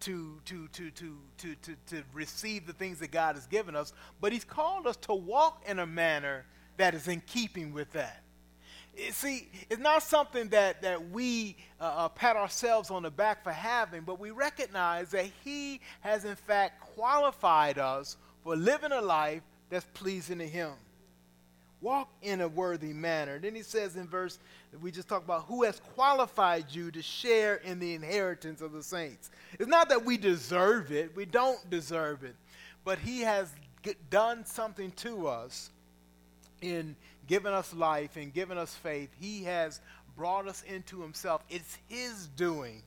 to, 0.00 0.40
to, 0.46 0.68
to, 0.68 0.90
to, 0.90 1.16
to, 1.38 1.54
to, 1.54 1.76
to 1.86 2.02
receive 2.12 2.66
the 2.66 2.72
things 2.72 2.98
that 2.98 3.10
God 3.12 3.36
has 3.36 3.46
given 3.46 3.76
us, 3.76 3.92
but 4.20 4.32
He's 4.32 4.44
called 4.44 4.86
us 4.86 4.96
to 4.96 5.14
walk 5.14 5.62
in 5.66 5.78
a 5.78 5.86
manner 5.86 6.44
that 6.76 6.94
is 6.94 7.06
in 7.06 7.20
keeping 7.20 7.72
with 7.72 7.92
that. 7.92 8.22
See, 9.12 9.48
it's 9.70 9.80
not 9.80 10.02
something 10.02 10.48
that, 10.48 10.82
that 10.82 11.10
we 11.10 11.56
uh, 11.80 11.84
uh, 11.84 12.08
pat 12.10 12.36
ourselves 12.36 12.90
on 12.90 13.02
the 13.02 13.10
back 13.10 13.42
for 13.42 13.52
having, 13.52 14.02
but 14.02 14.20
we 14.20 14.30
recognize 14.30 15.10
that 15.12 15.30
He 15.42 15.80
has, 16.00 16.24
in 16.26 16.36
fact, 16.36 16.80
qualified 16.94 17.78
us 17.78 18.18
for 18.44 18.54
living 18.54 18.92
a 18.92 19.00
life 19.00 19.42
that's 19.70 19.86
pleasing 19.94 20.38
to 20.38 20.46
Him. 20.46 20.72
Walk 21.80 22.10
in 22.20 22.42
a 22.42 22.48
worthy 22.48 22.92
manner. 22.92 23.38
Then 23.38 23.54
He 23.54 23.62
says 23.62 23.96
in 23.96 24.06
verse 24.06 24.38
we 24.80 24.90
just 24.90 25.08
talked 25.08 25.24
about, 25.24 25.44
who 25.44 25.64
has 25.64 25.80
qualified 25.94 26.66
you 26.70 26.90
to 26.90 27.02
share 27.02 27.56
in 27.56 27.78
the 27.78 27.94
inheritance 27.94 28.60
of 28.60 28.72
the 28.72 28.82
saints. 28.82 29.30
It's 29.58 29.68
not 29.68 29.88
that 29.88 30.04
we 30.04 30.16
deserve 30.16 30.92
it, 30.92 31.14
we 31.16 31.24
don't 31.24 31.68
deserve 31.70 32.24
it, 32.24 32.34
but 32.84 32.98
He 32.98 33.20
has 33.20 33.52
done 34.10 34.44
something 34.44 34.90
to 34.92 35.26
us 35.26 35.70
in 36.60 36.94
given 37.32 37.54
us 37.54 37.72
life 37.72 38.18
and 38.18 38.34
given 38.34 38.58
us 38.58 38.74
faith. 38.74 39.08
He 39.18 39.44
has 39.44 39.80
brought 40.18 40.46
us 40.46 40.62
into 40.64 41.00
himself. 41.00 41.42
It's 41.48 41.78
his 41.88 42.26
doing 42.26 42.82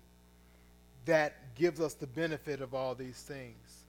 that 1.05 1.55
gives 1.55 1.81
us 1.81 1.95
the 1.95 2.05
benefit 2.05 2.61
of 2.61 2.75
all 2.75 2.93
these 2.93 3.19
things. 3.19 3.85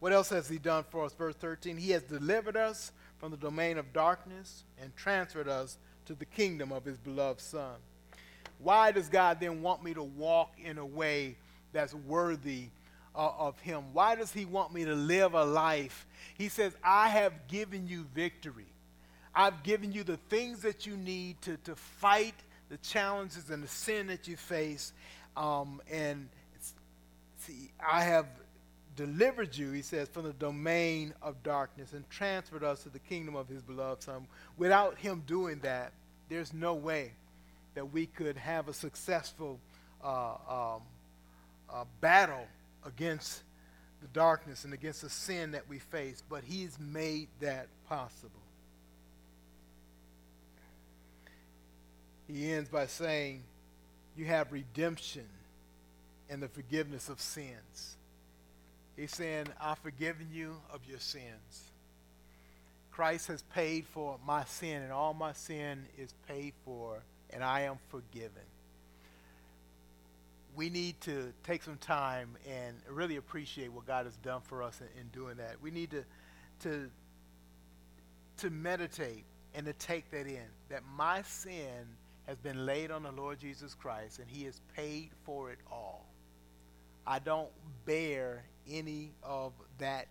What 0.00 0.12
else 0.12 0.28
has 0.30 0.48
he 0.48 0.58
done 0.58 0.82
for 0.90 1.04
us? 1.04 1.12
Verse 1.12 1.36
13 1.36 1.76
He 1.76 1.92
has 1.92 2.02
delivered 2.02 2.56
us 2.56 2.90
from 3.18 3.30
the 3.30 3.36
domain 3.36 3.78
of 3.78 3.92
darkness 3.92 4.64
and 4.82 4.96
transferred 4.96 5.46
us 5.46 5.78
to 6.06 6.14
the 6.14 6.24
kingdom 6.24 6.72
of 6.72 6.84
his 6.84 6.98
beloved 6.98 7.40
Son. 7.40 7.76
Why 8.58 8.90
does 8.90 9.08
God 9.08 9.38
then 9.38 9.62
want 9.62 9.84
me 9.84 9.94
to 9.94 10.02
walk 10.02 10.54
in 10.60 10.78
a 10.78 10.86
way 10.86 11.36
that's 11.72 11.94
worthy 11.94 12.70
uh, 13.14 13.30
of 13.38 13.60
him? 13.60 13.84
Why 13.92 14.16
does 14.16 14.32
he 14.32 14.44
want 14.44 14.74
me 14.74 14.84
to 14.86 14.94
live 14.96 15.34
a 15.34 15.44
life? 15.44 16.04
He 16.36 16.48
says, 16.48 16.74
I 16.82 17.10
have 17.10 17.46
given 17.46 17.86
you 17.86 18.08
victory. 18.12 18.66
I've 19.34 19.62
given 19.62 19.92
you 19.92 20.02
the 20.02 20.16
things 20.28 20.62
that 20.62 20.86
you 20.86 20.96
need 20.96 21.40
to, 21.42 21.56
to 21.64 21.76
fight 21.76 22.34
the 22.68 22.78
challenges 22.78 23.50
and 23.50 23.62
the 23.62 23.68
sin 23.68 24.08
that 24.08 24.26
you 24.28 24.36
face. 24.36 24.92
Um, 25.36 25.80
and 25.90 26.28
see, 27.38 27.70
I 27.80 28.02
have 28.02 28.26
delivered 28.96 29.56
you, 29.56 29.72
he 29.72 29.82
says, 29.82 30.08
from 30.08 30.24
the 30.24 30.32
domain 30.32 31.14
of 31.22 31.42
darkness 31.42 31.92
and 31.92 32.08
transferred 32.10 32.64
us 32.64 32.82
to 32.82 32.88
the 32.88 32.98
kingdom 32.98 33.36
of 33.36 33.48
his 33.48 33.62
beloved 33.62 34.02
Son. 34.02 34.26
Without 34.56 34.98
him 34.98 35.22
doing 35.26 35.58
that, 35.60 35.92
there's 36.28 36.52
no 36.52 36.74
way 36.74 37.12
that 37.74 37.92
we 37.92 38.06
could 38.06 38.36
have 38.36 38.68
a 38.68 38.72
successful 38.72 39.58
uh, 40.02 40.34
um, 40.48 40.82
uh, 41.72 41.84
battle 42.00 42.46
against 42.84 43.42
the 44.02 44.08
darkness 44.08 44.64
and 44.64 44.74
against 44.74 45.02
the 45.02 45.10
sin 45.10 45.52
that 45.52 45.68
we 45.68 45.78
face. 45.78 46.22
But 46.28 46.42
he's 46.44 46.78
made 46.78 47.28
that 47.40 47.68
possible. 47.88 48.39
He 52.34 52.52
ends 52.52 52.68
by 52.68 52.86
saying, 52.86 53.42
You 54.16 54.26
have 54.26 54.52
redemption 54.52 55.26
and 56.28 56.42
the 56.42 56.48
forgiveness 56.48 57.08
of 57.08 57.20
sins. 57.20 57.96
He's 58.96 59.12
saying, 59.12 59.46
I've 59.60 59.78
forgiven 59.78 60.28
you 60.32 60.56
of 60.72 60.80
your 60.86 61.00
sins. 61.00 61.70
Christ 62.90 63.28
has 63.28 63.42
paid 63.54 63.86
for 63.86 64.18
my 64.26 64.44
sin, 64.44 64.82
and 64.82 64.92
all 64.92 65.14
my 65.14 65.32
sin 65.32 65.86
is 65.96 66.12
paid 66.28 66.52
for, 66.64 67.02
and 67.30 67.42
I 67.42 67.60
am 67.62 67.78
forgiven. 67.88 68.42
We 70.54 70.68
need 70.68 71.00
to 71.02 71.32
take 71.44 71.62
some 71.62 71.78
time 71.78 72.36
and 72.48 72.76
really 72.88 73.16
appreciate 73.16 73.72
what 73.72 73.86
God 73.86 74.04
has 74.04 74.16
done 74.16 74.40
for 74.42 74.62
us 74.62 74.80
in, 74.80 75.00
in 75.00 75.08
doing 75.08 75.36
that. 75.36 75.56
We 75.62 75.70
need 75.70 75.92
to, 75.92 76.04
to, 76.64 76.90
to 78.38 78.50
meditate 78.50 79.24
and 79.54 79.64
to 79.66 79.72
take 79.72 80.10
that 80.10 80.26
in, 80.26 80.44
that 80.68 80.82
my 80.96 81.22
sin 81.22 81.86
has 82.30 82.38
been 82.38 82.64
laid 82.64 82.92
on 82.92 83.02
the 83.02 83.10
Lord 83.10 83.40
Jesus 83.40 83.74
Christ, 83.74 84.20
and 84.20 84.30
he 84.30 84.44
has 84.44 84.60
paid 84.76 85.10
for 85.24 85.50
it 85.50 85.58
all. 85.68 86.06
I 87.04 87.18
don't 87.18 87.48
bear 87.86 88.44
any 88.70 89.10
of 89.24 89.52
that 89.78 90.06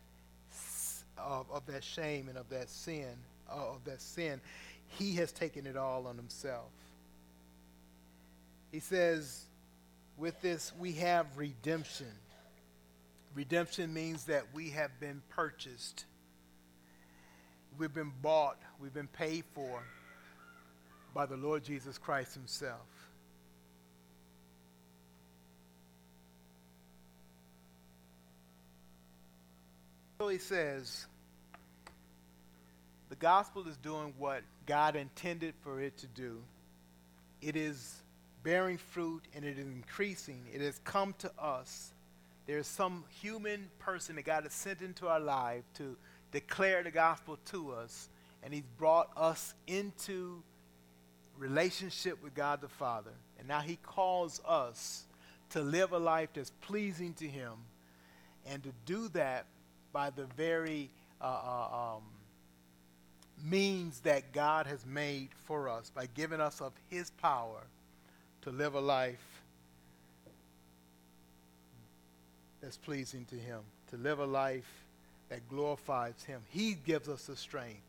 of, 1.18 1.50
of 1.50 1.66
that 1.68 1.82
shame 1.82 2.28
and 2.28 2.38
of 2.38 2.50
that 2.50 2.70
sin 2.70 3.16
uh, 3.50 3.70
of 3.70 3.86
that 3.86 4.02
sin. 4.02 4.42
He 4.98 5.16
has 5.16 5.32
taken 5.32 5.66
it 5.66 5.78
all 5.78 6.08
on 6.08 6.18
himself. 6.18 6.72
He 8.74 8.82
says, 8.82 9.46
with 10.18 10.42
this 10.42 10.74
we 10.78 10.92
have 10.94 11.26
redemption. 11.38 12.12
Redemption 13.34 13.94
means 13.94 14.26
that 14.26 14.44
we 14.54 14.72
have 14.72 15.00
been 15.00 15.22
purchased. 15.30 16.04
We've 17.78 17.94
been 17.94 18.12
bought. 18.22 18.58
We've 18.78 18.94
been 18.94 19.08
paid 19.08 19.46
for 19.56 19.84
by 21.14 21.26
the 21.26 21.38
Lord 21.38 21.64
Jesus 21.64 21.98
Christ 21.98 22.34
himself. 22.34 22.88
So 30.20 30.28
he 30.28 30.38
says, 30.38 31.06
the 33.10 33.16
gospel 33.16 33.68
is 33.68 33.78
doing 33.78 34.14
what 34.18 34.44
God 34.66 34.96
intended 34.96 35.54
for 35.64 35.82
it 35.82 35.98
to 36.00 36.08
do. 36.08 36.42
It 37.42 37.56
is 37.56 38.02
bearing 38.44 38.78
fruit 38.78 39.24
and 39.34 39.46
it 39.46 39.58
is 39.58 39.66
increasing. 39.66 40.42
It 40.54 40.62
has 40.62 40.80
come 40.84 41.16
to 41.20 41.32
us. 41.40 41.92
There's 42.48 42.68
some 42.68 43.04
human 43.22 43.70
person 43.80 44.16
that 44.18 44.26
God 44.26 44.44
has 44.44 44.54
sent 44.54 44.82
into 44.82 45.08
our 45.08 45.20
life 45.20 45.64
to 45.76 45.96
declare 46.32 46.84
the 46.84 46.92
gospel 46.92 47.38
to 47.46 47.72
us, 47.72 48.10
and 48.44 48.54
He's 48.54 48.64
brought 48.78 49.10
us 49.16 49.54
into 49.68 50.42
relationship 51.40 52.22
with 52.22 52.36
God 52.36 52.62
the 52.62 52.68
Father. 52.68 53.12
And 53.40 53.48
now 53.48 53.62
He 53.62 53.78
calls 53.82 54.42
us 54.48 55.06
to 55.52 55.62
live 55.62 55.94
a 55.94 55.98
life 55.98 56.30
that's 56.34 56.52
pleasing 56.62 57.14
to 57.16 57.28
Him, 57.28 57.54
and 58.46 58.62
to 58.64 58.70
do 58.86 59.08
that 59.10 59.46
by 59.92 60.12
the 60.12 60.26
very 60.38 60.92
uh, 61.20 61.26
uh, 61.26 61.96
um, 61.96 62.04
means 63.44 64.02
that 64.02 64.32
God 64.32 64.68
has 64.68 64.86
made 64.86 65.30
for 65.46 65.70
us, 65.70 65.90
by 65.90 66.06
giving 66.14 66.40
us 66.40 66.62
of 66.62 66.74
His 66.90 67.10
power 67.10 67.62
to 68.42 68.52
live 68.52 68.76
a 68.76 68.80
life 68.80 69.42
that's 72.62 72.78
pleasing 72.78 73.26
to 73.26 73.36
Him, 73.36 73.60
to 73.90 73.98
live 73.98 74.20
a 74.20 74.26
life 74.26 74.70
that 75.30 75.48
glorifies 75.50 76.22
Him. 76.26 76.42
He 76.50 76.74
gives 76.74 77.10
us 77.10 77.26
the 77.26 77.36
strength. 77.36 77.82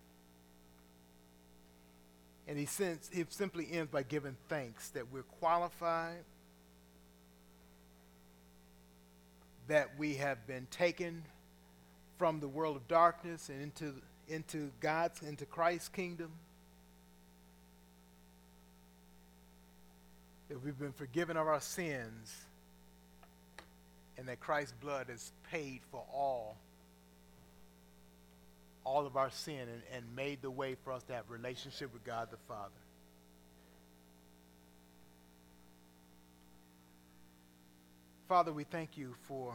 And 2.51 2.59
he, 2.59 2.67
sends, 2.67 3.09
he 3.13 3.25
simply 3.29 3.69
ends 3.71 3.93
by 3.93 4.03
giving 4.03 4.37
thanks 4.49 4.89
that 4.89 5.13
we're 5.13 5.23
qualified, 5.23 6.25
that 9.69 9.97
we 9.97 10.15
have 10.17 10.45
been 10.49 10.67
taken 10.69 11.23
from 12.19 12.41
the 12.41 12.49
world 12.49 12.75
of 12.75 12.89
darkness 12.89 13.51
and 13.51 13.63
into, 13.63 13.95
into 14.27 14.73
God's, 14.81 15.23
into 15.23 15.47
Christ's 15.47 15.91
kingdom. 15.91 16.33
That 20.49 20.61
we've 20.65 20.77
been 20.77 20.91
forgiven 20.91 21.37
of 21.37 21.47
our 21.47 21.61
sins 21.61 22.35
and 24.19 24.27
that 24.27 24.41
Christ's 24.41 24.75
blood 24.83 25.07
has 25.09 25.31
paid 25.53 25.83
for 25.93 26.03
all 26.13 26.57
all 28.85 29.07
of 29.07 29.17
our 29.17 29.31
sin 29.31 29.61
and, 29.61 29.83
and 29.95 30.17
made 30.17 30.43
the 30.43 30.51
way 30.51 30.75
for 30.75 30.93
us 30.93 31.03
to 31.05 31.13
have 31.13 31.31
relationship 31.31 31.93
with 31.93 32.05
God 32.05 32.29
the 32.31 32.37
Father. 32.49 32.71
Father, 38.29 38.53
we 38.53 38.65
thank 38.65 38.97
you 38.97 39.15
for 39.23 39.55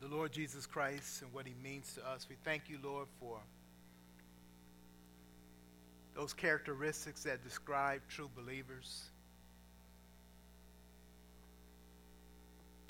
the 0.00 0.08
Lord 0.08 0.32
Jesus 0.32 0.66
Christ 0.66 1.20
and 1.22 1.32
what 1.32 1.46
he 1.46 1.52
means 1.62 1.92
to 1.94 2.08
us. 2.08 2.26
We 2.28 2.36
thank 2.42 2.70
you, 2.70 2.78
Lord, 2.82 3.06
for 3.20 3.38
those 6.14 6.32
characteristics 6.32 7.22
that 7.24 7.44
describe 7.44 8.00
true 8.08 8.30
believers. 8.34 9.04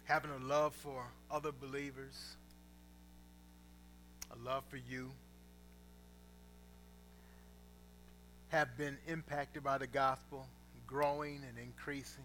Having 0.05 0.30
a 0.32 0.45
love 0.47 0.74
for 0.74 1.05
other 1.30 1.53
believers 1.53 2.36
a 4.33 4.49
love 4.49 4.64
for 4.68 4.76
you, 4.76 5.11
have 8.49 8.76
been 8.76 8.99
impacted 9.07 9.62
by 9.62 9.78
the 9.78 9.87
gospel, 9.87 10.47
growing 10.87 11.41
and 11.49 11.59
increasing. 11.59 12.24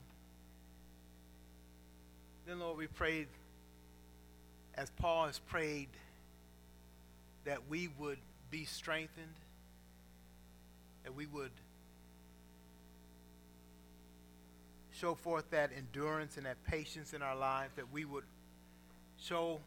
Then, 2.48 2.60
Lord, 2.60 2.78
we 2.78 2.88
pray, 2.88 3.28
as 4.76 4.90
Paul 4.92 5.28
has 5.28 5.40
prayed, 5.40 5.90
that 7.44 7.60
we 7.70 7.90
would 8.00 8.18
be 8.50 8.66
strengthened, 8.66 9.36
that 11.04 11.14
we 11.14 11.28
would 11.28 11.52
show 14.92 15.14
forth 15.14 15.50
that 15.52 15.72
endurance 15.76 16.38
and 16.38 16.46
that 16.46 16.64
patience 16.66 17.14
in 17.14 17.22
our 17.22 17.36
lives, 17.36 17.74
that 17.76 17.92
we 17.92 18.06
would 18.06 18.24
show 19.20 19.60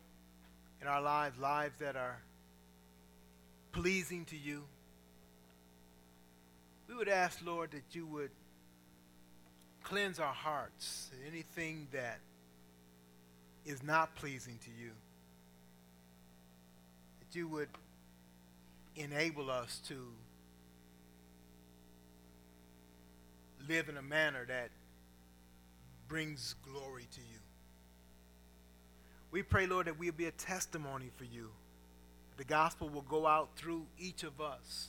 in 0.81 0.89
our 0.89 1.01
lives 1.01 1.39
lives 1.39 1.79
that 1.79 1.97
are 1.97 2.19
pleasing 3.79 4.25
to 4.25 4.37
you. 4.37 4.65
We 6.89 6.97
would 6.97 7.09
ask, 7.09 7.39
Lord, 7.45 7.71
that 7.71 7.95
you 7.95 8.07
would 8.07 8.31
cleanse 9.85 10.19
our 10.19 10.33
hearts, 10.33 11.13
anything 11.29 11.87
that 11.93 12.19
is 13.65 13.85
not 13.85 14.17
pleasing 14.17 14.59
to 14.65 14.71
you. 14.83 14.91
That 17.21 17.39
you 17.39 17.47
would 17.47 17.69
enable 18.97 19.49
us 19.49 19.81
to 19.87 19.95
live 23.69 23.89
in 23.89 23.97
a 23.97 24.03
manner 24.03 24.45
that 24.49 24.71
brings 26.09 26.57
glory 26.73 27.07
to 27.13 27.21
you. 27.21 27.39
We 29.31 29.45
pray, 29.45 29.69
Lord, 29.69 29.87
that 29.87 30.01
we'll 30.01 30.11
be 30.11 30.25
a 30.25 30.33
testimony 30.33 31.11
for 31.17 31.25
you 31.25 31.51
the 32.39 32.45
gospel 32.45 32.89
will 32.89 33.03
go 33.03 33.27
out 33.27 33.51
through 33.57 33.85
each 33.99 34.23
of 34.23 34.41
us. 34.41 34.89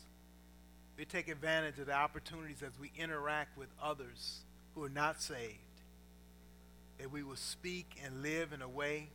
We 0.97 1.04
take 1.04 1.28
advantage 1.28 1.80
of 1.80 1.88
the 1.88 1.93
opportunities 1.93 2.62
as 2.62 2.80
we 2.80 2.91
interact 2.95 3.58
with 3.58 3.70
others 3.82 4.41
who 4.76 4.84
are 4.84 4.89
not 4.89 5.22
saved. 5.22 5.58
That 7.00 7.12
we 7.12 7.24
will 7.24 7.36
speak 7.36 8.00
and 8.06 8.22
live 8.22 8.54
in 8.54 8.62
a 8.62 8.70
way 8.70 9.10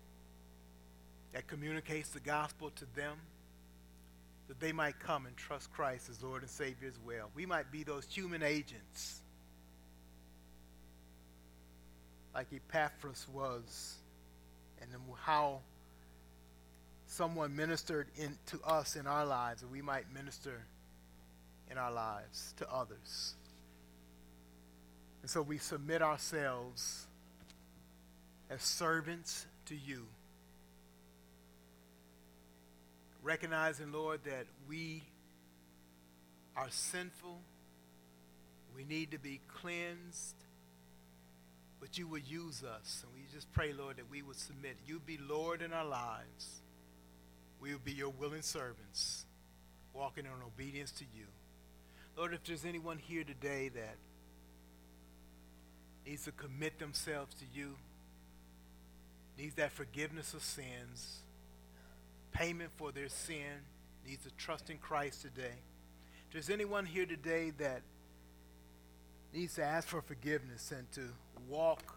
that 1.32 1.46
communicates 1.46 2.08
the 2.08 2.20
gospel 2.20 2.70
to 2.70 2.86
them, 2.96 3.18
that 4.48 4.58
they 4.58 4.72
might 4.72 4.98
come 4.98 5.26
and 5.26 5.36
trust 5.36 5.72
Christ 5.72 6.08
as 6.10 6.22
Lord 6.22 6.42
and 6.42 6.50
Savior 6.50 6.88
as 6.88 6.98
well. 7.06 7.30
We 7.36 7.46
might 7.46 7.70
be 7.70 7.84
those 7.84 8.06
human 8.06 8.42
agents, 8.42 9.20
like 12.34 12.48
Epaphras 12.52 13.26
was, 13.32 13.96
and 14.80 14.90
how 15.22 15.60
someone 17.14 17.54
ministered 17.54 18.08
in, 18.16 18.36
to 18.46 18.60
us 18.64 18.96
in 18.96 19.06
our 19.06 19.24
lives, 19.24 19.62
and 19.62 19.70
we 19.70 19.80
might 19.80 20.12
minister 20.12 20.64
in 21.70 21.78
our 21.78 21.92
lives 21.92 22.54
to 22.56 22.68
others. 22.70 23.34
And 25.22 25.30
so 25.30 25.40
we 25.40 25.58
submit 25.58 26.02
ourselves 26.02 27.06
as 28.50 28.62
servants 28.62 29.46
to 29.66 29.76
you, 29.76 30.06
recognizing, 33.22 33.92
Lord, 33.92 34.20
that 34.24 34.46
we 34.68 35.04
are 36.56 36.68
sinful, 36.68 37.38
we 38.74 38.84
need 38.84 39.12
to 39.12 39.18
be 39.18 39.40
cleansed, 39.60 40.34
but 41.80 41.96
you 41.96 42.08
will 42.08 42.18
use 42.18 42.64
us. 42.64 43.04
And 43.04 43.14
we 43.14 43.20
just 43.32 43.50
pray, 43.52 43.72
Lord, 43.72 43.98
that 43.98 44.10
we 44.10 44.20
would 44.20 44.36
submit. 44.36 44.76
You 44.84 45.00
be 45.06 45.18
Lord 45.28 45.62
in 45.62 45.72
our 45.72 45.86
lives 45.86 46.62
we 47.64 47.72
will 47.72 47.80
be 47.82 47.92
your 47.92 48.10
willing 48.10 48.42
servants, 48.42 49.24
walking 49.94 50.26
in 50.26 50.30
obedience 50.46 50.90
to 50.90 51.04
you. 51.16 51.24
Lord, 52.14 52.34
if 52.34 52.44
there's 52.44 52.66
anyone 52.66 52.98
here 52.98 53.24
today 53.24 53.70
that 53.70 53.96
needs 56.06 56.26
to 56.26 56.32
commit 56.32 56.78
themselves 56.78 57.34
to 57.36 57.46
you, 57.54 57.76
needs 59.38 59.54
that 59.54 59.72
forgiveness 59.72 60.34
of 60.34 60.42
sins, 60.42 61.20
payment 62.32 62.70
for 62.76 62.92
their 62.92 63.08
sin, 63.08 63.62
needs 64.06 64.24
to 64.24 64.30
trust 64.32 64.68
in 64.68 64.76
Christ 64.76 65.22
today. 65.22 65.56
If 66.26 66.32
there's 66.34 66.50
anyone 66.50 66.84
here 66.84 67.06
today 67.06 67.50
that 67.56 67.80
needs 69.32 69.54
to 69.54 69.64
ask 69.64 69.88
for 69.88 70.02
forgiveness 70.02 70.70
and 70.70 70.92
to 70.92 71.00
walk 71.48 71.96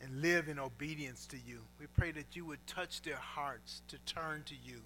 and 0.00 0.20
live 0.20 0.48
in 0.48 0.58
obedience 0.58 1.26
to 1.26 1.36
you. 1.36 1.60
We 1.80 1.86
pray 1.86 2.12
that 2.12 2.34
you 2.36 2.44
would 2.44 2.66
touch 2.66 3.02
their 3.02 3.16
hearts 3.16 3.82
to 3.88 3.98
turn 3.98 4.42
to 4.46 4.54
you, 4.54 4.80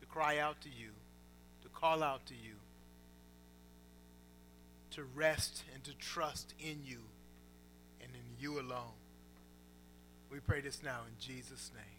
to 0.00 0.06
cry 0.06 0.38
out 0.38 0.60
to 0.62 0.68
you, 0.68 0.90
to 1.62 1.68
call 1.68 2.02
out 2.02 2.26
to 2.26 2.34
you, 2.34 2.54
to 4.92 5.04
rest 5.14 5.64
and 5.74 5.82
to 5.84 5.92
trust 5.94 6.54
in 6.58 6.80
you 6.84 7.00
and 8.00 8.10
in 8.14 8.42
you 8.42 8.60
alone. 8.60 8.94
We 10.30 10.40
pray 10.40 10.60
this 10.60 10.82
now 10.82 11.00
in 11.06 11.14
Jesus' 11.18 11.70
name. 11.74 11.93